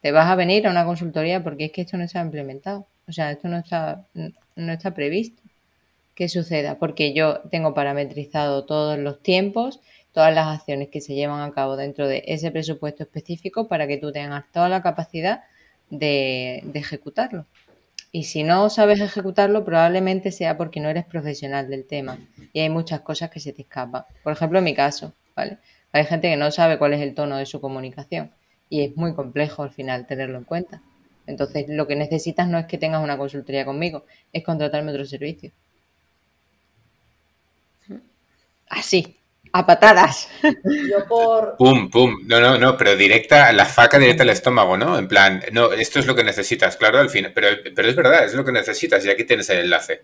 Te 0.00 0.10
vas 0.10 0.28
a 0.28 0.34
venir 0.34 0.66
a 0.66 0.70
una 0.70 0.84
consultoría 0.84 1.44
porque 1.44 1.66
es 1.66 1.72
que 1.72 1.82
esto 1.82 1.96
no 1.96 2.02
está 2.04 2.20
implementado. 2.20 2.86
O 3.06 3.12
sea, 3.12 3.30
esto 3.30 3.46
no 3.48 3.58
está, 3.58 4.04
no 4.14 4.72
está 4.72 4.94
previsto 4.94 5.42
que 6.18 6.28
suceda, 6.28 6.80
porque 6.80 7.14
yo 7.14 7.42
tengo 7.48 7.74
parametrizado 7.74 8.64
todos 8.64 8.98
los 8.98 9.22
tiempos, 9.22 9.78
todas 10.12 10.34
las 10.34 10.46
acciones 10.58 10.88
que 10.88 11.00
se 11.00 11.14
llevan 11.14 11.40
a 11.40 11.52
cabo 11.52 11.76
dentro 11.76 12.08
de 12.08 12.24
ese 12.26 12.50
presupuesto 12.50 13.02
específico 13.04 13.68
para 13.68 13.86
que 13.86 13.98
tú 13.98 14.12
tengas 14.12 14.44
toda 14.52 14.68
la 14.68 14.82
capacidad 14.82 15.44
de, 15.90 16.60
de 16.64 16.78
ejecutarlo. 16.78 17.46
Y 18.10 18.24
si 18.24 18.42
no 18.42 18.70
sabes 18.70 19.00
ejecutarlo, 19.00 19.64
probablemente 19.64 20.32
sea 20.32 20.56
porque 20.56 20.80
no 20.80 20.88
eres 20.88 21.04
profesional 21.04 21.68
del 21.68 21.86
tema 21.86 22.18
y 22.52 22.60
hay 22.60 22.70
muchas 22.70 23.00
cosas 23.00 23.30
que 23.30 23.40
se 23.40 23.52
te 23.52 23.62
escapan. 23.62 24.04
Por 24.22 24.32
ejemplo, 24.32 24.58
en 24.58 24.64
mi 24.64 24.74
caso, 24.74 25.12
¿vale? 25.36 25.58
Hay 25.92 26.04
gente 26.04 26.30
que 26.30 26.36
no 26.36 26.50
sabe 26.50 26.78
cuál 26.78 26.94
es 26.94 27.00
el 27.00 27.14
tono 27.14 27.36
de 27.36 27.46
su 27.46 27.60
comunicación 27.60 28.32
y 28.70 28.82
es 28.82 28.96
muy 28.96 29.14
complejo 29.14 29.62
al 29.62 29.70
final 29.70 30.06
tenerlo 30.06 30.38
en 30.38 30.44
cuenta. 30.44 30.82
Entonces, 31.26 31.66
lo 31.68 31.86
que 31.86 31.96
necesitas 31.96 32.48
no 32.48 32.58
es 32.58 32.66
que 32.66 32.78
tengas 32.78 33.04
una 33.04 33.18
consultoría 33.18 33.64
conmigo, 33.66 34.04
es 34.32 34.42
contratarme 34.42 34.92
otro 34.92 35.04
servicio. 35.04 35.52
Así, 38.68 39.17
a 39.52 39.66
patadas. 39.66 40.28
Yo 40.42 41.06
por... 41.08 41.56
Pum, 41.56 41.90
pum. 41.90 42.16
No, 42.26 42.40
no, 42.40 42.58
no, 42.58 42.76
pero 42.76 42.96
directa, 42.96 43.52
la 43.52 43.64
faca 43.64 43.98
directa 43.98 44.22
al 44.22 44.30
estómago, 44.30 44.76
¿no? 44.76 44.98
En 44.98 45.08
plan, 45.08 45.42
no, 45.52 45.72
esto 45.72 45.98
es 45.98 46.06
lo 46.06 46.14
que 46.14 46.24
necesitas, 46.24 46.76
claro, 46.76 46.98
al 46.98 47.10
final. 47.10 47.32
Pero, 47.34 47.48
pero 47.74 47.88
es 47.88 47.96
verdad, 47.96 48.24
es 48.24 48.34
lo 48.34 48.44
que 48.44 48.52
necesitas 48.52 49.04
y 49.04 49.10
aquí 49.10 49.24
tienes 49.24 49.48
el 49.50 49.60
enlace. 49.60 50.02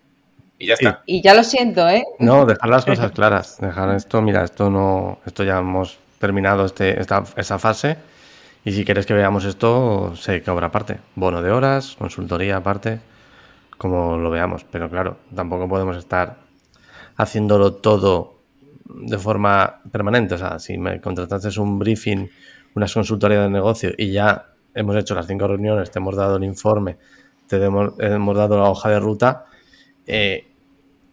Y 0.57 0.67
ya 0.67 0.75
está. 0.75 1.03
Y 1.05 1.21
ya 1.21 1.33
lo 1.33 1.43
siento, 1.43 1.87
¿eh? 1.89 2.03
No, 2.19 2.45
dejar 2.45 2.69
las 2.69 2.85
cosas 2.85 3.11
claras. 3.11 3.57
Dejar 3.59 3.93
esto, 3.95 4.21
mira, 4.21 4.43
esto 4.43 4.69
no, 4.69 5.19
esto 5.25 5.43
ya 5.43 5.59
hemos 5.59 5.97
terminado 6.19 6.65
este, 6.65 6.99
esta, 6.99 7.23
esa 7.35 7.59
fase. 7.59 7.97
Y 8.63 8.71
si 8.71 8.85
quieres 8.85 9.05
que 9.05 9.13
veamos 9.13 9.45
esto, 9.45 10.15
se 10.15 10.41
cobra 10.41 10.67
aparte. 10.67 10.97
Bono 11.15 11.41
de 11.41 11.51
horas, 11.51 11.95
consultoría 11.99 12.57
aparte, 12.57 12.99
como 13.77 14.17
lo 14.17 14.29
veamos. 14.31 14.65
Pero 14.71 14.89
claro, 14.89 15.17
tampoco 15.35 15.67
podemos 15.67 15.97
estar 15.97 16.37
haciéndolo 17.17 17.73
todo 17.73 18.34
de 18.85 19.17
forma 19.17 19.81
permanente. 19.91 20.35
O 20.35 20.37
sea, 20.37 20.59
si 20.59 20.77
me 20.77 21.01
contrataste 21.01 21.59
un 21.59 21.79
briefing, 21.79 22.29
unas 22.75 22.93
consultorías 22.93 23.43
de 23.43 23.49
negocio 23.49 23.91
y 23.97 24.11
ya 24.11 24.53
hemos 24.73 24.95
hecho 24.95 25.15
las 25.15 25.27
cinco 25.27 25.47
reuniones, 25.47 25.91
te 25.91 25.99
hemos 25.99 26.15
dado 26.15 26.37
el 26.37 26.43
informe, 26.43 26.97
te 27.47 27.63
hemos, 27.63 27.97
dado 27.97 28.57
la 28.57 28.69
hoja 28.69 28.89
de 28.89 28.99
ruta, 28.99 29.45
eh, 30.05 30.47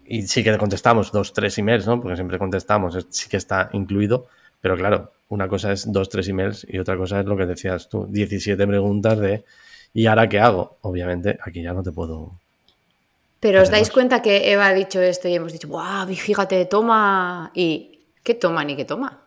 y 0.04 0.22
sí 0.22 0.42
que 0.42 0.58
contestamos 0.58 1.12
dos, 1.12 1.32
tres 1.32 1.56
emails, 1.58 1.86
¿no? 1.86 2.00
Porque 2.00 2.16
siempre 2.16 2.38
contestamos, 2.38 3.06
sí 3.08 3.28
que 3.28 3.36
está 3.36 3.70
incluido, 3.72 4.26
pero 4.60 4.76
claro, 4.76 5.12
una 5.28 5.48
cosa 5.48 5.72
es 5.72 5.90
dos, 5.90 6.08
tres 6.08 6.28
emails 6.28 6.66
y 6.68 6.78
otra 6.78 6.96
cosa 6.96 7.20
es 7.20 7.26
lo 7.26 7.36
que 7.36 7.46
decías 7.46 7.88
tú, 7.88 8.06
17 8.10 8.66
preguntas 8.66 9.18
de 9.18 9.44
¿y 9.94 10.06
ahora 10.06 10.28
qué 10.28 10.40
hago? 10.40 10.78
Obviamente, 10.82 11.38
aquí 11.42 11.62
ya 11.62 11.72
no 11.72 11.82
te 11.82 11.92
puedo... 11.92 12.32
Pero 13.43 13.59
os 13.59 13.68
Además- 13.68 13.70
dais 13.70 13.90
cuenta 13.90 14.22
que 14.22 14.53
Eva 14.53 14.68
ha 14.68 14.74
dicho 14.74 15.01
esto 15.03 15.26
y 15.26 15.34
hemos 15.34 15.53
dicho, 15.53 15.66
¡guau! 15.66 16.07
Fíjate, 16.14 16.64
toma. 16.66 17.51
¿Y 17.55 17.99
qué 18.22 18.34
toma 18.34 18.62
ni 18.64 18.76
qué 18.76 18.84
toma? 18.84 19.26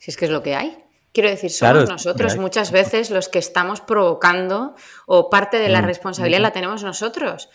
Si 0.00 0.10
es 0.10 0.16
que 0.16 0.24
es 0.24 0.32
lo 0.32 0.42
que 0.42 0.56
hay. 0.56 0.76
Quiero 1.12 1.28
decir, 1.30 1.50
somos 1.50 1.74
Claro, 1.74 1.86
nosotros 1.92 2.36
muchas 2.38 2.72
veces 2.72 3.10
los 3.10 3.28
que 3.28 3.38
estamos 3.38 3.80
provocando 3.80 4.74
o 5.06 5.30
parte 5.30 5.58
de 5.60 5.68
la 5.68 5.80
Mm, 5.82 5.84
responsabilidad 5.84 6.40
la 6.40 6.52
tenemos 6.52 6.82
nosotros. 6.82 7.50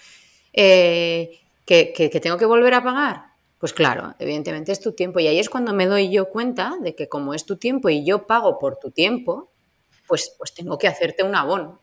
Eh, 0.54 1.40
¿que, 1.66 1.92
que- 1.92 2.10
que 2.10 2.20
tengo 2.22 2.38
que 2.38 2.46
volver 2.46 2.74
a 2.76 2.84
pagar? 2.84 3.24
Pues 3.60 3.74
claro, 3.74 4.16
evidentemente 4.20 4.72
es 4.72 4.80
tu 4.80 4.94
tiempo. 4.94 5.20
Y 5.20 5.28
ahí 5.28 5.40
es 5.40 5.50
cuando 5.50 5.74
me 5.74 5.88
doy 5.88 6.10
yo 6.10 6.30
cuenta 6.30 6.76
de 6.80 6.96
que 6.96 7.10
como 7.10 7.34
es 7.34 7.46
tu 7.46 7.58
tiempo 7.58 7.90
y 7.90 8.06
yo 8.06 8.28
pago 8.28 8.60
por 8.60 8.78
tu 8.78 8.92
tiempo, 8.92 9.52
pues, 10.08 10.34
pues 10.38 10.54
tengo 10.54 10.78
que 10.78 10.88
hacerte 10.88 11.24
un 11.24 11.36
abono. 11.36 11.82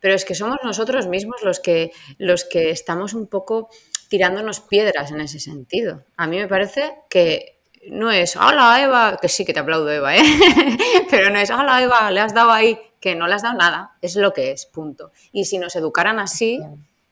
Pero 0.00 0.14
es 0.14 0.24
que 0.24 0.34
somos 0.34 0.58
nosotros 0.64 1.06
mismos 1.06 1.42
los 1.42 1.60
que, 1.60 1.92
los 2.18 2.44
que 2.44 2.70
estamos 2.70 3.14
un 3.14 3.26
poco 3.26 3.68
tirándonos 4.08 4.60
piedras 4.60 5.12
en 5.12 5.20
ese 5.20 5.38
sentido. 5.38 6.04
A 6.16 6.26
mí 6.26 6.38
me 6.38 6.48
parece 6.48 6.94
que 7.08 7.60
no 7.88 8.10
es, 8.10 8.36
hola 8.36 8.82
Eva, 8.82 9.18
que 9.20 9.28
sí 9.28 9.44
que 9.44 9.54
te 9.54 9.60
aplaudo 9.60 9.90
Eva, 9.90 10.16
¿eh? 10.16 10.22
pero 11.10 11.30
no 11.30 11.38
es, 11.38 11.50
hola 11.50 11.82
Eva, 11.82 12.10
le 12.10 12.20
has 12.20 12.34
dado 12.34 12.50
ahí, 12.50 12.78
que 13.00 13.14
no 13.14 13.26
le 13.26 13.34
has 13.34 13.42
dado 13.42 13.56
nada, 13.56 13.96
es 14.02 14.16
lo 14.16 14.32
que 14.32 14.52
es, 14.52 14.66
punto. 14.66 15.12
Y 15.32 15.46
si 15.46 15.58
nos 15.58 15.76
educaran 15.76 16.18
así, 16.18 16.60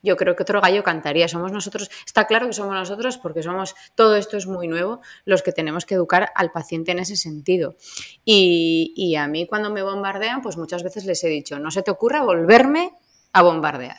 yo 0.03 0.17
creo 0.17 0.37
que 0.37 0.43
otro 0.43 0.61
gallo 0.61 0.83
cantaría. 0.83 1.29
Somos 1.29 1.53
nosotros, 1.53 1.91
está 2.07 2.27
claro 2.27 2.47
que 2.47 2.53
somos 2.53 2.75
nosotros 2.75 3.19
porque 3.19 3.43
somos, 3.43 3.75
todo 3.95 4.17
esto 4.17 4.37
es 4.37 4.47
muy 4.47 4.69
nuevo, 4.69 5.01
los 5.25 5.43
que 5.43 5.53
tenemos 5.53 5.85
que 5.85 5.95
educar 5.95 6.31
al 6.35 6.51
paciente 6.53 6.93
en 6.93 7.01
ese 7.01 7.17
sentido. 7.17 7.77
Y, 8.25 9.17
a 9.19 9.27
mí 9.27 9.47
cuando 9.47 9.71
me 9.71 9.83
bombardean, 9.83 10.43
pues 10.43 10.57
muchas 10.57 10.83
veces 10.83 11.05
les 11.05 11.23
he 11.25 11.29
dicho, 11.29 11.59
no 11.59 11.71
se 11.71 11.83
te 11.83 11.91
ocurra 11.91 12.23
volverme 12.23 12.93
a 13.33 13.43
bombardear 13.43 13.99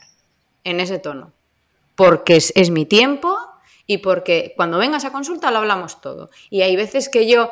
en 0.64 0.80
ese 0.80 1.00
tono, 1.00 1.34
porque 1.96 2.38
es, 2.38 2.54
es 2.56 2.70
mi 2.70 2.86
tiempo 2.86 3.38
y 3.86 3.98
porque 3.98 4.54
cuando 4.56 4.78
vengas 4.78 5.04
a 5.04 5.12
consulta 5.12 5.52
lo 5.52 5.58
hablamos 5.58 6.00
todo. 6.00 6.30
Y 6.50 6.62
hay 6.62 6.76
veces 6.76 7.10
que 7.10 7.28
yo, 7.28 7.50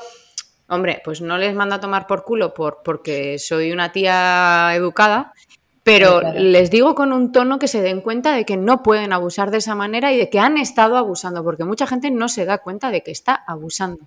hombre, 0.68 1.02
pues 1.04 1.20
no 1.20 1.38
les 1.38 1.56
mando 1.56 1.76
a 1.76 1.82
tomar 1.82 2.08
por 2.08 2.24
culo 2.24 2.54
por, 2.54 2.84
porque 2.84 3.40
soy 3.40 3.72
una 3.72 3.92
tía 3.92 4.72
educada, 4.76 5.34
pero 5.88 6.20
Claro. 6.20 6.38
les 6.38 6.70
digo 6.70 6.96
con 6.96 7.14
un 7.14 7.32
tono 7.32 7.60
que 7.60 7.70
se 7.70 7.82
den 7.82 8.02
cuenta 8.02 8.36
de 8.36 8.44
que 8.44 8.58
no 8.58 8.84
pueden 8.84 9.14
abusar 9.14 9.52
de 9.52 9.60
esa 9.60 9.74
manera 9.74 10.12
y 10.12 10.18
de 10.18 10.30
que 10.30 10.38
han 10.38 10.58
estado 10.58 10.98
abusando, 10.98 11.46
porque 11.46 11.64
mucha 11.64 11.88
gente 11.88 12.12
no 12.12 12.28
se 12.28 12.44
da 12.44 12.58
cuenta 12.58 12.92
de 12.92 13.04
que 13.04 13.12
está 13.12 13.34
abusando. 13.48 14.06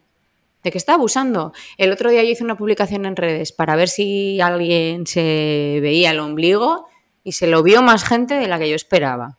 De 0.62 0.70
que 0.70 0.76
está 0.76 0.92
abusando. 0.92 1.54
El 1.78 1.90
otro 1.90 2.10
día 2.10 2.22
yo 2.22 2.28
hice 2.28 2.44
una 2.44 2.58
publicación 2.58 3.06
en 3.06 3.16
redes 3.16 3.52
para 3.52 3.76
ver 3.76 3.88
si 3.88 4.42
alguien 4.42 5.06
se 5.06 5.78
veía 5.80 6.10
el 6.10 6.20
ombligo 6.20 6.86
y 7.24 7.32
se 7.32 7.46
lo 7.46 7.62
vio 7.62 7.80
más 7.80 8.04
gente 8.04 8.34
de 8.34 8.46
la 8.46 8.58
que 8.58 8.68
yo 8.68 8.76
esperaba. 8.76 9.38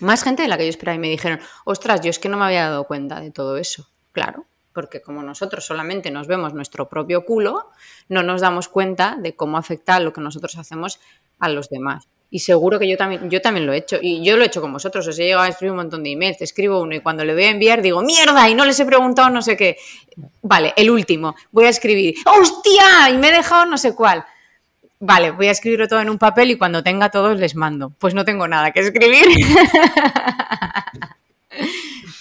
Más 0.00 0.22
gente 0.24 0.42
de 0.42 0.48
la 0.48 0.58
que 0.58 0.64
yo 0.64 0.70
esperaba 0.70 0.96
y 0.96 0.98
me 1.00 1.08
dijeron, 1.08 1.40
ostras, 1.64 2.02
yo 2.02 2.10
es 2.10 2.18
que 2.18 2.28
no 2.28 2.36
me 2.36 2.44
había 2.44 2.68
dado 2.68 2.84
cuenta 2.84 3.20
de 3.20 3.30
todo 3.30 3.56
eso. 3.56 3.88
Claro, 4.12 4.44
porque 4.74 5.00
como 5.00 5.22
nosotros 5.22 5.64
solamente 5.64 6.10
nos 6.10 6.26
vemos 6.26 6.52
nuestro 6.52 6.88
propio 6.90 7.24
culo, 7.24 7.70
no 8.08 8.22
nos 8.22 8.40
damos 8.42 8.68
cuenta 8.68 9.16
de 9.18 9.34
cómo 9.34 9.56
afecta 9.56 9.98
lo 10.00 10.12
que 10.12 10.20
nosotros 10.20 10.58
hacemos 10.58 10.98
a 11.42 11.50
los 11.50 11.68
demás. 11.68 12.08
Y 12.30 12.38
seguro 12.38 12.78
que 12.78 12.88
yo 12.88 12.96
también, 12.96 13.28
yo 13.28 13.42
también 13.42 13.66
lo 13.66 13.74
he 13.74 13.76
hecho. 13.76 13.98
Y 14.00 14.24
yo 14.24 14.38
lo 14.38 14.42
he 14.42 14.46
hecho 14.46 14.62
con 14.62 14.72
vosotros. 14.72 15.06
Os 15.06 15.18
he 15.18 15.24
llegado 15.24 15.42
a 15.42 15.48
escribir 15.48 15.72
un 15.72 15.76
montón 15.76 16.02
de 16.02 16.12
emails. 16.12 16.40
Escribo 16.40 16.80
uno 16.80 16.94
y 16.94 17.00
cuando 17.00 17.26
le 17.26 17.34
voy 17.34 17.44
a 17.44 17.50
enviar 17.50 17.82
digo, 17.82 18.00
mierda, 18.02 18.48
y 18.48 18.54
no 18.54 18.64
les 18.64 18.80
he 18.80 18.86
preguntado 18.86 19.28
no 19.28 19.42
sé 19.42 19.54
qué. 19.54 19.76
Vale, 20.40 20.72
el 20.76 20.90
último. 20.90 21.34
Voy 21.50 21.66
a 21.66 21.68
escribir, 21.68 22.14
¡hostia! 22.24 23.10
Y 23.10 23.18
me 23.18 23.28
he 23.28 23.32
dejado 23.32 23.66
no 23.66 23.76
sé 23.76 23.94
cuál. 23.94 24.24
Vale, 25.00 25.32
voy 25.32 25.48
a 25.48 25.50
escribirlo 25.50 25.88
todo 25.88 26.00
en 26.00 26.08
un 26.08 26.16
papel 26.18 26.52
y 26.52 26.56
cuando 26.56 26.82
tenga 26.82 27.10
todos 27.10 27.38
les 27.38 27.54
mando. 27.54 27.92
Pues 27.98 28.14
no 28.14 28.24
tengo 28.24 28.48
nada 28.48 28.70
que 28.70 28.80
escribir. 28.80 29.26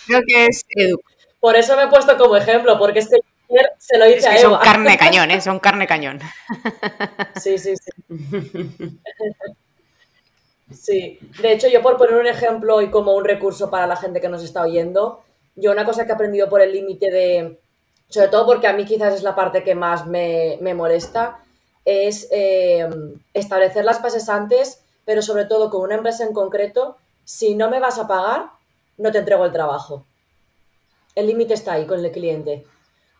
Creo 0.08 0.22
que 0.28 0.46
es 0.46 0.66
edu- 0.78 1.00
Por 1.40 1.56
eso 1.56 1.76
me 1.76 1.84
he 1.84 1.88
puesto 1.88 2.18
como 2.18 2.36
ejemplo, 2.36 2.78
porque 2.78 3.00
es 3.00 3.10
que 3.10 3.18
se 3.78 3.98
lo 3.98 4.06
es 4.06 4.26
a 4.26 4.38
son 4.38 4.60
carne 4.60 4.98
cañón, 5.00 5.32
¿eh? 5.32 5.42
Son 5.42 5.60
carne 5.60 5.88
cañón. 5.88 6.20
Sí, 7.42 7.58
sí, 7.58 7.76
sí. 7.76 9.00
Sí, 10.72 11.20
de 11.42 11.52
hecho 11.52 11.68
yo 11.68 11.82
por 11.82 11.98
poner 11.98 12.16
un 12.16 12.28
ejemplo 12.28 12.82
y 12.82 12.90
como 12.90 13.14
un 13.14 13.26
recurso 13.26 13.70
para 13.70 13.88
la 13.88 13.98
gente 13.98 14.22
que 14.22 14.30
nos 14.30 14.44
está 14.44 14.64
oyendo, 14.64 15.22
yo 15.56 15.72
una 15.72 15.86
cosa 15.86 16.06
que 16.06 16.12
he 16.12 16.16
aprendido 16.16 16.48
por 16.50 16.62
el 16.62 16.72
límite 16.72 17.12
de, 17.12 17.60
sobre 18.08 18.30
todo 18.30 18.46
porque 18.46 18.68
a 18.68 18.74
mí 18.74 18.86
quizás 18.86 19.14
es 19.14 19.24
la 19.24 19.36
parte 19.36 19.64
que 19.64 19.76
más 19.76 20.08
me, 20.08 20.58
me 20.62 20.74
molesta, 20.74 21.40
es 21.84 22.28
eh, 22.32 22.88
establecer 23.34 23.86
las 23.86 24.00
fases 24.00 24.30
antes, 24.30 24.82
pero 25.06 25.22
sobre 25.22 25.46
todo 25.46 25.70
con 25.70 25.82
una 25.82 25.96
empresa 25.96 26.24
en 26.24 26.34
concreto, 26.34 26.98
si 27.26 27.56
no 27.56 27.70
me 27.70 27.80
vas 27.80 27.98
a 28.00 28.08
pagar, 28.08 28.52
no 28.98 29.12
te 29.12 29.18
entrego 29.18 29.46
el 29.46 29.52
trabajo. 29.52 30.06
El 31.16 31.28
límite 31.28 31.54
está 31.54 31.74
ahí 31.74 31.86
con 31.86 32.04
el 32.04 32.12
cliente. 32.12 32.66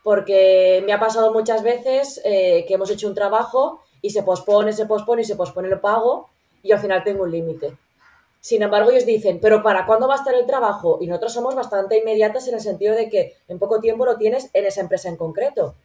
Porque 0.02 0.82
me 0.84 0.92
ha 0.92 1.00
pasado 1.00 1.32
muchas 1.32 1.62
veces 1.62 2.20
eh, 2.24 2.64
que 2.66 2.74
hemos 2.74 2.90
hecho 2.90 3.06
un 3.06 3.14
trabajo 3.14 3.82
y 4.00 4.10
se 4.10 4.22
pospone, 4.22 4.72
se 4.72 4.86
pospone 4.86 5.22
y 5.22 5.24
se 5.24 5.36
pospone 5.36 5.68
el 5.68 5.80
pago 5.80 6.28
y 6.62 6.72
al 6.72 6.80
final 6.80 7.04
tengo 7.04 7.22
un 7.22 7.30
límite. 7.30 7.76
Sin 8.40 8.60
embargo, 8.62 8.90
ellos 8.90 9.06
dicen, 9.06 9.38
pero 9.40 9.62
¿para 9.62 9.86
cuándo 9.86 10.08
va 10.08 10.14
a 10.14 10.18
estar 10.18 10.34
el 10.34 10.46
trabajo? 10.46 10.98
Y 11.00 11.06
nosotros 11.06 11.32
somos 11.32 11.54
bastante 11.54 11.98
inmediatas 11.98 12.48
en 12.48 12.54
el 12.54 12.60
sentido 12.60 12.96
de 12.96 13.08
que 13.08 13.36
en 13.46 13.60
poco 13.60 13.80
tiempo 13.80 14.04
lo 14.04 14.16
tienes 14.16 14.50
en 14.52 14.66
esa 14.66 14.80
empresa 14.80 15.08
en 15.08 15.16
concreto. 15.16 15.76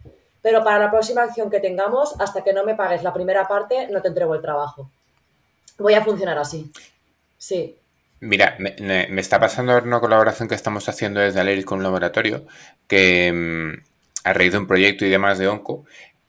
Pero 0.41 0.63
para 0.63 0.80
la 0.80 0.89
próxima 0.89 1.22
acción 1.22 1.51
que 1.51 1.59
tengamos, 1.59 2.20
hasta 2.20 2.43
que 2.43 2.53
no 2.53 2.63
me 2.63 2.74
pagues 2.74 3.03
la 3.03 3.13
primera 3.13 3.47
parte, 3.47 3.88
no 3.89 4.01
te 4.01 4.07
entrego 4.07 4.34
el 4.34 4.41
trabajo. 4.41 4.89
Voy 5.78 5.93
a 5.93 6.03
funcionar 6.03 6.39
así. 6.39 6.72
Sí. 7.38 7.78
Mira, 8.20 8.57
me, 8.57 9.20
está 9.20 9.39
pasando 9.39 9.78
una 9.78 9.99
colaboración 9.99 10.49
que 10.49 10.55
estamos 10.55 10.89
haciendo 10.89 11.20
desde 11.20 11.39
Aleris 11.39 11.65
con 11.65 11.78
un 11.78 11.84
laboratorio 11.84 12.43
que 12.88 13.32
mm, 13.32 13.84
a 14.24 14.34
raíz 14.34 14.51
de 14.51 14.57
un 14.59 14.68
proyecto 14.68 15.05
y 15.05 15.09
demás 15.09 15.38
de 15.38 15.47
Onco, 15.47 15.86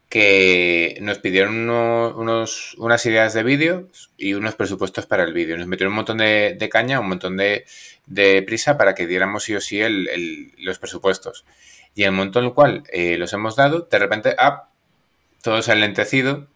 que 0.09 0.97
nos 1.03 1.19
pidieron 1.19 1.55
uno- 1.69 2.15
unos, 2.17 2.75
unas 2.79 3.05
ideas 3.07 3.35
de 3.35 3.43
vídeo 3.43 3.89
y 4.17 4.35
unos 4.35 4.55
presupuestos 4.55 5.07
para 5.07 5.25
el 5.25 5.33
vídeo. 5.35 5.59
Nos 5.59 5.67
metieron 5.67 5.93
un 5.93 5.97
montón 5.97 6.19
de, 6.19 6.69
caña, 6.71 7.01
un 7.01 7.09
montón 7.09 7.37
de, 7.37 7.65
prisa 8.47 8.79
para 8.79 8.95
que 8.95 9.07
diéramos 9.07 9.45
sí 9.45 9.55
o 9.55 9.61
sí 9.61 9.81
el- 9.81 10.53
los 10.59 10.79
presupuestos. 10.79 11.45
Y 11.95 12.03
en 12.03 12.09
el 12.09 12.13
momento 12.15 12.39
en 12.39 12.47
el 12.47 12.55
cual 12.55 12.85
eh, 12.93 13.19
los 13.19 13.33
hemos 13.33 13.57
dado, 13.57 13.89
de 13.91 13.99
repente, 13.99 14.35
ah, 14.39 14.69
todo 15.43 15.63
se 15.63 15.73
ha 15.73 15.75
enlentecido. 15.75 16.49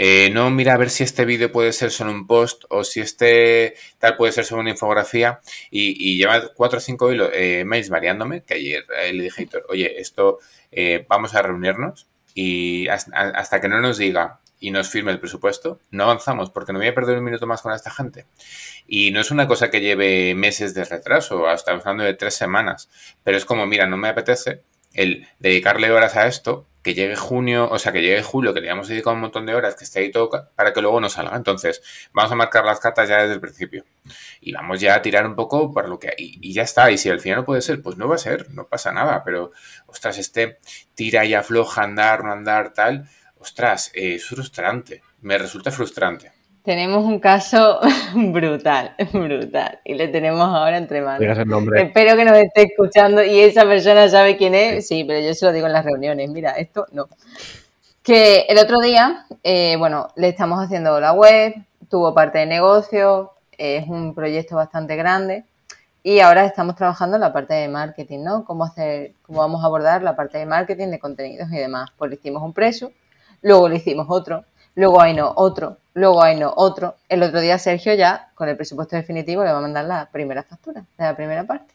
Eh, 0.00 0.30
no, 0.32 0.48
mira 0.50 0.74
a 0.74 0.76
ver 0.76 0.90
si 0.90 1.02
este 1.02 1.24
vídeo 1.24 1.50
puede 1.50 1.72
ser 1.72 1.90
solo 1.90 2.12
un 2.12 2.28
post 2.28 2.62
o 2.68 2.84
si 2.84 3.00
este 3.00 3.74
tal 3.98 4.16
puede 4.16 4.30
ser 4.32 4.44
solo 4.44 4.60
una 4.60 4.70
infografía. 4.70 5.40
Y, 5.72 5.96
y 6.12 6.16
lleva 6.18 6.52
cuatro 6.54 6.78
o 6.78 6.80
cinco 6.80 7.12
hilo- 7.12 7.30
eh, 7.32 7.64
variándome, 7.90 8.42
que 8.44 8.54
ayer 8.54 8.84
eh, 9.02 9.12
le 9.12 9.24
dije, 9.24 9.42
a 9.42 9.44
Héctor, 9.44 9.66
oye, 9.68 10.00
esto 10.00 10.38
eh, 10.70 11.04
vamos 11.08 11.34
a 11.34 11.42
reunirnos 11.42 12.06
y 12.32 12.86
hasta, 12.88 13.10
hasta 13.16 13.60
que 13.60 13.68
no 13.68 13.80
nos 13.80 13.98
diga 13.98 14.38
y 14.60 14.70
nos 14.70 14.88
firme 14.88 15.10
el 15.12 15.18
presupuesto, 15.20 15.80
no 15.90 16.04
avanzamos 16.04 16.50
porque 16.50 16.72
no 16.72 16.78
voy 16.78 16.88
a 16.88 16.94
perder 16.94 17.18
un 17.18 17.24
minuto 17.24 17.46
más 17.48 17.62
con 17.62 17.72
esta 17.72 17.90
gente. 17.90 18.26
Y 18.86 19.10
no 19.10 19.20
es 19.20 19.30
una 19.32 19.46
cosa 19.48 19.70
que 19.70 19.80
lleve 19.80 20.34
meses 20.36 20.74
de 20.74 20.84
retraso, 20.84 21.48
hasta 21.48 21.72
hablando 21.72 22.04
de 22.04 22.14
tres 22.14 22.34
semanas, 22.34 22.88
pero 23.24 23.36
es 23.36 23.44
como, 23.44 23.66
mira, 23.66 23.86
no 23.86 23.96
me 23.96 24.08
apetece 24.08 24.62
el 24.94 25.26
dedicarle 25.38 25.90
horas 25.90 26.16
a 26.16 26.26
esto, 26.26 26.66
que 26.88 26.94
llegue 26.94 27.16
junio, 27.16 27.68
o 27.70 27.78
sea, 27.78 27.92
que 27.92 28.00
llegue 28.00 28.22
julio, 28.22 28.54
que 28.54 28.62
le 28.62 28.74
dedicado 28.74 29.14
un 29.14 29.20
montón 29.20 29.44
de 29.44 29.54
horas, 29.54 29.74
que 29.76 29.84
esté 29.84 30.00
ahí 30.00 30.10
todo, 30.10 30.30
para 30.56 30.72
que 30.72 30.80
luego 30.80 30.98
no 31.02 31.10
salga. 31.10 31.36
Entonces, 31.36 31.82
vamos 32.14 32.32
a 32.32 32.34
marcar 32.34 32.64
las 32.64 32.80
cartas 32.80 33.10
ya 33.10 33.18
desde 33.18 33.34
el 33.34 33.42
principio. 33.42 33.84
Y 34.40 34.52
vamos 34.52 34.80
ya 34.80 34.94
a 34.94 35.02
tirar 35.02 35.26
un 35.26 35.36
poco 35.36 35.70
por 35.70 35.86
lo 35.86 35.98
que 35.98 36.08
hay. 36.08 36.38
Y 36.40 36.54
ya 36.54 36.62
está. 36.62 36.90
Y 36.90 36.96
si 36.96 37.10
al 37.10 37.20
final 37.20 37.40
no 37.40 37.44
puede 37.44 37.60
ser, 37.60 37.82
pues 37.82 37.98
no 37.98 38.08
va 38.08 38.14
a 38.14 38.18
ser, 38.18 38.48
no 38.52 38.68
pasa 38.68 38.90
nada. 38.90 39.22
Pero, 39.22 39.52
ostras, 39.86 40.16
este 40.16 40.60
tira 40.94 41.26
y 41.26 41.34
afloja, 41.34 41.82
andar, 41.82 42.24
no 42.24 42.32
andar, 42.32 42.72
tal, 42.72 43.06
ostras, 43.38 43.90
eh, 43.94 44.14
es 44.14 44.24
frustrante. 44.24 45.02
Me 45.20 45.36
resulta 45.36 45.70
frustrante. 45.70 46.37
Tenemos 46.68 47.02
un 47.02 47.18
caso 47.18 47.80
brutal, 48.14 48.94
brutal. 49.10 49.80
Y 49.86 49.94
le 49.94 50.08
tenemos 50.08 50.46
ahora 50.54 50.76
entre 50.76 51.00
manos. 51.00 51.20
Digas 51.20 51.38
el 51.38 51.48
nombre. 51.48 51.80
Espero 51.80 52.14
que 52.14 52.26
nos 52.26 52.36
esté 52.36 52.64
escuchando 52.64 53.24
y 53.24 53.40
esa 53.40 53.64
persona 53.64 54.06
sabe 54.10 54.36
quién 54.36 54.54
es. 54.54 54.86
Sí, 54.86 55.02
pero 55.04 55.18
yo 55.18 55.32
se 55.32 55.46
lo 55.46 55.52
digo 55.54 55.66
en 55.66 55.72
las 55.72 55.86
reuniones. 55.86 56.28
Mira, 56.28 56.50
esto 56.50 56.84
no. 56.92 57.08
Que 58.02 58.40
el 58.50 58.58
otro 58.58 58.80
día, 58.80 59.24
eh, 59.42 59.76
bueno, 59.78 60.08
le 60.14 60.28
estamos 60.28 60.62
haciendo 60.62 61.00
la 61.00 61.14
web, 61.14 61.54
tuvo 61.88 62.12
parte 62.12 62.36
de 62.36 62.44
negocio, 62.44 63.32
es 63.56 63.88
un 63.88 64.14
proyecto 64.14 64.56
bastante 64.56 64.94
grande 64.94 65.44
y 66.02 66.20
ahora 66.20 66.44
estamos 66.44 66.76
trabajando 66.76 67.16
en 67.16 67.22
la 67.22 67.32
parte 67.32 67.54
de 67.54 67.68
marketing, 67.68 68.24
¿no? 68.24 68.44
Cómo 68.44 68.64
hacer, 68.64 69.12
cómo 69.22 69.38
vamos 69.38 69.62
a 69.64 69.68
abordar 69.68 70.02
la 70.02 70.14
parte 70.14 70.36
de 70.36 70.44
marketing, 70.44 70.88
de 70.88 70.98
contenidos 70.98 71.50
y 71.50 71.56
demás. 71.56 71.88
Pues 71.96 72.10
le 72.10 72.16
hicimos 72.16 72.42
un 72.42 72.52
precio, 72.52 72.92
luego 73.40 73.70
le 73.70 73.76
hicimos 73.76 74.04
otro, 74.10 74.44
luego 74.78 75.00
ahí 75.00 75.12
no, 75.12 75.32
otro, 75.34 75.76
luego 75.94 76.22
ahí 76.22 76.38
no, 76.38 76.52
otro. 76.56 76.94
El 77.08 77.22
otro 77.22 77.40
día 77.40 77.58
Sergio 77.58 77.94
ya, 77.94 78.30
con 78.34 78.48
el 78.48 78.56
presupuesto 78.56 78.96
definitivo, 78.96 79.42
le 79.42 79.52
va 79.52 79.58
a 79.58 79.62
mandar 79.62 79.84
la 79.84 80.08
primera 80.10 80.42
factura 80.42 80.84
la 80.96 81.16
primera 81.16 81.44
parte. 81.44 81.74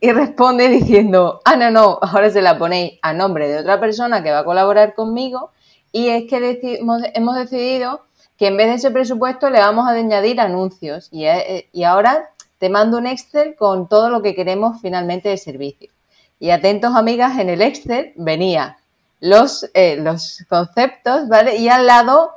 Y 0.00 0.12
responde 0.12 0.68
diciendo, 0.68 1.40
ah, 1.44 1.56
no, 1.56 1.70
no, 1.70 1.98
ahora 2.02 2.28
se 2.30 2.42
la 2.42 2.58
ponéis 2.58 2.98
a 3.00 3.12
nombre 3.14 3.48
de 3.48 3.58
otra 3.58 3.80
persona 3.80 4.22
que 4.22 4.30
va 4.30 4.40
a 4.40 4.44
colaborar 4.44 4.94
conmigo 4.94 5.50
y 5.92 6.08
es 6.08 6.28
que 6.28 6.40
deci- 6.40 6.78
hemos, 6.80 7.02
hemos 7.14 7.36
decidido 7.36 8.02
que 8.36 8.48
en 8.48 8.56
vez 8.58 8.68
de 8.68 8.74
ese 8.74 8.90
presupuesto 8.90 9.48
le 9.48 9.58
vamos 9.60 9.88
a 9.88 9.92
añadir 9.92 10.40
anuncios 10.40 11.08
y, 11.10 11.24
eh, 11.24 11.68
y 11.72 11.84
ahora 11.84 12.28
te 12.58 12.68
mando 12.68 12.98
un 12.98 13.06
Excel 13.06 13.56
con 13.56 13.88
todo 13.88 14.10
lo 14.10 14.20
que 14.20 14.34
queremos 14.34 14.80
finalmente 14.80 15.30
de 15.30 15.38
servicio. 15.38 15.90
Y 16.38 16.50
atentos 16.50 16.94
amigas, 16.94 17.38
en 17.38 17.48
el 17.48 17.62
Excel 17.62 18.12
venía 18.16 18.76
los, 19.20 19.70
eh, 19.74 19.96
los 19.96 20.44
conceptos, 20.48 21.28
¿vale? 21.28 21.56
Y 21.56 21.68
al 21.68 21.86
lado 21.86 22.32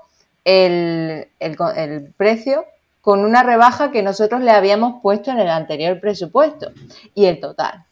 el, 0.46 1.28
el 1.40 1.58
el 1.76 2.14
precio 2.16 2.66
con 3.02 3.20
una 3.20 3.44
rebaja 3.44 3.92
que 3.92 4.02
nosotros 4.02 4.42
le 4.42 4.52
habíamos 4.52 5.02
puesto 5.02 5.32
en 5.32 5.40
el 5.40 5.50
anterior 5.50 6.00
presupuesto 6.00 6.72
y 7.14 7.26
el 7.26 7.40
total. 7.40 7.86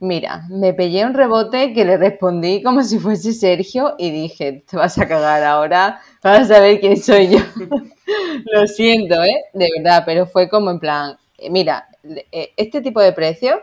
Mira, 0.00 0.44
me 0.50 0.72
pillé 0.74 1.04
un 1.04 1.14
rebote 1.14 1.72
que 1.72 1.84
le 1.84 1.96
respondí 1.96 2.62
como 2.62 2.82
si 2.82 2.98
fuese 2.98 3.32
Sergio 3.32 3.94
y 3.98 4.10
dije, 4.10 4.64
te 4.68 4.76
vas 4.76 4.98
a 4.98 5.06
cagar 5.08 5.42
ahora, 5.44 6.00
vas 6.22 6.50
a 6.50 6.60
ver 6.60 6.80
quién 6.80 6.96
soy 6.96 7.28
yo. 7.28 7.38
Lo 8.52 8.66
siento, 8.66 9.22
¿eh? 9.22 9.44
De 9.52 9.68
verdad, 9.76 10.02
pero 10.06 10.26
fue 10.26 10.48
como 10.48 10.70
en 10.70 10.78
plan, 10.80 11.16
eh, 11.38 11.50
mira, 11.50 11.88
eh, 12.32 12.52
este 12.56 12.80
tipo 12.80 13.00
de 13.00 13.12
precio 13.12 13.60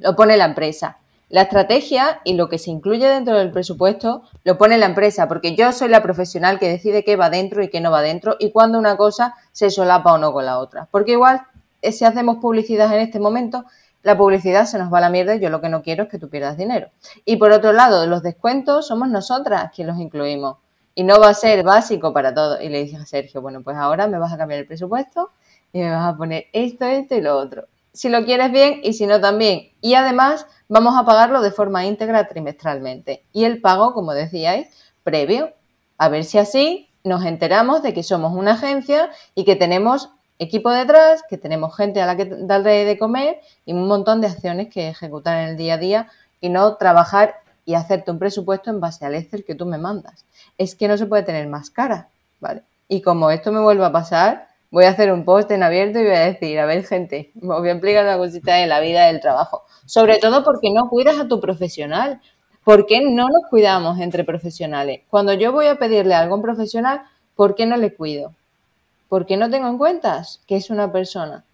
lo 0.00 0.14
pone 0.16 0.36
la 0.36 0.46
empresa. 0.46 0.98
La 1.30 1.42
estrategia 1.42 2.20
y 2.24 2.34
lo 2.34 2.48
que 2.48 2.58
se 2.58 2.70
incluye 2.70 3.08
dentro 3.08 3.38
del 3.38 3.50
presupuesto 3.50 4.22
lo 4.44 4.58
pone 4.58 4.78
la 4.78 4.86
empresa, 4.86 5.26
porque 5.26 5.56
yo 5.56 5.72
soy 5.72 5.88
la 5.88 6.02
profesional 6.02 6.58
que 6.58 6.68
decide 6.68 7.02
qué 7.04 7.16
va 7.16 7.30
dentro 7.30 7.62
y 7.62 7.70
qué 7.70 7.80
no 7.80 7.90
va 7.90 8.02
dentro 8.02 8.36
y 8.38 8.52
cuándo 8.52 8.78
una 8.78 8.96
cosa 8.96 9.34
se 9.52 9.70
solapa 9.70 10.12
o 10.12 10.18
no 10.18 10.32
con 10.32 10.44
la 10.44 10.58
otra. 10.58 10.86
Porque 10.90 11.12
igual, 11.12 11.42
eh, 11.82 11.92
si 11.92 12.04
hacemos 12.04 12.36
publicidad 12.36 12.92
en 12.94 13.00
este 13.00 13.20
momento, 13.20 13.64
la 14.04 14.18
publicidad 14.18 14.66
se 14.66 14.78
nos 14.78 14.92
va 14.92 14.98
a 14.98 15.00
la 15.00 15.08
mierda 15.08 15.34
y 15.34 15.40
yo 15.40 15.48
lo 15.48 15.62
que 15.62 15.70
no 15.70 15.82
quiero 15.82 16.04
es 16.04 16.08
que 16.10 16.18
tú 16.18 16.28
pierdas 16.28 16.58
dinero. 16.58 16.90
Y 17.24 17.36
por 17.36 17.52
otro 17.52 17.72
lado, 17.72 18.06
los 18.06 18.22
descuentos 18.22 18.86
somos 18.86 19.08
nosotras 19.08 19.72
quien 19.74 19.86
los 19.86 19.98
incluimos. 19.98 20.58
Y 20.94 21.02
no 21.04 21.18
va 21.18 21.30
a 21.30 21.34
ser 21.34 21.64
básico 21.64 22.12
para 22.12 22.34
todo. 22.34 22.60
Y 22.60 22.68
le 22.68 22.84
dije 22.84 22.98
a 22.98 23.06
Sergio, 23.06 23.40
bueno, 23.40 23.62
pues 23.62 23.76
ahora 23.76 24.06
me 24.06 24.18
vas 24.18 24.32
a 24.32 24.36
cambiar 24.36 24.60
el 24.60 24.66
presupuesto 24.66 25.30
y 25.72 25.80
me 25.80 25.90
vas 25.90 26.14
a 26.14 26.16
poner 26.16 26.46
esto, 26.52 26.84
esto 26.84 27.14
y 27.16 27.22
lo 27.22 27.36
otro. 27.36 27.64
Si 27.92 28.10
lo 28.10 28.24
quieres 28.24 28.52
bien 28.52 28.80
y 28.82 28.92
si 28.92 29.06
no 29.06 29.20
también. 29.20 29.72
Y 29.80 29.94
además 29.94 30.46
vamos 30.68 30.96
a 30.96 31.04
pagarlo 31.04 31.40
de 31.40 31.50
forma 31.50 31.86
íntegra 31.86 32.28
trimestralmente. 32.28 33.24
Y 33.32 33.44
el 33.44 33.60
pago, 33.60 33.92
como 33.92 34.12
decíais, 34.12 34.68
previo. 35.02 35.52
A 35.98 36.08
ver 36.08 36.24
si 36.24 36.38
así 36.38 36.88
nos 37.04 37.24
enteramos 37.24 37.82
de 37.82 37.94
que 37.94 38.02
somos 38.02 38.32
una 38.32 38.52
agencia 38.52 39.10
y 39.34 39.44
que 39.44 39.56
tenemos 39.56 40.10
equipo 40.38 40.70
detrás, 40.70 41.22
que 41.28 41.38
tenemos 41.38 41.76
gente 41.76 42.02
a 42.02 42.06
la 42.06 42.16
que 42.16 42.24
darle 42.24 42.84
de 42.84 42.98
comer 42.98 43.40
y 43.64 43.72
un 43.72 43.86
montón 43.86 44.20
de 44.20 44.26
acciones 44.26 44.68
que 44.68 44.88
ejecutar 44.88 45.38
en 45.38 45.50
el 45.50 45.56
día 45.56 45.74
a 45.74 45.78
día 45.78 46.08
y 46.40 46.48
no 46.48 46.76
trabajar 46.76 47.36
y 47.64 47.74
hacerte 47.74 48.10
un 48.10 48.18
presupuesto 48.18 48.70
en 48.70 48.80
base 48.80 49.06
al 49.06 49.14
Excel 49.14 49.44
que 49.44 49.54
tú 49.54 49.66
me 49.66 49.78
mandas. 49.78 50.24
Es 50.58 50.74
que 50.74 50.88
no 50.88 50.96
se 50.98 51.06
puede 51.06 51.22
tener 51.22 51.46
más 51.46 51.70
cara, 51.70 52.08
¿vale? 52.40 52.62
Y 52.88 53.00
como 53.00 53.30
esto 53.30 53.52
me 53.52 53.60
vuelva 53.60 53.86
a 53.86 53.92
pasar, 53.92 54.48
voy 54.74 54.86
a 54.86 54.90
hacer 54.90 55.12
un 55.12 55.24
post 55.24 55.52
en 55.52 55.62
abierto 55.62 56.00
y 56.00 56.02
voy 56.02 56.16
a 56.16 56.26
decir, 56.26 56.58
a 56.58 56.66
ver, 56.66 56.84
gente, 56.84 57.30
os 57.36 57.60
voy 57.60 57.68
a 57.68 57.72
explicar 57.72 58.04
una 58.04 58.18
cosita 58.18 58.56
de 58.56 58.66
la 58.66 58.80
vida 58.80 59.06
del 59.06 59.20
trabajo. 59.20 59.62
Sobre 59.86 60.18
todo 60.18 60.42
porque 60.42 60.72
no 60.72 60.88
cuidas 60.88 61.16
a 61.20 61.28
tu 61.28 61.40
profesional. 61.40 62.20
¿Por 62.64 62.84
qué 62.86 63.00
no 63.00 63.28
nos 63.28 63.48
cuidamos 63.50 64.00
entre 64.00 64.24
profesionales? 64.24 65.02
Cuando 65.08 65.32
yo 65.32 65.52
voy 65.52 65.66
a 65.66 65.76
pedirle 65.76 66.16
a 66.16 66.26
un 66.26 66.42
profesional, 66.42 67.02
¿por 67.36 67.54
qué 67.54 67.66
no 67.66 67.76
le 67.76 67.94
cuido? 67.94 68.34
¿Por 69.08 69.26
qué 69.26 69.36
no 69.36 69.48
tengo 69.48 69.68
en 69.68 69.78
cuenta 69.78 70.24
que 70.48 70.56
es 70.56 70.70
una 70.70 70.90
persona? 70.90 71.44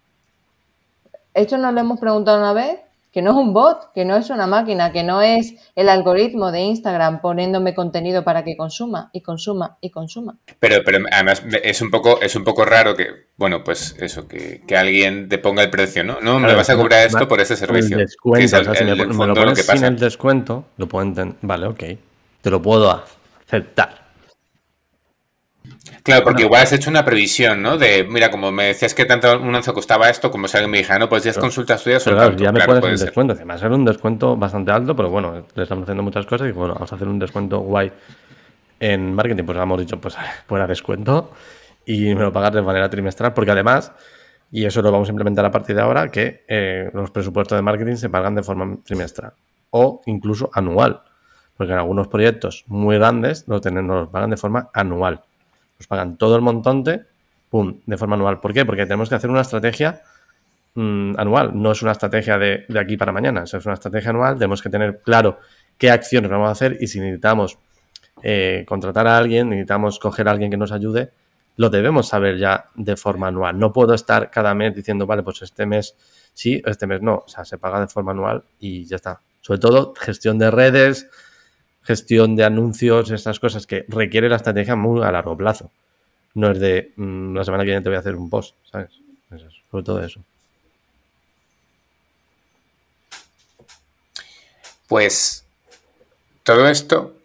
Esto 1.35 1.59
nos 1.59 1.75
lo 1.75 1.79
hemos 1.79 1.99
preguntado 1.99 2.39
una 2.39 2.53
vez, 2.53 2.79
que 3.11 3.21
no 3.21 3.31
es 3.31 3.37
un 3.37 3.53
bot, 3.53 3.91
que 3.93 4.05
no 4.05 4.15
es 4.15 4.29
una 4.29 4.47
máquina, 4.47 4.91
que 4.91 5.03
no 5.03 5.21
es 5.21 5.53
el 5.75 5.89
algoritmo 5.89 6.51
de 6.51 6.61
Instagram 6.61 7.21
poniéndome 7.21 7.73
contenido 7.75 8.23
para 8.23 8.43
que 8.43 8.55
consuma 8.55 9.09
y 9.13 9.21
consuma 9.21 9.77
y 9.81 9.89
consuma. 9.89 10.37
Pero, 10.59 10.81
pero 10.85 10.99
además 11.11 11.43
es 11.63 11.81
un 11.81 11.91
poco, 11.91 12.21
es 12.21 12.35
un 12.35 12.43
poco 12.43 12.63
raro 12.65 12.95
que, 12.95 13.07
bueno, 13.37 13.63
pues 13.63 13.95
eso, 13.99 14.27
que, 14.27 14.61
que 14.65 14.77
alguien 14.77 15.27
te 15.29 15.37
ponga 15.39 15.61
el 15.63 15.69
precio, 15.69 16.03
¿no? 16.03 16.19
No, 16.21 16.35
me 16.35 16.45
Claro, 16.45 16.57
vas 16.57 16.69
a 16.69 16.75
cobrar 16.77 17.05
esto 17.05 17.27
por 17.27 17.41
ese 17.41 17.55
servicio. 17.57 17.97
El 17.97 18.05
descuento, 18.05 18.39
que 18.39 18.45
es 18.45 18.53
el- 18.53 18.61
o 18.61 18.63
sea, 18.63 18.75
si 18.75 18.83
me, 18.85 18.91
el- 18.91 18.97
lo 18.97 19.53
que 19.53 19.55
sin 19.63 19.65
pasa. 19.73 19.87
el 19.87 19.99
descuento, 19.99 20.65
lo 20.77 20.87
puedo 20.87 21.05
entender. 21.05 21.35
Vale, 21.41 21.67
ok. 21.67 21.83
Te 22.41 22.49
lo 22.49 22.61
puedo 22.61 23.03
aceptar. 23.45 24.00
Claro, 26.03 26.23
porque 26.23 26.43
igual 26.43 26.63
has 26.63 26.73
hecho 26.73 26.89
una 26.89 27.05
previsión, 27.05 27.61
¿no? 27.61 27.77
De, 27.77 28.03
mira, 28.09 28.31
como 28.31 28.51
me 28.51 28.65
decías 28.65 28.93
que 28.95 29.05
tanto 29.05 29.39
un 29.39 29.53
once 29.53 29.71
costaba 29.71 30.09
esto, 30.09 30.31
como 30.31 30.47
si 30.47 30.57
alguien 30.57 30.71
me 30.71 30.79
dijera, 30.79 30.97
no, 30.99 31.07
pues 31.07 31.23
10 31.23 31.35
Claro. 31.35 31.45
consultas 31.45 31.83
tuyas 31.83 32.01
son 32.03 32.13
claro, 32.13 32.35
ya 32.35 32.51
me 32.51 32.59
Claro, 32.59 32.79
pones 32.81 32.99
ser. 32.99 33.07
descuento. 33.09 33.33
Además, 33.33 33.61
era 33.61 33.75
un 33.75 33.85
descuento 33.85 34.35
bastante 34.35 34.71
alto, 34.71 34.95
pero 34.95 35.09
bueno, 35.09 35.45
le 35.53 35.63
estamos 35.63 35.83
haciendo 35.83 36.01
muchas 36.03 36.25
cosas 36.25 36.47
y 36.49 36.51
bueno, 36.51 36.73
vamos 36.73 36.91
a 36.91 36.95
hacer 36.95 37.07
un 37.07 37.19
descuento 37.19 37.59
guay 37.59 37.91
en 38.79 39.13
marketing. 39.13 39.43
Pues 39.43 39.57
hemos 39.57 39.79
dicho, 39.79 39.99
pues 40.01 40.15
fuera 40.47 40.65
descuento 40.67 41.31
y 41.85 42.15
me 42.15 42.21
lo 42.21 42.31
pagas 42.33 42.53
de 42.53 42.61
manera 42.61 42.89
trimestral, 42.89 43.33
porque 43.33 43.51
además, 43.51 43.91
y 44.51 44.65
eso 44.65 44.81
lo 44.81 44.91
vamos 44.91 45.07
a 45.07 45.11
implementar 45.11 45.45
a 45.45 45.51
partir 45.51 45.75
de 45.75 45.81
ahora, 45.83 46.09
que 46.09 46.45
eh, 46.47 46.89
los 46.93 47.11
presupuestos 47.11 47.55
de 47.57 47.61
marketing 47.61 47.95
se 47.95 48.09
pagan 48.09 48.33
de 48.35 48.43
forma 48.43 48.77
trimestral 48.83 49.33
o 49.69 50.01
incluso 50.07 50.49
anual, 50.53 51.01
porque 51.55 51.73
en 51.73 51.79
algunos 51.79 52.07
proyectos 52.07 52.63
muy 52.67 52.97
grandes 52.97 53.47
lo 53.47 53.61
tienen, 53.61 53.85
nos 53.87 54.01
los 54.01 54.09
pagan 54.09 54.31
de 54.31 54.37
forma 54.37 54.69
anual. 54.73 55.21
Nos 55.81 55.87
pagan 55.87 56.15
todo 56.15 56.35
el 56.35 56.43
montante, 56.43 57.05
pum, 57.49 57.81
de 57.87 57.97
forma 57.97 58.15
anual. 58.15 58.39
¿Por 58.39 58.53
qué? 58.53 58.67
Porque 58.67 58.83
tenemos 58.83 59.09
que 59.09 59.15
hacer 59.15 59.31
una 59.31 59.41
estrategia 59.41 60.03
mm, 60.75 61.13
anual, 61.17 61.59
no 61.59 61.71
es 61.71 61.81
una 61.81 61.93
estrategia 61.93 62.37
de, 62.37 62.65
de 62.69 62.79
aquí 62.79 62.97
para 62.97 63.11
mañana, 63.11 63.45
es 63.45 63.65
una 63.65 63.73
estrategia 63.73 64.11
anual, 64.11 64.35
tenemos 64.35 64.61
que 64.61 64.69
tener 64.69 65.01
claro 65.01 65.39
qué 65.79 65.89
acciones 65.89 66.29
vamos 66.29 66.49
a 66.49 66.51
hacer 66.51 66.77
y 66.79 66.85
si 66.85 66.99
necesitamos 66.99 67.57
eh, 68.21 68.63
contratar 68.67 69.07
a 69.07 69.17
alguien, 69.17 69.49
necesitamos 69.49 69.97
coger 69.97 70.27
a 70.27 70.31
alguien 70.33 70.51
que 70.51 70.57
nos 70.57 70.71
ayude, 70.71 71.13
lo 71.55 71.71
debemos 71.71 72.07
saber 72.07 72.37
ya 72.37 72.65
de 72.75 72.95
forma 72.95 73.29
anual. 73.29 73.57
No 73.57 73.73
puedo 73.73 73.95
estar 73.95 74.29
cada 74.29 74.53
mes 74.53 74.75
diciendo, 74.75 75.07
vale, 75.07 75.23
pues 75.23 75.41
este 75.41 75.65
mes 75.65 75.95
sí, 76.31 76.61
este 76.63 76.85
mes 76.85 77.01
no, 77.01 77.23
o 77.25 77.27
sea, 77.27 77.43
se 77.43 77.57
paga 77.57 77.79
de 77.79 77.87
forma 77.87 78.11
anual 78.11 78.43
y 78.59 78.85
ya 78.85 78.97
está. 78.97 79.21
Sobre 79.41 79.59
todo 79.59 79.95
gestión 79.99 80.37
de 80.37 80.51
redes, 80.51 81.09
gestión 81.83 82.35
de 82.35 82.43
anuncios, 82.43 83.11
estas 83.11 83.39
cosas 83.39 83.67
que 83.67 83.85
requiere 83.87 84.29
la 84.29 84.35
estrategia 84.37 84.75
muy 84.75 85.03
a 85.03 85.11
largo 85.11 85.35
plazo. 85.35 85.71
No 86.33 86.51
es 86.51 86.59
de 86.59 86.93
mm, 86.95 87.35
la 87.35 87.43
semana 87.43 87.63
que 87.63 87.71
viene 87.71 87.81
te 87.81 87.89
voy 87.89 87.97
a 87.97 87.99
hacer 87.99 88.15
un 88.15 88.29
post, 88.29 88.55
¿sabes? 88.71 88.91
Sobre 89.69 89.83
todo 89.83 90.03
eso. 90.03 90.21
Pues 94.87 95.45
todo 96.43 96.67
esto 96.67 97.15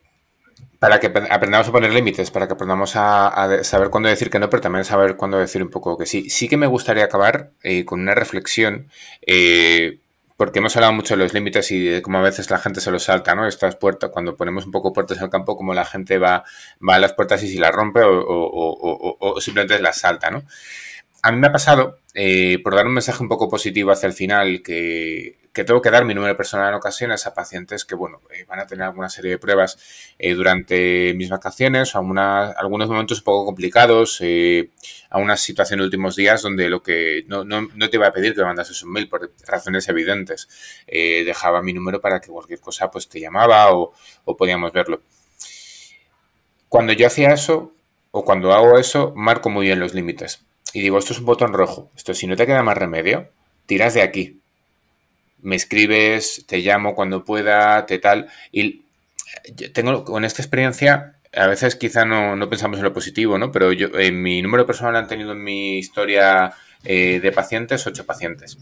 para 0.78 1.00
que 1.00 1.07
aprendamos 1.07 1.68
a 1.68 1.72
poner 1.72 1.92
límites, 1.92 2.30
para 2.30 2.46
que 2.46 2.52
aprendamos 2.52 2.92
a, 2.96 3.64
saber 3.64 3.90
cuándo 3.90 4.09
decir 4.09 4.30
que 4.30 4.38
no, 4.38 4.50
pero 4.50 4.61
también 4.61 4.84
saber 4.84 5.16
cuándo 5.16 5.38
decir 5.38 5.62
un 5.62 5.70
poco 5.70 5.96
que 5.96 6.07
sí. 6.07 6.28
Sí 6.30 6.48
que 6.48 6.57
me 6.57 6.66
gustaría 6.66 7.04
acabar 7.04 7.50
eh, 7.62 7.84
con 7.84 8.00
una 8.00 8.14
reflexión, 8.14 8.88
eh, 9.26 9.98
porque 10.37 10.59
hemos 10.59 10.76
hablado 10.76 10.93
mucho 10.93 11.16
de 11.16 11.22
los 11.22 11.32
límites 11.32 11.70
y 11.70 11.84
de 11.84 12.03
cómo 12.03 12.18
a 12.18 12.22
veces 12.22 12.51
la 12.51 12.59
gente 12.59 12.80
se 12.80 12.91
los 12.91 13.05
salta, 13.05 13.34
¿no? 13.34 13.47
Estas 13.47 13.76
puertas, 13.76 14.11
cuando 14.11 14.37
ponemos 14.37 14.66
un 14.66 14.72
poco 14.72 14.93
puertas 14.93 15.20
al 15.20 15.30
campo, 15.30 15.57
como 15.57 15.74
la 15.74 15.84
gente 15.84 16.18
va, 16.18 16.45
va 16.87 16.95
a 16.97 16.99
las 16.99 17.14
puertas 17.14 17.43
y 17.43 17.49
si 17.49 17.59
las 17.59 17.74
rompe 17.74 18.03
o, 18.03 19.16
o 19.18 19.41
simplemente 19.41 19.80
las 19.80 19.99
salta, 19.99 20.30
¿no? 20.30 20.43
A 21.22 21.32
mí 21.32 21.38
me 21.38 21.48
ha 21.48 21.52
pasado, 21.52 21.98
eh, 22.14 22.58
por 22.62 22.74
dar 22.74 22.86
un 22.86 22.94
mensaje 22.94 23.22
un 23.22 23.28
poco 23.28 23.48
positivo 23.48 23.90
hacia 23.90 24.06
el 24.06 24.12
final, 24.12 24.62
que, 24.62 25.38
tengo 25.52 25.80
que 25.80 25.90
dar 25.90 26.04
mi 26.04 26.14
número 26.14 26.36
personal 26.36 26.68
en 26.68 26.74
ocasiones 26.74 27.26
a 27.26 27.34
pacientes 27.34 27.84
que, 27.84 27.94
bueno, 27.94 28.20
eh, 28.30 28.44
van 28.46 28.60
a 28.60 28.66
tener 28.66 28.84
alguna 28.84 29.08
serie 29.08 29.32
de 29.32 29.38
pruebas 29.38 29.78
eh, 30.18 30.34
durante 30.34 31.14
mis 31.14 31.30
vacaciones 31.30 31.94
o 31.94 31.98
algunos 31.98 32.88
momentos 32.88 33.18
un 33.18 33.24
poco 33.24 33.46
complicados, 33.46 34.22
a 35.10 35.18
una 35.18 35.36
situación 35.36 35.80
en 35.80 35.84
últimos 35.86 36.14
días 36.14 36.42
donde 36.42 36.68
lo 36.68 36.82
que 36.82 37.24
no, 37.26 37.44
te 37.90 37.96
iba 37.96 38.06
a 38.06 38.12
pedir 38.12 38.34
que 38.34 38.40
me 38.40 38.46
mandases 38.46 38.82
un 38.82 38.92
mail 38.92 39.08
por 39.08 39.32
razones 39.46 39.88
evidentes. 39.88 40.48
dejaba 40.86 41.62
mi 41.62 41.72
número 41.72 42.00
para 42.00 42.20
que 42.20 42.28
cualquier 42.28 42.60
cosa 42.60 42.90
pues 42.90 43.08
te 43.08 43.18
llamaba 43.20 43.70
o 43.72 43.92
podíamos 44.36 44.72
verlo. 44.72 45.00
Cuando 46.68 46.92
yo 46.92 47.06
hacía 47.06 47.32
eso, 47.32 47.72
o 48.10 48.24
cuando 48.24 48.52
hago 48.52 48.78
eso, 48.78 49.12
marco 49.16 49.48
muy 49.50 49.66
bien 49.66 49.80
los 49.80 49.94
límites 49.94 50.46
y 50.76 50.82
digo, 50.82 50.98
esto 50.98 51.14
es 51.14 51.20
un 51.20 51.24
botón 51.24 51.54
rojo, 51.54 51.90
esto 51.96 52.12
si 52.12 52.26
no 52.26 52.36
te 52.36 52.44
queda 52.44 52.62
más 52.62 52.76
remedio, 52.76 53.30
tiras 53.64 53.94
de 53.94 54.02
aquí. 54.02 54.42
Me 55.40 55.56
escribes, 55.56 56.44
te 56.46 56.58
llamo 56.58 56.94
cuando 56.94 57.24
pueda, 57.24 57.86
te 57.86 57.98
tal. 57.98 58.28
Y 58.52 58.82
tengo 59.72 60.04
con 60.04 60.26
esta 60.26 60.42
experiencia, 60.42 61.14
a 61.34 61.46
veces 61.46 61.76
quizá 61.76 62.04
no, 62.04 62.46
pensamos 62.50 62.76
en 62.76 62.84
lo 62.84 62.92
positivo, 62.92 63.38
¿no? 63.38 63.50
Pero 63.52 63.72
yo, 63.72 63.88
en 63.98 64.20
mi 64.20 64.42
número 64.42 64.66
personal 64.66 64.96
han 64.96 65.08
tenido 65.08 65.32
en 65.32 65.42
mi 65.42 65.78
historia 65.78 66.52
eh, 66.84 67.20
de 67.20 67.32
pacientes 67.32 67.86
ocho 67.86 68.04
pacientes. 68.04 68.58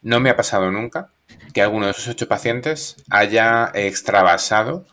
No 0.00 0.20
me 0.20 0.30
ha 0.30 0.36
pasado 0.36 0.70
nunca 0.70 1.10
que 1.52 1.60
alguno 1.60 1.84
de 1.84 1.92
esos 1.92 2.08
ocho 2.08 2.28
pacientes 2.28 2.96
haya 3.10 3.70
extravasado 3.74 4.86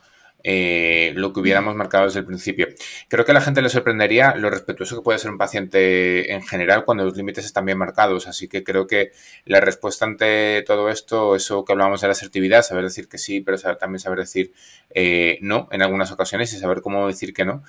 eh, 0.48 1.12
lo 1.16 1.32
que 1.32 1.40
hubiéramos 1.40 1.74
marcado 1.74 2.04
desde 2.04 2.20
el 2.20 2.24
principio. 2.24 2.68
Creo 3.08 3.24
que 3.24 3.32
a 3.32 3.34
la 3.34 3.40
gente 3.40 3.60
le 3.62 3.68
sorprendería 3.68 4.36
lo 4.36 4.48
respetuoso 4.48 4.94
que 4.94 5.02
puede 5.02 5.18
ser 5.18 5.32
un 5.32 5.38
paciente 5.38 6.32
en 6.32 6.40
general 6.44 6.84
cuando 6.84 7.04
los 7.04 7.16
límites 7.16 7.44
están 7.44 7.64
bien 7.66 7.78
marcados. 7.78 8.28
Así 8.28 8.46
que 8.46 8.62
creo 8.62 8.86
que 8.86 9.10
la 9.44 9.60
respuesta 9.60 10.04
ante 10.04 10.62
todo 10.62 10.88
esto, 10.88 11.34
eso 11.34 11.64
que 11.64 11.72
hablábamos 11.72 12.00
de 12.00 12.06
la 12.06 12.12
asertividad, 12.12 12.62
saber 12.62 12.84
decir 12.84 13.08
que 13.08 13.18
sí, 13.18 13.40
pero 13.40 13.58
también 13.76 13.98
saber 13.98 14.20
decir 14.20 14.52
eh, 14.90 15.38
no 15.42 15.68
en 15.72 15.82
algunas 15.82 16.12
ocasiones 16.12 16.52
y 16.52 16.58
saber 16.58 16.80
cómo 16.80 17.08
decir 17.08 17.34
que 17.34 17.44
no 17.44 17.64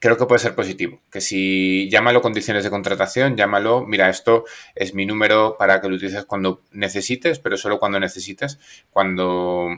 creo 0.00 0.18
que 0.18 0.26
puede 0.26 0.40
ser 0.40 0.56
positivo. 0.56 1.00
Que 1.12 1.20
si 1.20 1.88
llámalo 1.90 2.20
condiciones 2.22 2.64
de 2.64 2.70
contratación, 2.70 3.36
llámalo, 3.36 3.86
mira, 3.86 4.10
esto 4.10 4.44
es 4.74 4.94
mi 4.94 5.06
número 5.06 5.56
para 5.58 5.80
que 5.80 5.88
lo 5.88 5.94
utilices 5.94 6.24
cuando 6.26 6.62
necesites, 6.72 7.38
pero 7.38 7.56
solo 7.56 7.78
cuando 7.78 8.00
necesites. 8.00 8.58
Cuando, 8.90 9.68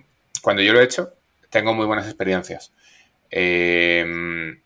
cuando 0.42 0.62
yo 0.62 0.72
lo 0.72 0.80
he 0.80 0.84
hecho, 0.84 1.12
tengo 1.50 1.74
muy 1.74 1.86
buenas 1.86 2.06
experiencias. 2.06 2.72
Em, 3.30 4.60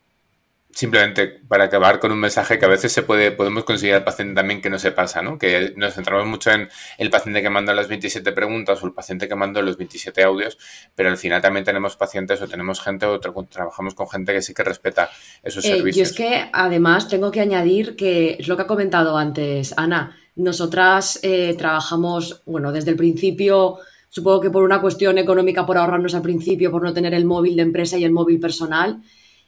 simplemente 0.73 1.41
para 1.47 1.65
acabar 1.65 1.99
con 1.99 2.11
un 2.11 2.19
mensaje 2.19 2.57
que 2.57 2.65
a 2.65 2.69
veces 2.69 2.91
se 2.91 3.03
puede, 3.03 3.31
podemos 3.31 3.63
conseguir 3.63 3.95
al 3.95 4.03
paciente 4.03 4.35
también 4.35 4.61
que 4.61 4.69
no 4.69 4.79
se 4.79 4.91
pasa, 4.91 5.21
¿no? 5.21 5.37
Que 5.37 5.73
nos 5.75 5.95
centramos 5.95 6.25
mucho 6.27 6.51
en 6.51 6.69
el 6.97 7.09
paciente 7.09 7.41
que 7.41 7.49
manda 7.49 7.73
las 7.73 7.87
27 7.87 8.31
preguntas 8.31 8.81
o 8.81 8.85
el 8.85 8.93
paciente 8.93 9.27
que 9.27 9.35
manda 9.35 9.61
los 9.61 9.77
27 9.77 10.23
audios, 10.23 10.57
pero 10.95 11.09
al 11.09 11.17
final 11.17 11.41
también 11.41 11.65
tenemos 11.65 11.95
pacientes 11.97 12.41
o 12.41 12.47
tenemos 12.47 12.81
gente 12.81 13.05
o 13.05 13.19
trabajamos 13.19 13.95
con 13.95 14.07
gente 14.09 14.33
que 14.33 14.41
sí 14.41 14.53
que 14.53 14.63
respeta 14.63 15.09
esos 15.43 15.65
eh, 15.65 15.75
servicios. 15.75 15.97
Y 15.97 16.01
es 16.01 16.13
que 16.13 16.49
además 16.53 17.07
tengo 17.09 17.31
que 17.31 17.41
añadir 17.41 17.95
que 17.95 18.37
es 18.39 18.47
lo 18.47 18.55
que 18.55 18.63
ha 18.63 18.67
comentado 18.67 19.17
antes 19.17 19.73
Ana, 19.77 20.17
nosotras 20.35 21.19
eh, 21.23 21.55
trabajamos, 21.57 22.43
bueno, 22.45 22.71
desde 22.71 22.91
el 22.91 22.97
principio 22.97 23.79
Supongo 24.11 24.41
que 24.41 24.49
por 24.51 24.63
una 24.63 24.81
cuestión 24.81 25.17
económica, 25.17 25.65
por 25.65 25.77
ahorrarnos 25.77 26.13
al 26.15 26.21
principio, 26.21 26.69
por 26.69 26.83
no 26.83 26.93
tener 26.93 27.13
el 27.13 27.23
móvil 27.23 27.55
de 27.55 27.61
empresa 27.61 27.97
y 27.97 28.03
el 28.03 28.11
móvil 28.11 28.41
personal. 28.41 29.01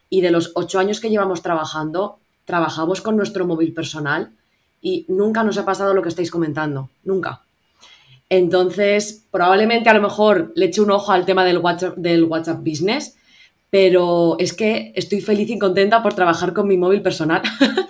Y 0.10 0.22
de 0.22 0.32
los 0.32 0.54
ocho 0.56 0.80
años 0.80 1.02
que 1.02 1.10
llevamos 1.10 1.42
trabajando, 1.42 2.20
trabajamos 2.46 3.02
con 3.02 3.18
nuestro 3.18 3.46
móvil 3.46 3.74
personal 3.74 4.32
y 4.82 5.06
nunca 5.10 5.44
nos 5.44 5.58
ha 5.58 5.66
pasado 5.66 5.94
lo 5.94 6.02
que 6.02 6.08
estáis 6.08 6.32
comentando, 6.32 6.90
nunca. 7.04 7.42
Entonces, 8.30 9.26
probablemente 9.32 9.90
a 9.90 9.94
lo 9.96 10.02
mejor 10.02 10.54
le 10.56 10.68
eche 10.68 10.80
un 10.80 10.92
ojo 10.92 11.12
al 11.12 11.26
tema 11.26 11.44
del 11.44 11.58
WhatsApp, 11.58 11.98
del 11.98 12.24
WhatsApp 12.24 12.64
Business, 12.66 13.18
pero 13.70 14.38
es 14.40 14.54
que 14.54 14.94
estoy 14.96 15.20
feliz 15.20 15.50
y 15.50 15.60
contenta 15.60 16.02
por 16.02 16.14
trabajar 16.14 16.54
con 16.54 16.70
mi 16.70 16.78
móvil 16.78 17.02
personal, 17.02 17.42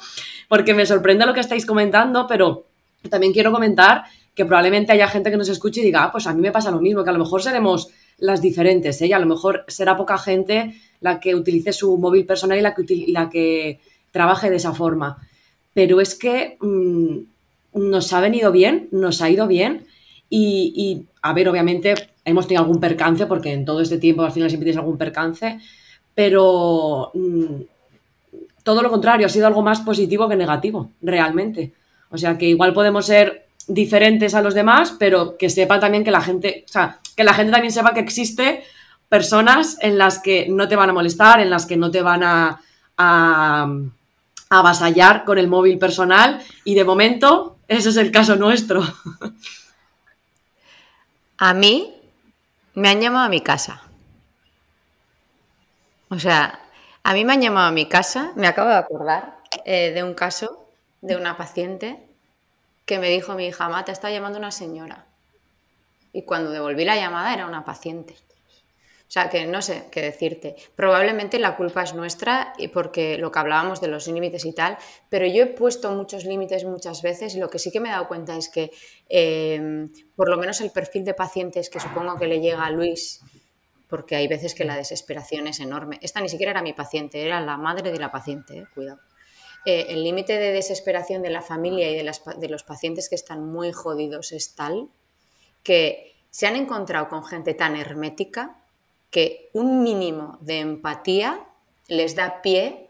porque 0.50 0.74
me 0.74 0.88
sorprende 0.88 1.28
lo 1.28 1.36
que 1.36 1.40
estáis 1.40 1.68
comentando, 1.68 2.26
pero 2.26 2.66
también 3.12 3.32
quiero 3.32 3.52
comentar 3.52 4.06
que 4.36 4.46
probablemente 4.46 4.92
haya 4.92 5.08
gente 5.08 5.30
que 5.30 5.38
nos 5.38 5.50
escuche 5.50 5.82
y 5.82 5.86
diga, 5.86 6.04
ah, 6.04 6.12
pues 6.12 6.28
a 6.28 6.34
mí 6.34 6.42
me 6.42 6.52
pasa 6.52 6.72
lo 6.72 6.82
mismo, 6.82 7.04
que 7.04 7.10
a 7.10 7.14
lo 7.14 7.20
mejor 7.20 7.44
seremos 7.44 7.90
las 8.18 8.42
diferentes, 8.42 9.02
¿eh? 9.02 9.14
a 9.14 9.20
lo 9.20 9.26
mejor 9.26 9.66
será 9.68 9.98
poca 9.98 10.18
gente 10.18 10.76
la 11.02 11.20
que 11.20 11.36
utilice 11.36 11.74
su 11.74 11.98
móvil 11.98 12.26
personal 12.26 12.58
y 12.58 12.62
la 12.62 12.74
que, 12.74 13.06
la 13.08 13.30
que 13.30 13.80
trabaje 14.12 14.50
de 14.50 14.56
esa 14.56 14.74
forma. 14.74 15.18
Pero 15.74 16.00
es 16.02 16.16
que 16.16 16.58
mm, 16.60 17.18
nos 17.74 18.14
ha 18.14 18.22
venido 18.22 18.52
bien, 18.52 18.88
nos 18.92 19.22
ha 19.22 19.30
ido 19.30 19.48
bien 19.48 19.86
y, 20.30 21.06
a 21.22 21.34
ver, 21.34 21.48
obviamente 21.50 21.94
hemos 22.26 22.48
tenido 22.48 22.64
algún 22.64 22.80
percance, 22.80 23.28
porque 23.28 23.52
en 23.52 23.66
todo 23.66 23.82
este 23.82 23.98
tiempo 24.00 24.24
al 24.24 24.32
final 24.32 24.50
siempre 24.50 24.66
tienes 24.66 24.80
algún 24.80 24.98
percance, 24.98 25.60
pero 26.16 27.12
mm, 27.14 27.62
todo 28.64 28.82
lo 28.82 28.90
contrario, 28.90 29.28
ha 29.28 29.30
sido 29.30 29.46
algo 29.46 29.62
más 29.62 29.82
positivo 29.82 30.28
que 30.28 30.36
negativo, 30.36 30.90
realmente. 31.02 31.74
O 32.10 32.18
sea 32.18 32.38
que 32.38 32.48
igual 32.48 32.74
podemos 32.74 33.06
ser 33.06 33.43
diferentes 33.68 34.36
a 34.36 34.42
los 34.42 34.54
demás, 34.54 34.96
pero 34.98 35.38
que 35.38 35.50
sepa 35.50 35.80
también 35.80 36.04
que 36.04 36.12
la 36.12 36.22
gente, 36.22 36.66
o 36.68 36.72
sea, 36.72 37.00
que 37.16 37.24
la 37.24 37.34
gente 37.34 37.52
también 37.52 37.72
sepa 37.74 37.94
que 37.94 38.00
existe 38.00 38.64
personas 39.10 39.78
en 39.82 39.98
las 39.98 40.20
que 40.20 40.48
no 40.50 40.68
te 40.68 40.76
van 40.76 40.90
a 40.90 40.94
molestar, 40.94 41.40
en 41.40 41.50
las 41.50 41.66
que 41.66 41.78
no 41.78 41.92
te 41.92 42.02
van 42.02 42.24
a, 42.24 42.62
a, 42.98 43.68
avasallar 44.50 45.24
con 45.24 45.38
el 45.38 45.48
móvil 45.48 45.78
personal 45.78 46.42
y 46.64 46.76
de 46.76 46.84
momento 46.84 47.58
ese 47.68 47.90
es 47.90 47.98
el 47.98 48.12
caso 48.12 48.36
nuestro. 48.36 48.84
A 51.38 51.54
mí 51.54 51.94
me 52.76 52.90
han 52.90 53.02
llamado 53.02 53.26
a 53.26 53.30
mi 53.30 53.42
casa. 53.42 53.82
O 56.10 56.20
sea, 56.20 56.60
a 57.04 57.14
mí 57.14 57.26
me 57.26 57.34
han 57.34 57.42
llamado 57.42 57.68
a 57.68 57.72
mi 57.72 57.88
casa, 57.88 58.32
me 58.36 58.48
acabo 58.48 58.70
de 58.70 58.76
acordar 58.76 59.38
eh, 59.66 59.92
de 59.94 60.04
un 60.04 60.14
caso 60.14 60.68
de 61.02 61.16
una 61.16 61.36
paciente 61.36 62.03
que 62.86 63.00
me 63.00 63.10
dijo 63.10 63.36
mi 63.36 63.48
hija, 63.48 63.70
Ma, 63.70 63.86
te 63.86 63.92
está 63.92 64.12
llamando 64.12 64.38
una 64.38 64.52
señora. 64.52 65.06
Y 66.12 66.24
cuando 66.24 66.52
devolví 66.52 66.86
la 66.86 66.96
llamada 66.96 67.34
era 67.34 67.48
una 67.48 67.66
paciente. 67.66 68.16
O 69.08 69.12
sea, 69.14 69.30
que 69.30 69.46
no 69.46 69.62
sé 69.62 69.86
qué 69.92 70.02
decirte. 70.02 70.56
Probablemente 70.76 71.38
la 71.38 71.56
culpa 71.56 71.84
es 71.84 71.94
nuestra 71.94 72.54
porque 72.74 73.20
lo 73.20 73.32
que 73.32 73.38
hablábamos 73.38 73.80
de 73.80 73.88
los 73.88 74.08
límites 74.08 74.44
y 74.44 74.54
tal, 74.54 74.76
pero 75.10 75.28
yo 75.28 75.44
he 75.44 75.46
puesto 75.46 75.92
muchos 75.92 76.26
límites 76.26 76.66
muchas 76.66 77.04
veces 77.04 77.36
y 77.36 77.40
lo 77.40 77.48
que 77.48 77.60
sí 77.60 77.72
que 77.72 77.80
me 77.80 77.90
he 77.90 77.92
dado 77.92 78.08
cuenta 78.08 78.36
es 78.36 78.50
que 78.50 78.72
em, 79.10 79.92
por 80.16 80.30
lo 80.30 80.38
menos 80.38 80.62
el 80.62 80.72
perfil 80.72 81.06
de 81.06 81.14
pacientes 81.14 81.70
que 81.70 81.80
supongo 81.80 82.18
que 82.18 82.26
le 82.26 82.42
llega 82.42 82.66
a 82.66 82.72
Luis, 82.72 83.22
porque 83.88 84.16
hay 84.16 84.28
veces 84.28 84.56
que 84.56 84.66
la 84.66 84.76
desesperación 84.76 85.46
es 85.46 85.60
enorme. 85.60 86.00
Esta 86.02 86.20
ni 86.20 86.28
siquiera 86.28 86.50
era 86.50 86.64
mi 86.64 86.74
paciente, 86.74 87.24
era 87.24 87.40
la 87.40 87.58
madre 87.58 87.92
de 87.92 88.00
la 88.00 88.12
paciente, 88.12 88.58
eh, 88.58 88.66
cuidado. 88.74 89.00
Eh, 89.66 89.88
el 89.90 90.04
límite 90.04 90.38
de 90.38 90.52
desesperación 90.52 91.22
de 91.22 91.30
la 91.30 91.42
familia 91.42 91.90
y 91.90 91.96
de, 91.96 92.50
los 92.50 92.64
pacientes 92.64 93.08
que 93.08 93.16
están 93.16 93.46
muy 93.46 93.72
jodidos 93.72 94.34
es 94.34 94.56
tal 94.56 94.90
que 95.64 96.16
se 96.32 96.48
han 96.48 96.58
encontrado 96.58 97.08
con 97.08 97.24
gente 97.24 97.54
tan 97.54 97.78
hermética 97.78 98.58
que 99.10 99.50
un 99.54 99.84
mínimo 99.84 100.38
de 100.42 100.60
empatía 100.60 101.46
les 101.88 102.16
da 102.16 102.42
pie 102.42 102.90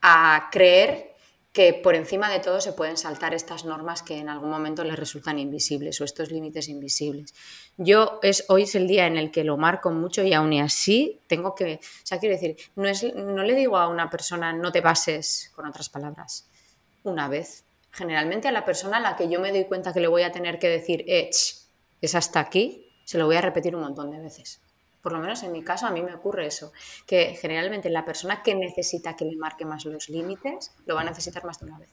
a 0.00 0.48
creer 0.52 1.07
que 1.58 1.74
por 1.74 1.96
encima 1.96 2.30
de 2.30 2.38
todo 2.38 2.60
se 2.60 2.72
pueden 2.72 2.96
saltar 2.96 3.34
estas 3.34 3.64
normas 3.64 4.04
que 4.04 4.16
en 4.18 4.28
algún 4.28 4.48
momento 4.48 4.84
les 4.84 4.96
resultan 4.96 5.40
invisibles 5.40 6.00
o 6.00 6.04
estos 6.04 6.30
límites 6.30 6.68
invisibles. 6.68 7.34
Yo 7.76 8.20
es, 8.22 8.44
hoy 8.46 8.62
es 8.62 8.76
el 8.76 8.86
día 8.86 9.08
en 9.08 9.16
el 9.16 9.32
que 9.32 9.42
lo 9.42 9.56
marco 9.56 9.90
mucho 9.90 10.22
y 10.22 10.32
aún 10.34 10.52
así 10.60 11.20
tengo 11.26 11.56
que, 11.56 11.80
o 11.82 12.06
sea, 12.06 12.20
quiero 12.20 12.36
decir, 12.36 12.56
no, 12.76 12.86
es, 12.86 13.12
no 13.12 13.42
le 13.42 13.56
digo 13.56 13.76
a 13.76 13.88
una 13.88 14.08
persona 14.08 14.52
no 14.52 14.70
te 14.70 14.82
pases, 14.82 15.50
con 15.52 15.66
otras 15.66 15.88
palabras, 15.88 16.48
una 17.02 17.26
vez. 17.26 17.64
Generalmente 17.90 18.46
a 18.46 18.52
la 18.52 18.64
persona 18.64 18.98
a 18.98 19.00
la 19.00 19.16
que 19.16 19.28
yo 19.28 19.40
me 19.40 19.50
doy 19.50 19.64
cuenta 19.64 19.92
que 19.92 19.98
le 19.98 20.06
voy 20.06 20.22
a 20.22 20.30
tener 20.30 20.60
que 20.60 20.68
decir, 20.68 21.04
eh, 21.08 21.28
es 22.00 22.14
hasta 22.14 22.38
aquí, 22.38 22.88
se 23.04 23.18
lo 23.18 23.26
voy 23.26 23.34
a 23.34 23.40
repetir 23.40 23.74
un 23.74 23.82
montón 23.82 24.12
de 24.12 24.20
veces 24.20 24.60
por 25.08 25.16
lo 25.16 25.22
menos 25.22 25.42
en 25.42 25.52
mi 25.52 25.62
caso, 25.62 25.86
a 25.86 25.90
mí 25.90 26.02
me 26.02 26.14
ocurre 26.14 26.46
eso, 26.46 26.70
que 27.06 27.34
generalmente 27.40 27.88
la 27.88 28.04
persona 28.04 28.42
que 28.42 28.54
necesita 28.54 29.16
que 29.16 29.24
le 29.24 29.36
marque 29.36 29.64
más 29.64 29.86
los 29.86 30.10
límites, 30.10 30.70
lo 30.84 30.96
va 30.96 31.00
a 31.00 31.04
necesitar 31.04 31.46
más 31.46 31.58
de 31.58 31.64
una 31.64 31.78
vez. 31.78 31.88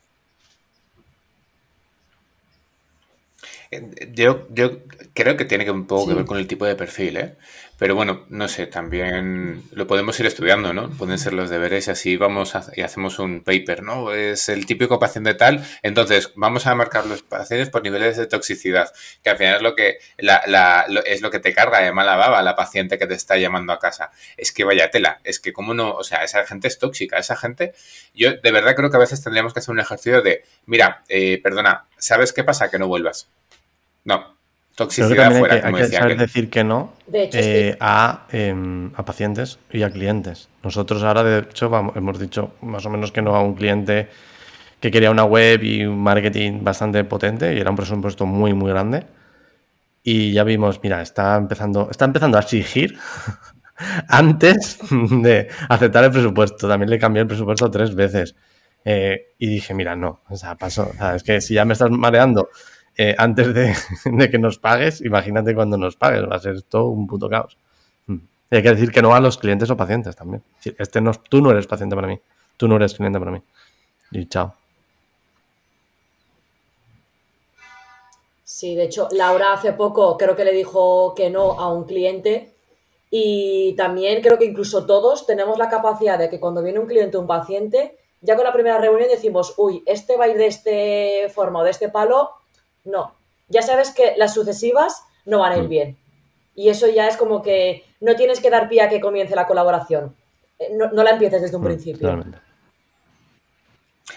Eh, 3.72 4.12
yo, 4.12 4.46
yo 4.50 4.80
creo 5.14 5.38
que 5.38 5.46
tiene 5.46 5.64
que 5.64 5.72
un 5.72 5.88
poco 5.88 6.10
que 6.10 6.14
ver 6.14 6.26
con 6.26 6.38
el 6.38 6.46
tipo 6.46 6.66
de 6.66 6.76
perfil, 6.76 7.16
¿eh? 7.16 7.38
Pero 7.78 7.94
bueno, 7.94 8.26
no 8.30 8.48
sé, 8.48 8.68
también 8.68 9.64
lo 9.72 9.86
podemos 9.86 10.18
ir 10.22 10.26
estudiando, 10.26 10.72
¿no? 10.74 10.90
Pueden 10.92 11.20
ser 11.20 11.34
los 11.34 11.50
deberes 11.50 11.88
y 11.88 11.92
así 11.92 12.16
vamos 12.16 12.54
y 12.74 12.82
hacemos 12.82 13.20
un 13.20 13.44
paper, 13.44 13.84
¿no? 13.84 14.14
Es 14.14 14.48
el 14.48 14.66
típico 14.66 14.98
paciente 14.98 15.34
tal, 15.34 15.66
entonces 15.82 16.32
vamos 16.36 16.68
a 16.68 16.76
marcar 16.76 17.06
los 17.06 17.22
pacientes 17.22 17.70
por 17.70 17.84
niveles 17.84 18.16
de 18.16 18.28
toxicidad, 18.28 18.94
que 19.22 19.30
al 19.30 19.38
final 19.38 19.58
es 19.58 19.62
lo 19.62 19.76
que 19.76 19.98
la, 20.18 20.86
es 21.06 21.22
lo 21.22 21.30
que 21.32 21.40
te 21.40 21.54
carga 21.54 21.80
de 21.80 21.92
mala 21.92 22.16
baba 22.16 22.42
la 22.44 22.56
paciente 22.56 22.98
que 22.98 23.08
te 23.08 23.14
está 23.14 23.38
llamando 23.38 23.74
a 23.74 23.80
casa. 23.80 24.12
Es 24.38 24.54
que 24.54 24.64
vaya 24.64 24.90
tela, 24.90 25.20
es 25.26 25.42
que 25.42 25.52
cómo 25.52 25.74
no, 25.74 25.92
o 25.96 26.04
sea, 26.04 26.24
esa 26.24 26.46
gente 26.46 26.70
es 26.70 26.80
tóxica, 26.80 27.18
esa 27.18 27.36
gente, 27.36 27.74
yo 28.14 28.36
de 28.38 28.52
verdad 28.52 28.76
creo 28.76 28.90
que 28.90 28.98
a 28.98 29.02
veces 29.02 29.22
tendríamos 29.22 29.54
que 29.54 29.60
hacer 29.60 29.74
un 29.74 29.82
ejercicio 29.82 30.22
de, 30.22 30.46
mira, 30.66 31.04
eh, 31.10 31.42
perdona, 31.44 31.86
¿sabes 31.98 32.32
qué 32.32 32.46
pasa? 32.46 32.70
Que 32.72 32.80
no 32.80 32.88
vuelvas. 32.88 33.28
No, 34.06 34.35
Toxicidad 34.76 35.32
fuera, 35.32 35.66
hay 35.66 35.74
que, 35.74 35.86
saber 35.86 36.18
decir 36.18 36.50
que 36.50 36.66
no 36.66 36.94
eh, 37.14 37.78
em, 38.32 38.92
a, 38.94 39.06
pacientes 39.06 39.58
y 39.72 39.84
a 39.84 39.90
clientes. 39.90 40.50
Nosotros 40.64 41.02
ahora, 41.04 41.24
de 41.24 41.40
hecho, 41.40 41.72
hemos 41.96 42.20
dicho 42.20 42.56
más 42.62 42.86
o 42.86 42.90
menos 42.90 43.14
que 43.14 43.22
no 43.22 43.36
a 43.36 43.42
un 43.42 43.56
cliente 43.56 44.10
que 44.82 44.92
quería 44.92 45.12
una 45.12 45.24
web 45.24 45.64
y 45.64 45.86
un 45.86 45.98
marketing 46.00 46.62
bastante 46.62 47.04
potente 47.06 47.56
y 47.56 47.60
era 47.60 47.70
un 47.70 47.78
presupuesto 47.78 48.26
muy, 48.26 48.54
muy 48.54 48.70
grande. 48.70 49.06
Y 50.04 50.34
ya 50.34 50.44
vimos, 50.44 50.82
mira, 50.84 51.02
está 51.02 51.38
empezando, 51.38 51.88
está 51.90 52.04
empezando 52.04 52.38
a 52.38 52.42
exigir 52.42 52.98
antes 54.10 54.80
de 54.92 55.48
aceptar 55.70 56.04
el 56.04 56.12
presupuesto. 56.12 56.68
También 56.68 56.90
le 56.90 57.00
cambié 57.00 57.22
el 57.22 57.28
presupuesto 57.28 57.72
tres 57.72 57.96
veces. 57.96 58.36
Eh, 58.84 59.34
y 59.40 59.48
dije, 59.48 59.74
mira, 59.74 59.96
no, 59.96 60.22
o 60.30 60.36
sea, 60.36 60.56
pasó. 60.56 60.92
es 61.16 61.24
que 61.24 61.40
si 61.40 61.54
ya 61.54 61.64
me 61.64 61.74
estás 61.74 61.90
mareando 61.90 62.50
eh, 62.98 63.16
antes 63.18 63.54
de, 64.04 64.30
que 64.30 64.40
nos 64.40 64.58
pagues, 64.58 65.02
imagínate 65.02 65.54
cuando 65.54 65.78
nos 65.78 65.96
pagues, 65.96 66.24
va 66.30 66.36
a 66.36 66.40
ser 66.40 66.62
todo 66.62 66.86
un 66.86 67.08
puto 67.08 67.30
caos. 67.30 67.58
Hmm. 68.08 68.20
hay 68.52 68.62
que 68.62 68.70
decir 68.70 68.92
que 68.92 69.02
no 69.02 69.14
a 69.14 69.20
los 69.20 69.38
clientes 69.38 69.70
o 69.70 69.78
pacientes 69.78 70.16
también. 70.16 70.44
Este 70.78 71.02
tú 71.30 71.42
no 71.42 71.52
eres 71.52 71.68
paciente 71.68 71.96
para 71.96 72.08
mí, 72.08 72.20
tú 72.58 72.68
no 72.68 72.76
eres 72.78 72.94
cliente 72.94 73.20
para 73.20 73.32
mí. 73.32 73.42
Y 74.12 74.28
chao. 74.28 74.54
Sí, 78.44 78.76
de 78.76 78.84
hecho, 78.84 79.10
Laura 79.12 79.54
hace 79.54 79.74
poco 79.74 80.16
creo 80.18 80.36
que 80.36 80.46
le 80.46 80.54
dijo 80.54 81.14
que 81.16 81.30
no 81.30 81.60
a 81.60 81.74
un 81.74 81.84
cliente 81.84 82.56
y 83.10 83.74
también 83.76 84.22
creo 84.22 84.38
que 84.38 84.46
incluso 84.46 84.86
todos 84.86 85.26
tenemos 85.26 85.58
la 85.58 85.68
capacidad 85.68 86.18
de 86.18 86.30
que 86.30 86.40
cuando 86.40 86.64
viene 86.64 86.80
un 86.80 86.88
cliente 86.88 87.18
o 87.18 87.22
un 87.22 87.28
paciente, 87.28 87.98
ya 88.22 88.36
con 88.36 88.46
la 88.46 88.54
primera 88.54 88.78
reunión 88.78 89.10
decimos, 89.10 89.56
uy, 89.58 89.84
este 89.86 90.16
va 90.16 90.26
a 90.26 90.28
ir 90.30 90.38
de 90.38 90.48
este 90.48 91.30
forma 91.34 91.60
o 91.60 91.64
de 91.64 91.72
este 91.72 91.90
palo, 91.90 92.32
no. 92.86 93.16
Ya 93.50 93.62
sabes 93.62 93.92
que 93.92 94.14
las 94.18 94.34
sucesivas 94.34 95.04
no 95.26 95.40
van 95.40 95.54
a 95.54 95.58
ir 95.58 95.66
mm. 95.66 95.70
bien. 95.70 95.98
Y 96.56 96.70
eso 96.70 96.88
ya 96.88 97.08
es 97.08 97.18
como 97.18 97.42
que 97.42 97.84
no 98.00 98.16
tienes 98.16 98.40
que 98.40 98.50
dar 98.50 98.70
pie 98.70 98.82
a 98.82 98.90
que 98.90 99.02
comience 99.02 99.36
la 99.36 99.46
colaboración. 99.46 100.16
Eh, 100.58 100.70
no, 100.74 101.04
la 101.04 101.12
empieces 101.12 101.42
desde 101.42 101.58
un 101.58 101.64
mm, 101.64 101.66
principio. 101.66 102.24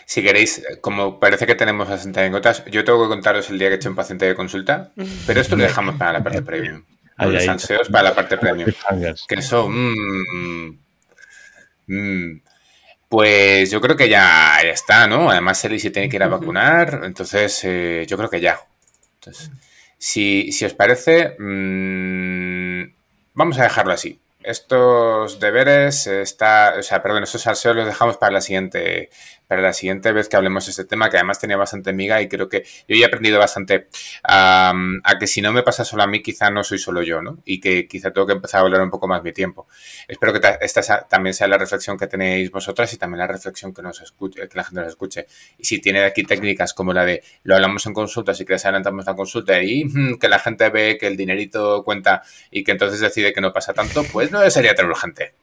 Si 0.04 0.22
queréis, 0.22 0.64
como 0.80 1.18
parece 1.18 1.46
que 1.46 1.54
tenemos 1.54 1.88
bastante 1.88 2.20
anécdotas, 2.20 2.64
yo 2.66 2.84
tengo 2.84 3.02
que 3.02 3.08
contaros 3.08 3.50
el 3.50 3.58
día 3.58 3.68
que 3.68 3.74
he 3.74 3.76
hecho 3.76 3.88
un 3.90 3.96
paciente 3.96 4.26
de 4.26 4.34
consulta, 4.34 4.92
pero 5.26 5.40
esto 5.40 5.56
lo 5.56 5.64
dejamos 5.64 5.96
para 5.96 6.12
la 6.12 6.22
parte 6.22 6.42
premium. 6.42 6.84
Los 7.18 7.48
anseos 7.48 7.88
para 7.88 8.10
la 8.10 8.14
parte 8.14 8.38
premium. 8.38 8.70
Que 9.26 9.34
eso... 9.34 9.68
Mmm, 9.68 10.78
pues 13.08 13.70
yo 13.70 13.80
creo 13.80 13.96
que 13.96 14.08
ya, 14.08 14.60
está, 14.60 15.06
¿no? 15.06 15.30
Además, 15.30 15.64
Eli 15.64 15.78
se 15.80 15.90
tiene 15.90 16.08
que 16.08 16.16
ir 16.16 16.22
a 16.22 16.28
vacunar, 16.28 17.02
entonces 17.04 17.60
eh, 17.64 18.04
yo 18.06 18.16
creo 18.16 18.28
que 18.28 18.40
ya. 18.40 18.60
Entonces, 19.14 19.50
si, 19.96 20.64
os 20.64 20.74
parece, 20.74 21.36
mm, 21.38 22.92
vamos 23.34 23.58
a 23.58 23.62
dejarlo 23.64 23.92
así. 23.92 24.20
Estos 24.42 25.40
deberes, 25.40 26.06
está, 26.06 26.74
o 26.78 26.82
sea, 26.82 27.02
perdón, 27.02 27.24
estos 27.24 27.42
salseos 27.42 27.76
los 27.76 27.86
dejamos 27.86 28.16
para 28.18 28.32
la 28.32 28.40
siguiente, 28.40 29.10
para 29.48 29.62
la 29.62 29.72
siguiente 29.72 30.12
vez 30.12 30.28
que 30.28 30.36
hablemos 30.36 30.66
de 30.66 30.70
este 30.70 30.84
tema, 30.84 31.08
que 31.10 31.16
además 31.16 31.40
tenía 31.40 31.56
bastante 31.56 31.90
amiga 31.90 32.20
y 32.20 32.28
creo 32.28 32.48
que 32.48 32.64
yo 32.86 32.96
he 32.96 33.04
aprendido 33.04 33.38
bastante 33.38 33.88
a 34.22 34.72
que 35.18 35.26
si 35.26 35.40
no 35.40 35.52
me 35.52 35.62
pasa 35.62 35.84
solo 35.84 36.02
a 36.02 36.06
mí, 36.06 36.22
quizá 36.22 36.50
no 36.50 36.62
soy 36.62 36.78
solo 36.78 37.02
yo, 37.02 37.22
¿no? 37.22 37.38
Y 37.44 37.60
que 37.60 37.88
quizá 37.88 38.12
tengo 38.12 38.26
que 38.26 38.34
empezar 38.34 38.60
a 38.60 38.64
hablar 38.64 38.82
un 38.82 38.90
poco 38.90 39.08
más 39.08 39.22
mi 39.22 39.32
tiempo. 39.32 39.66
Espero 40.06 40.32
que 40.32 40.40
esta 40.60 41.08
también 41.08 41.34
sea 41.34 41.48
la 41.48 41.58
reflexión 41.58 41.96
que 41.96 42.06
tenéis 42.06 42.50
vosotras 42.50 42.92
y 42.92 42.98
también 42.98 43.20
la 43.20 43.26
reflexión 43.26 43.72
que 43.72 43.82
nos 43.82 44.00
escuche, 44.00 44.48
que 44.48 44.56
la 44.56 44.64
gente 44.64 44.80
nos 44.80 44.90
escuche. 44.90 45.26
Y 45.56 45.64
si 45.64 45.80
tiene 45.80 46.04
aquí 46.04 46.22
técnicas 46.24 46.74
como 46.74 46.92
la 46.92 47.04
de 47.04 47.22
lo 47.42 47.54
hablamos 47.54 47.86
en 47.86 47.94
consulta, 47.94 48.34
si 48.34 48.44
quieres 48.44 48.64
adelantamos 48.66 49.06
la 49.06 49.16
consulta 49.16 49.62
y 49.62 49.84
mm, 49.84 50.18
que 50.18 50.28
la 50.28 50.38
gente 50.38 50.68
ve 50.68 50.98
que 51.00 51.06
el 51.06 51.16
dinerito 51.16 51.82
cuenta 51.84 52.22
y 52.50 52.64
que 52.64 52.72
entonces 52.72 53.00
decide 53.00 53.32
que 53.32 53.40
no 53.40 53.52
pasa 53.52 53.72
tanto, 53.72 54.04
pues 54.12 54.30
no 54.30 54.48
sería 54.50 54.74
tan 54.74 54.86
urgente. 54.86 55.34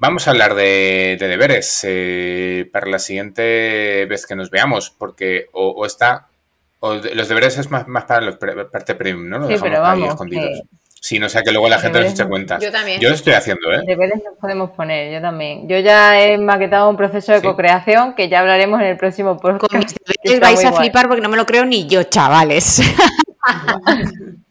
Vamos 0.00 0.28
a 0.28 0.30
hablar 0.30 0.54
de, 0.54 1.16
deberes 1.18 1.80
eh, 1.82 2.70
para 2.72 2.86
la 2.86 3.00
siguiente 3.00 4.06
vez 4.06 4.26
que 4.26 4.36
nos 4.36 4.48
veamos, 4.48 4.94
porque 4.96 5.46
o, 5.52 5.84
está, 5.84 6.28
o 6.78 6.94
los 6.94 7.28
deberes 7.28 7.58
es 7.58 7.68
más, 7.68 7.84
para 8.06 8.20
la 8.20 8.70
parte 8.70 8.94
premium, 8.94 9.28
¿no? 9.28 9.40
Lo 9.40 9.48
sí, 9.48 9.56
pero 9.60 9.80
vamos, 9.80 10.10
escondidos. 10.10 10.62
Sí, 11.00 11.18
no 11.18 11.28
sea 11.28 11.42
que 11.42 11.50
luego 11.50 11.68
la 11.68 11.80
gente 11.80 12.00
nos 12.00 12.12
eche 12.12 12.28
cuenta. 12.28 12.60
Yo 12.60 12.70
también. 12.70 13.00
Yo 13.00 13.08
lo 13.08 13.16
estoy 13.16 13.32
haciendo, 13.32 13.72
¿eh? 13.72 13.82
Deberes 13.84 14.22
nos 14.24 14.38
podemos 14.38 14.70
poner, 14.70 15.12
yo 15.12 15.20
también. 15.20 15.68
Yo 15.68 15.80
ya 15.80 16.20
he 16.20 16.38
maquetado 16.38 16.88
un 16.88 16.96
proceso 16.96 17.32
de 17.32 17.42
co-creación 17.42 18.14
que 18.14 18.28
ya 18.28 18.38
hablaremos 18.38 18.80
en 18.80 18.86
el 18.86 18.96
próximo 18.98 19.36
podcast. 19.36 19.68
Con 19.68 19.80
mis 19.80 19.96
deberes 20.22 20.40
vais 20.40 20.64
a 20.64 20.72
flipar 20.74 21.08
porque 21.08 21.22
no 21.22 21.28
me 21.28 21.36
lo 21.36 21.44
creo 21.44 21.64
ni 21.64 21.88
yo, 21.88 22.04
chavales. 22.04 22.82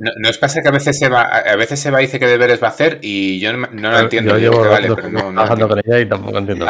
No, 0.00 0.30
os 0.30 0.38
pasa 0.38 0.62
que 0.62 0.68
a 0.68 0.72
veces 0.72 0.98
se 0.98 1.10
va, 1.10 1.24
a 1.24 1.56
veces 1.56 1.78
se 1.78 1.90
va 1.90 2.00
y 2.00 2.06
dice 2.06 2.18
que 2.18 2.26
deberes 2.26 2.62
va 2.62 2.68
a 2.68 2.70
hacer 2.70 3.00
y 3.02 3.38
yo 3.38 3.52
no, 3.52 3.68
lo 3.68 3.98
entiendo. 3.98 4.38
Yo 4.38 4.50
llevo 4.50 4.66
vale, 4.66 4.88
pero 4.94 5.10
no, 5.10 5.30
trabajando 5.30 5.68
con 5.68 5.78
ella 5.84 6.00
y 6.00 6.08
tampoco 6.08 6.38
entiendo. 6.38 6.66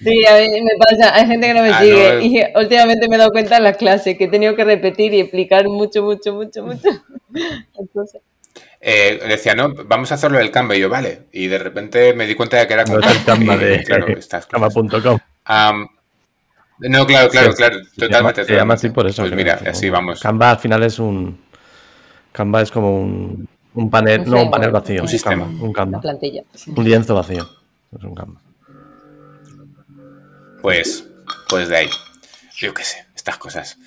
sí, 0.00 0.26
a 0.26 0.34
mí 0.36 0.62
me 0.62 0.76
pasa, 0.78 1.14
hay 1.14 1.26
gente 1.26 1.46
que 1.46 1.54
no 1.54 1.62
me 1.62 1.70
ah, 1.70 1.80
sigue 1.80 2.24
y 2.26 2.42
últimamente 2.58 3.08
me 3.08 3.16
he 3.16 3.18
dado 3.18 3.30
cuenta 3.30 3.56
en 3.56 3.62
las 3.62 3.78
clases 3.78 4.18
que 4.18 4.24
he 4.24 4.28
tenido 4.28 4.54
que 4.54 4.64
repetir 4.64 5.14
y 5.14 5.20
explicar 5.20 5.66
mucho, 5.66 6.02
mucho, 6.02 6.34
mucho, 6.34 6.62
mucho. 6.64 6.90
Entonces... 7.78 8.20
Eh, 8.82 9.18
decía, 9.26 9.54
no, 9.54 9.72
vamos 9.86 10.12
a 10.12 10.16
hacerlo 10.16 10.36
del 10.36 10.50
Canva 10.50 10.76
y 10.76 10.80
yo, 10.80 10.90
vale. 10.90 11.22
Y 11.32 11.46
de 11.46 11.56
repente 11.56 12.12
me 12.12 12.26
di 12.26 12.34
cuenta 12.34 12.58
de 12.58 12.66
que 12.66 12.74
era 12.74 12.84
como... 12.84 12.98
el 12.98 13.24
Canva 13.24 13.56
de 13.56 13.82
claro, 13.86 14.06
Canva.com. 14.50 15.18
no, 16.80 17.06
claro, 17.06 17.30
claro, 17.30 17.54
claro, 17.54 17.78
totalmente. 17.96 18.44
Se 18.44 18.54
llama 18.54 18.74
así 18.74 18.90
por 18.90 19.06
eso. 19.06 19.22
Pues 19.22 19.34
mira, 19.34 19.58
así 19.66 19.88
vamos. 19.88 20.20
Canva 20.20 20.50
al 20.50 20.58
final 20.58 20.82
es 20.82 20.98
un 20.98 21.43
Canva 22.34 22.62
es 22.62 22.72
como 22.72 23.00
un, 23.00 23.48
un 23.74 23.88
panel, 23.88 24.28
no 24.28 24.42
un 24.42 24.50
panel 24.50 24.72
vacío, 24.72 25.02
un 25.02 25.08
sistema, 25.08 25.44
un 25.44 25.72
Canva. 25.72 26.00
Plantilla. 26.00 26.42
Un 26.66 26.84
lienzo 26.84 27.14
vacío. 27.14 27.48
Es 27.96 28.02
un 28.02 28.12
Canva. 28.12 28.40
Pues, 30.60 31.08
pues 31.48 31.68
de 31.68 31.76
ahí. 31.76 31.88
Yo 32.56 32.74
qué 32.74 32.82
sé, 32.82 33.03
estas 33.24 33.38
cosas. 33.38 33.78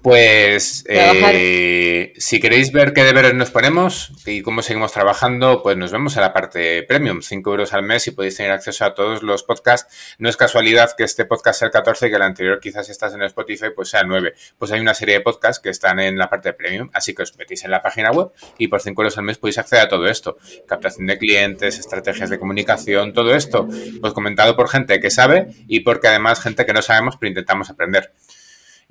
Pues 0.00 0.84
eh, 0.88 2.12
si 2.16 2.38
queréis 2.38 2.70
ver 2.70 2.92
qué 2.92 3.02
deberes 3.02 3.34
nos 3.34 3.50
ponemos 3.50 4.12
y 4.24 4.42
cómo 4.42 4.62
seguimos 4.62 4.92
trabajando, 4.92 5.60
pues 5.64 5.76
nos 5.76 5.90
vemos 5.90 6.14
en 6.14 6.22
la 6.22 6.32
parte 6.32 6.84
premium, 6.84 7.20
5 7.20 7.50
euros 7.50 7.74
al 7.74 7.82
mes 7.82 8.06
y 8.06 8.12
podéis 8.12 8.36
tener 8.36 8.52
acceso 8.52 8.84
a 8.84 8.94
todos 8.94 9.24
los 9.24 9.42
podcasts. 9.42 10.16
No 10.18 10.28
es 10.28 10.36
casualidad 10.36 10.92
que 10.96 11.02
este 11.02 11.24
podcast 11.24 11.58
sea 11.58 11.66
el 11.66 11.72
14 11.72 12.06
y 12.06 12.10
que 12.10 12.16
el 12.16 12.22
anterior 12.22 12.60
quizás 12.60 12.86
si 12.86 12.92
estás 12.92 13.12
en 13.12 13.22
Spotify 13.22 13.70
pues 13.74 13.88
sea 13.88 14.02
el 14.02 14.06
9. 14.06 14.34
Pues 14.56 14.70
hay 14.70 14.78
una 14.78 14.94
serie 14.94 15.16
de 15.16 15.20
podcasts 15.20 15.60
que 15.60 15.70
están 15.70 15.98
en 15.98 16.16
la 16.16 16.30
parte 16.30 16.52
premium, 16.52 16.90
así 16.94 17.12
que 17.12 17.24
os 17.24 17.36
metéis 17.36 17.64
en 17.64 17.72
la 17.72 17.82
página 17.82 18.12
web 18.12 18.30
y 18.56 18.68
por 18.68 18.80
5 18.80 19.02
euros 19.02 19.18
al 19.18 19.24
mes 19.24 19.38
podéis 19.38 19.58
acceder 19.58 19.86
a 19.86 19.88
todo 19.88 20.06
esto. 20.06 20.38
Captación 20.68 21.08
de 21.08 21.18
clientes, 21.18 21.76
estrategias 21.80 22.30
de 22.30 22.38
comunicación, 22.38 23.14
todo 23.14 23.34
esto, 23.34 23.66
pues 24.00 24.12
comentado 24.12 24.54
por 24.54 24.68
gente 24.68 25.00
que 25.00 25.10
sabe 25.10 25.48
y 25.66 25.80
porque 25.80 26.06
además 26.06 26.40
gente 26.40 26.64
que 26.64 26.72
no 26.72 26.82
sabemos 26.82 27.16
pero 27.16 27.30
intentamos 27.30 27.68
aprender. 27.68 28.12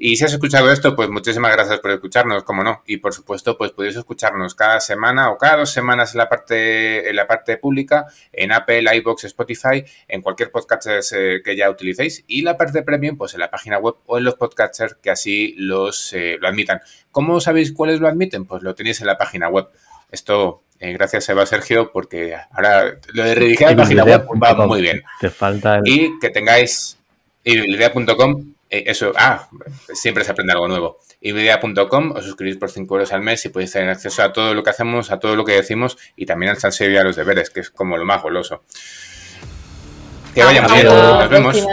Y 0.01 0.15
si 0.15 0.23
has 0.23 0.31
escuchado 0.31 0.71
esto, 0.71 0.95
pues 0.95 1.09
muchísimas 1.09 1.51
gracias 1.51 1.81
por 1.81 1.91
escucharnos, 1.91 2.45
como 2.45 2.63
no. 2.63 2.83
Y 2.85 2.97
por 2.97 3.13
supuesto, 3.13 3.57
pues 3.57 3.71
podéis 3.71 3.97
escucharnos 3.97 4.55
cada 4.55 4.79
semana 4.79 5.29
o 5.29 5.37
cada 5.37 5.57
dos 5.57 5.71
semanas 5.71 6.13
en 6.13 6.19
la 6.19 6.29
parte, 6.29 7.09
en 7.09 7.17
la 7.17 7.27
parte 7.27 7.57
pública, 7.57 8.05
en 8.31 8.53
Apple, 8.53 8.85
iBox, 8.95 9.25
Spotify, 9.25 9.83
en 10.07 10.21
cualquier 10.21 10.51
podcast 10.51 10.87
eh, 11.13 11.41
que 11.43 11.53
ya 11.57 11.69
utilicéis. 11.69 12.23
Y 12.27 12.43
la 12.43 12.55
parte 12.55 12.81
premium, 12.81 13.17
pues 13.17 13.33
en 13.33 13.41
la 13.41 13.51
página 13.51 13.77
web 13.77 13.95
o 14.05 14.17
en 14.17 14.23
los 14.23 14.35
podcasters 14.35 14.95
que 14.95 15.11
así 15.11 15.53
los 15.57 16.13
eh, 16.13 16.37
lo 16.39 16.47
admitan. 16.47 16.79
¿Cómo 17.11 17.41
sabéis 17.41 17.73
cuáles 17.73 17.99
lo 17.99 18.07
admiten? 18.07 18.45
Pues 18.45 18.63
lo 18.63 18.75
tenéis 18.75 19.01
en 19.01 19.07
la 19.07 19.17
página 19.17 19.49
web. 19.49 19.67
Esto 20.09 20.63
eh, 20.79 20.93
gracias 20.93 21.27
Eva 21.27 21.45
Sergio, 21.45 21.91
porque 21.91 22.37
ahora 22.51 22.97
lo 23.11 23.23
de 23.25 23.35
redirigir 23.35 23.67
la 23.67 23.75
página 23.75 24.05
web 24.05 24.25
va 24.41 24.65
muy 24.65 24.81
bien. 24.81 25.03
Te 25.19 25.29
falta 25.29 25.81
Y 25.83 26.17
que 26.19 26.29
tengáis 26.29 26.97
idea.com 27.43 28.53
eso, 28.69 29.13
ah, 29.17 29.49
siempre 29.93 30.23
se 30.23 30.31
aprende 30.31 30.53
algo 30.53 30.67
nuevo. 30.67 30.99
Ibidea.com, 31.21 32.13
os 32.15 32.23
suscribís 32.23 32.57
por 32.57 32.69
5 32.69 32.95
euros 32.95 33.11
al 33.13 33.21
mes 33.21 33.43
y 33.45 33.49
podéis 33.49 33.71
tener 33.71 33.89
acceso 33.89 34.23
a 34.23 34.31
todo 34.31 34.53
lo 34.53 34.63
que 34.63 34.69
hacemos, 34.69 35.11
a 35.11 35.19
todo 35.19 35.35
lo 35.35 35.43
que 35.43 35.53
decimos 35.53 35.97
y 36.15 36.25
también 36.25 36.51
al 36.51 36.57
salseo 36.57 36.89
y 36.89 36.97
a 36.97 37.03
los 37.03 37.15
deberes, 37.15 37.49
que 37.49 37.61
es 37.61 37.69
como 37.69 37.97
lo 37.97 38.05
más 38.05 38.21
goloso. 38.21 38.63
Que 40.33 40.43
vaya 40.43 40.61
muy 40.61 40.73
bien, 40.73 40.85
nos 40.85 41.29
vemos. 41.29 41.67